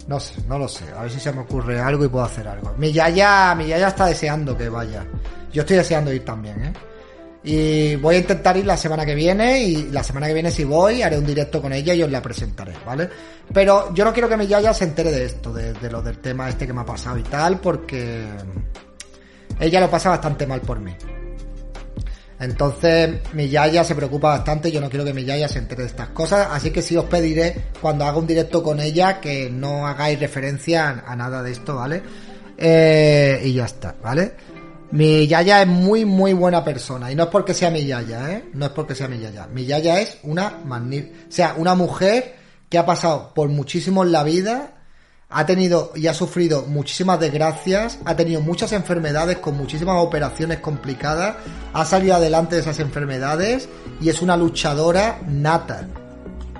No 0.07 0.19
sé, 0.21 0.33
no 0.47 0.57
lo 0.57 0.69
sé. 0.69 0.85
A 0.97 1.01
ver 1.01 1.11
si 1.11 1.19
se 1.19 1.33
me 1.33 1.41
ocurre 1.41 1.81
algo 1.81 2.05
y 2.05 2.07
puedo 2.07 2.23
hacer 2.23 2.47
algo. 2.47 2.73
Mi 2.77 2.93
yaya, 2.93 3.53
mi 3.55 3.67
yaya 3.67 3.89
está 3.89 4.05
deseando 4.05 4.55
que 4.55 4.69
vaya. 4.69 5.05
Yo 5.51 5.63
estoy 5.63 5.75
deseando 5.75 6.13
ir 6.13 6.23
también, 6.23 6.63
¿eh? 6.63 6.73
Y 7.43 7.95
voy 7.97 8.15
a 8.15 8.19
intentar 8.19 8.55
ir 8.55 8.65
la 8.65 8.77
semana 8.77 9.05
que 9.05 9.15
viene 9.15 9.63
y 9.63 9.91
la 9.91 10.01
semana 10.01 10.27
que 10.27 10.33
viene 10.33 10.49
si 10.49 10.63
voy 10.63 11.01
haré 11.01 11.17
un 11.17 11.25
directo 11.25 11.61
con 11.61 11.73
ella 11.73 11.93
y 11.93 12.01
os 12.01 12.09
la 12.09 12.21
presentaré, 12.21 12.73
¿vale? 12.85 13.09
Pero 13.53 13.93
yo 13.93 14.05
no 14.05 14.13
quiero 14.13 14.29
que 14.29 14.37
mi 14.37 14.47
yaya 14.47 14.73
se 14.73 14.85
entere 14.85 15.11
de 15.11 15.25
esto, 15.25 15.51
de, 15.51 15.73
lo 15.89 16.01
del 16.01 16.19
tema 16.19 16.47
este 16.47 16.65
que 16.65 16.71
me 16.73 16.81
ha 16.81 16.85
pasado 16.85 17.17
y 17.17 17.23
tal, 17.23 17.59
porque 17.59 18.25
ella 19.59 19.81
lo 19.81 19.89
pasa 19.89 20.09
bastante 20.09 20.47
mal 20.47 20.61
por 20.61 20.79
mí. 20.79 20.95
Entonces, 22.39 23.19
mi 23.33 23.49
yaya 23.49 23.83
se 23.83 23.95
preocupa 23.95 24.29
bastante. 24.29 24.71
Yo 24.71 24.81
no 24.81 24.89
quiero 24.89 25.05
que 25.05 25.13
mi 25.13 25.23
yaya 25.23 25.47
se 25.47 25.59
entere 25.59 25.83
de 25.83 25.87
estas 25.87 26.09
cosas. 26.09 26.47
Así 26.51 26.71
que 26.71 26.81
sí 26.81 26.97
os 26.97 27.05
pediré, 27.05 27.67
cuando 27.79 28.03
haga 28.03 28.17
un 28.17 28.27
directo 28.27 28.61
con 28.61 28.81
ella, 28.81 29.21
que 29.21 29.49
no 29.49 29.87
hagáis 29.87 30.19
referencia 30.19 30.89
a, 30.89 31.11
a 31.11 31.15
nada 31.15 31.41
de 31.41 31.51
esto, 31.51 31.75
¿vale? 31.75 32.03
Eh, 32.57 33.41
y 33.45 33.53
ya 33.53 33.65
está, 33.65 33.95
¿vale? 34.01 34.33
Mi 34.93 35.25
yaya 35.25 35.63
es 35.63 35.67
muy, 35.67 36.05
muy 36.05 36.33
buena 36.33 36.63
persona. 36.63 37.11
Y 37.11 37.15
no 37.15 37.23
es 37.23 37.29
porque 37.29 37.55
sea 37.55 37.71
mi 37.71 37.83
yaya, 37.83 38.31
¿eh? 38.31 38.45
No 38.53 38.67
es 38.67 38.71
porque 38.73 38.93
sea 38.93 39.07
mi 39.07 39.17
yaya. 39.17 39.47
Mi 39.47 39.65
yaya 39.65 39.99
es 39.99 40.19
una 40.21 40.59
magnífica. 40.63 41.15
O 41.27 41.31
sea, 41.31 41.55
una 41.57 41.73
mujer 41.73 42.35
que 42.69 42.77
ha 42.77 42.85
pasado 42.85 43.33
por 43.33 43.49
muchísimo 43.49 44.03
en 44.03 44.11
la 44.11 44.23
vida 44.23 44.73
ha 45.31 45.47
tenido 45.47 45.93
y 45.95 46.05
ha 46.05 46.13
sufrido 46.13 46.67
muchísimas 46.67 47.19
desgracias, 47.19 47.97
ha 48.05 48.15
tenido 48.15 48.41
muchas 48.41 48.71
enfermedades 48.71 49.39
con 49.39 49.57
muchísimas 49.57 49.99
operaciones 49.99 50.59
complicadas, 50.59 51.37
ha 51.73 51.85
salido 51.85 52.13
adelante 52.13 52.53
de 52.53 52.61
esas 52.61 52.77
enfermedades 52.79 53.67
y 53.99 54.09
es 54.09 54.21
una 54.21 54.37
luchadora 54.37 55.19
nata. 55.27 55.87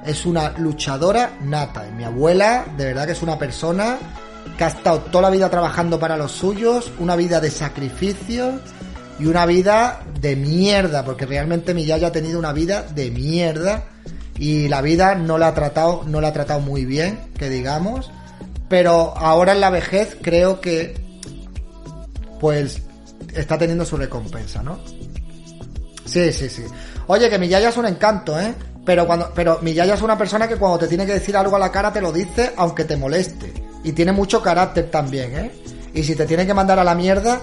Es 0.07 0.25
una 0.25 0.57
luchadora 0.57 1.37
nata. 1.43 1.87
Y 1.87 1.91
mi 1.91 2.03
abuela, 2.03 2.65
de 2.77 2.85
verdad 2.85 3.05
que 3.05 3.11
es 3.11 3.21
una 3.21 3.37
persona 3.37 3.99
que 4.57 4.63
ha 4.63 4.67
estado 4.67 4.99
toda 4.99 5.23
la 5.23 5.29
vida 5.29 5.49
trabajando 5.49 5.99
para 5.99 6.17
los 6.17 6.31
suyos, 6.31 6.91
una 6.99 7.15
vida 7.15 7.39
de 7.39 7.51
sacrificio 7.51 8.59
y 9.19 9.25
una 9.25 9.45
vida 9.45 10.01
de 10.19 10.35
mierda, 10.35 11.03
porque 11.05 11.25
realmente 11.25 11.73
mi 11.73 11.85
yaya 11.85 12.07
ha 12.07 12.11
tenido 12.11 12.39
una 12.39 12.53
vida 12.53 12.83
de 12.83 13.11
mierda 13.11 13.85
y 14.37 14.67
la 14.67 14.81
vida 14.81 15.15
no 15.15 15.37
la 15.37 15.49
ha 15.49 15.53
tratado, 15.53 16.03
no 16.05 16.21
la 16.21 16.29
ha 16.29 16.33
tratado 16.33 16.59
muy 16.59 16.85
bien, 16.85 17.19
que 17.37 17.49
digamos 17.49 18.11
pero 18.73 19.15
ahora 19.15 19.51
en 19.51 19.61
la 19.61 19.69
vejez 19.69 20.17
creo 20.19 20.59
que 20.59 20.95
pues 22.39 22.81
está 23.35 23.55
teniendo 23.55 23.85
su 23.85 23.97
recompensa, 23.97 24.63
¿no? 24.63 24.79
Sí, 26.05 26.33
sí, 26.33 26.49
sí. 26.49 26.63
Oye, 27.05 27.29
que 27.29 27.37
mi 27.37 27.47
yaya 27.47 27.69
es 27.69 27.77
un 27.77 27.85
encanto, 27.85 28.39
¿eh? 28.39 28.51
Pero 28.83 29.05
cuando, 29.05 29.31
pero 29.35 29.59
mi 29.61 29.75
yaya 29.75 29.93
es 29.93 30.01
una 30.01 30.17
persona 30.17 30.47
que 30.47 30.55
cuando 30.55 30.79
te 30.79 30.87
tiene 30.87 31.05
que 31.05 31.13
decir 31.13 31.37
algo 31.37 31.55
a 31.55 31.59
la 31.59 31.71
cara 31.71 31.93
te 31.93 32.01
lo 32.01 32.11
dice 32.11 32.53
aunque 32.57 32.83
te 32.83 32.97
moleste. 32.97 33.53
Y 33.83 33.91
tiene 33.91 34.11
mucho 34.11 34.41
carácter 34.41 34.89
también, 34.89 35.35
¿eh? 35.35 35.51
Y 35.93 36.03
si 36.03 36.15
te 36.15 36.25
tiene 36.25 36.45
que 36.45 36.53
mandar 36.53 36.79
a 36.79 36.83
la 36.83 36.95
mierda, 36.95 37.41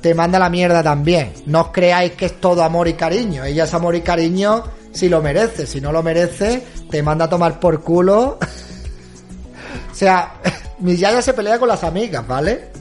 te 0.00 0.14
manda 0.14 0.36
a 0.36 0.40
la 0.40 0.50
mierda 0.50 0.82
también. 0.82 1.32
No 1.46 1.60
os 1.62 1.68
creáis 1.68 2.12
que 2.12 2.26
es 2.26 2.40
todo 2.40 2.62
amor 2.62 2.88
y 2.88 2.94
cariño. 2.94 3.44
Ella 3.44 3.64
es 3.64 3.74
amor 3.74 3.94
y 3.94 4.00
cariño 4.00 4.64
si 4.92 5.08
lo 5.08 5.22
merece. 5.22 5.66
Si 5.66 5.80
no 5.80 5.92
lo 5.92 6.02
merece, 6.02 6.62
te 6.90 7.02
manda 7.02 7.26
a 7.26 7.28
tomar 7.28 7.60
por 7.60 7.82
culo. 7.82 8.38
o 9.92 9.94
sea, 9.94 10.34
mi 10.80 10.96
yaya 10.96 11.22
se 11.22 11.32
pelea 11.32 11.58
con 11.58 11.68
las 11.68 11.84
amigas, 11.84 12.26
¿vale? 12.26 12.72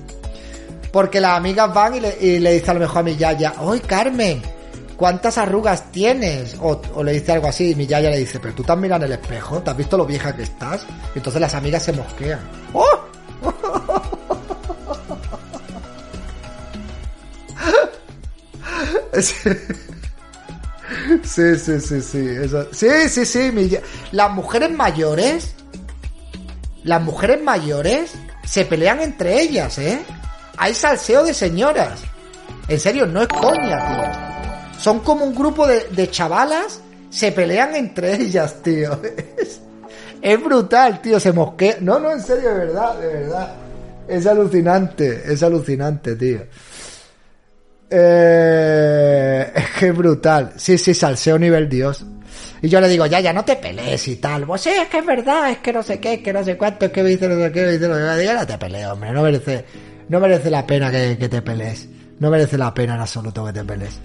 Porque 0.92 1.22
las 1.22 1.38
amigas 1.38 1.74
van 1.74 1.96
y 1.96 2.00
le, 2.00 2.18
y 2.20 2.40
le 2.40 2.54
dice 2.54 2.72
a 2.72 2.74
lo 2.74 2.80
mejor 2.82 3.00
a 3.00 3.04
mi 3.04 3.16
yaya, 3.16 3.54
¡Ay, 3.60 3.80
Carmen! 3.82 4.42
¿Cuántas 5.02 5.40
arrugas 5.40 5.92
tienes? 5.92 6.56
O, 6.62 7.04
le 7.04 7.14
dice 7.14 7.32
algo 7.32 7.48
así 7.48 7.72
y 7.72 7.76
mi 7.76 7.88
yaya 7.88 8.12
le 8.12 8.20
dice, 8.20 8.40
pero 8.40 8.54
tú 8.54 8.62
te 8.62 8.72
has 8.72 8.78
en 8.78 9.02
el 9.02 9.12
espejo, 9.12 9.60
¿te 9.60 9.72
has 9.72 9.78
visto 9.78 9.98
lo 9.98 10.06
vieja 10.06 10.36
que 10.36 10.44
estás? 10.44 10.86
Y 11.16 11.18
entonces 11.18 11.42
las 11.42 11.56
amigas 11.56 11.82
se 11.82 11.92
mosquean. 11.92 12.40
¡Oh! 12.72 12.86
Sí, 21.24 21.56
sí, 21.58 21.82
sí, 21.82 22.02
sí. 22.02 22.28
Sí, 22.72 23.10
sí, 23.10 23.26
sí. 23.26 23.52
mi 23.52 23.68
Las 24.12 24.32
mujeres 24.32 24.70
mayores. 24.70 25.56
Las 26.84 27.02
mujeres 27.02 27.42
mayores 27.42 28.14
se 28.46 28.66
pelean 28.66 29.02
entre 29.02 29.42
ellas, 29.42 29.80
¿eh? 29.80 30.00
Hay 30.58 30.76
salseo 30.76 31.24
de 31.24 31.34
señoras. 31.34 32.02
En 32.68 32.80
serio, 32.80 33.08
no 33.08 33.24
es 33.24 33.28
coña, 33.30 33.88
tío. 33.88 34.21
Son 34.82 35.02
como 35.02 35.26
un 35.26 35.36
grupo 35.36 35.68
de, 35.68 35.90
de 35.92 36.10
chavalas 36.10 36.82
Se 37.12 37.32
pelean 37.32 37.76
entre 37.76 38.16
ellas, 38.16 38.56
tío. 38.64 39.00
Es, 40.24 40.44
brutal, 40.44 41.02
tío. 41.02 41.20
Se 41.20 41.32
mosquea. 41.32 41.78
No, 41.82 42.00
no, 42.00 42.12
en 42.12 42.22
serio, 42.22 42.50
de 42.50 42.66
verdad, 42.66 42.96
de 43.00 43.08
verdad. 43.08 43.56
Es 44.08 44.28
alucinante, 44.28 45.24
es 45.26 45.42
alucinante, 45.42 46.16
tío. 46.16 46.42
Eh, 47.90 49.52
es 49.56 49.70
que 49.80 49.88
es 49.88 49.96
brutal. 49.96 50.54
Sí, 50.58 50.78
sí, 50.78 50.94
salseo 50.94 51.40
nivel 51.40 51.68
Dios. 51.68 52.06
Y 52.62 52.70
yo 52.70 52.80
le 52.80 52.88
digo, 52.88 53.08
ya, 53.08 53.20
ya, 53.20 53.34
no 53.34 53.44
te 53.44 53.56
pelees 53.56 54.08
y 54.08 54.18
tal. 54.18 54.46
Pues 54.46 54.62
sí, 54.62 54.70
es 54.70 54.88
que 54.90 55.00
es 55.00 55.06
verdad, 55.06 55.50
es 55.50 55.58
que 55.58 55.74
no 55.74 55.82
sé 55.82 56.00
qué, 56.00 56.14
es 56.14 56.22
que 56.22 56.32
no 56.32 56.44
sé 56.44 56.56
cuánto, 56.56 56.86
es 56.86 56.92
que 56.92 57.04
dice 57.04 57.28
no 57.28 57.36
sé 57.44 57.52
qué, 57.52 57.68
dice 57.68 57.88
no 57.88 57.96
sé 57.96 58.02
qué. 58.02 58.22
Digo, 58.22 58.34
no 58.34 58.46
te 58.46 58.58
pelees, 58.60 58.88
hombre, 58.88 59.12
no 59.12 59.24
merece, 59.24 59.66
no 60.08 60.20
merece 60.20 60.52
la 60.52 60.68
pena 60.68 60.92
que, 60.92 61.18
que 61.18 61.30
te 61.30 61.42
pelees. 61.42 61.88
No 62.20 62.30
merece 62.30 62.60
la 62.60 62.72
pena 62.74 62.94
en 62.94 63.02
absoluto 63.02 63.44
que 63.44 63.54
te 63.54 63.64
pelees. 63.64 64.00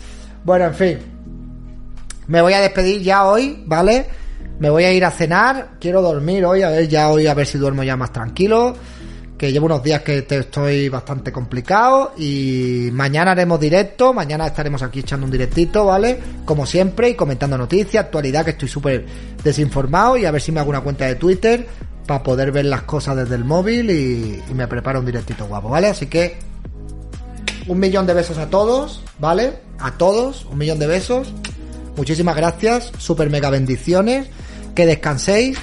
Bueno, 0.47 0.67
en 0.67 0.75
fin. 0.75 0.99
Me 2.29 2.41
voy 2.41 2.53
a 2.53 2.61
despedir 2.61 3.03
ya 3.03 3.27
hoy, 3.27 3.65
¿vale? 3.67 4.07
Me 4.61 4.71
voy 4.71 4.85
a 4.85 4.93
ir 4.93 5.05
a 5.05 5.11
cenar. 5.11 5.71
Quiero 5.81 6.01
dormir 6.01 6.45
hoy, 6.45 6.63
a 6.63 6.71
ver, 6.71 6.87
ya 6.87 7.11
hoy 7.11 7.27
a 7.27 7.35
ver 7.35 7.49
si 7.49 7.59
duermo 7.59 7.83
ya 7.83 7.97
más 7.97 8.13
tranquilo. 8.13 8.77
Que 9.37 9.51
llevo 9.51 9.67
unos 9.67 9.83
días 9.83 10.03
que 10.03 10.23
te 10.23 10.39
estoy 10.39 10.89
bastante 10.89 11.33
complicado. 11.33 12.13
Y 12.17 12.91
mañana 12.93 13.33
haremos 13.33 13.59
directo. 13.59 14.15
Mañana 14.15 14.47
estaremos 14.47 14.85
aquí 14.85 15.01
echando 15.01 15.27
un 15.27 15.33
directito, 15.33 15.85
¿vale? 15.85 16.21
Como 16.45 16.65
siempre, 16.65 17.09
y 17.09 17.15
comentando 17.17 17.59
noticias, 17.59 18.05
actualidad, 18.05 18.45
que 18.45 18.53
estoy 18.53 18.69
súper 18.69 19.05
desinformado. 19.43 20.17
Y 20.17 20.27
a 20.27 20.31
ver 20.31 20.41
si 20.41 20.53
me 20.53 20.61
hago 20.61 20.71
una 20.71 20.81
cuenta 20.81 21.07
de 21.07 21.17
Twitter 21.17 21.67
para 22.07 22.23
poder 22.23 22.53
ver 22.53 22.67
las 22.67 22.83
cosas 22.83 23.17
desde 23.17 23.35
el 23.35 23.45
móvil 23.45 23.91
y, 23.91 24.41
y 24.49 24.55
me 24.55 24.69
preparo 24.69 25.01
un 25.01 25.07
directito 25.07 25.47
guapo, 25.47 25.71
¿vale? 25.71 25.89
Así 25.89 26.07
que 26.07 26.39
un 27.67 27.79
millón 27.79 28.07
de 28.07 28.15
besos 28.15 28.39
a 28.39 28.49
todos, 28.51 29.03
¿vale? 29.19 29.55
A 29.79 29.93
todos, 29.93 30.45
un 30.47 30.59
millón 30.59 30.79
de 30.79 30.87
besos. 30.87 31.33
Muchísimas 31.97 32.37
gracias, 32.37 32.93
super 32.99 33.31
mega 33.31 33.51
bendiciones. 33.51 34.29
Que 34.75 34.87
descanséis 34.87 35.59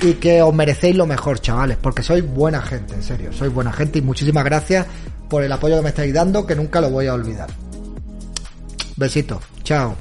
y 0.00 0.14
que 0.14 0.42
os 0.42 0.52
merecéis 0.52 0.96
lo 0.96 1.06
mejor, 1.06 1.40
chavales, 1.40 1.78
porque 1.80 2.02
sois 2.02 2.24
buena 2.26 2.60
gente, 2.60 2.94
en 2.94 3.02
serio, 3.02 3.32
sois 3.32 3.52
buena 3.52 3.72
gente 3.72 4.00
y 4.00 4.02
muchísimas 4.02 4.44
gracias 4.44 4.86
por 5.28 5.42
el 5.42 5.52
apoyo 5.52 5.76
que 5.76 5.82
me 5.82 5.88
estáis 5.90 6.12
dando, 6.12 6.46
que 6.46 6.56
nunca 6.56 6.80
lo 6.80 6.90
voy 6.90 7.06
a 7.06 7.14
olvidar. 7.14 7.48
Besito, 8.96 9.40
chao. 9.62 9.94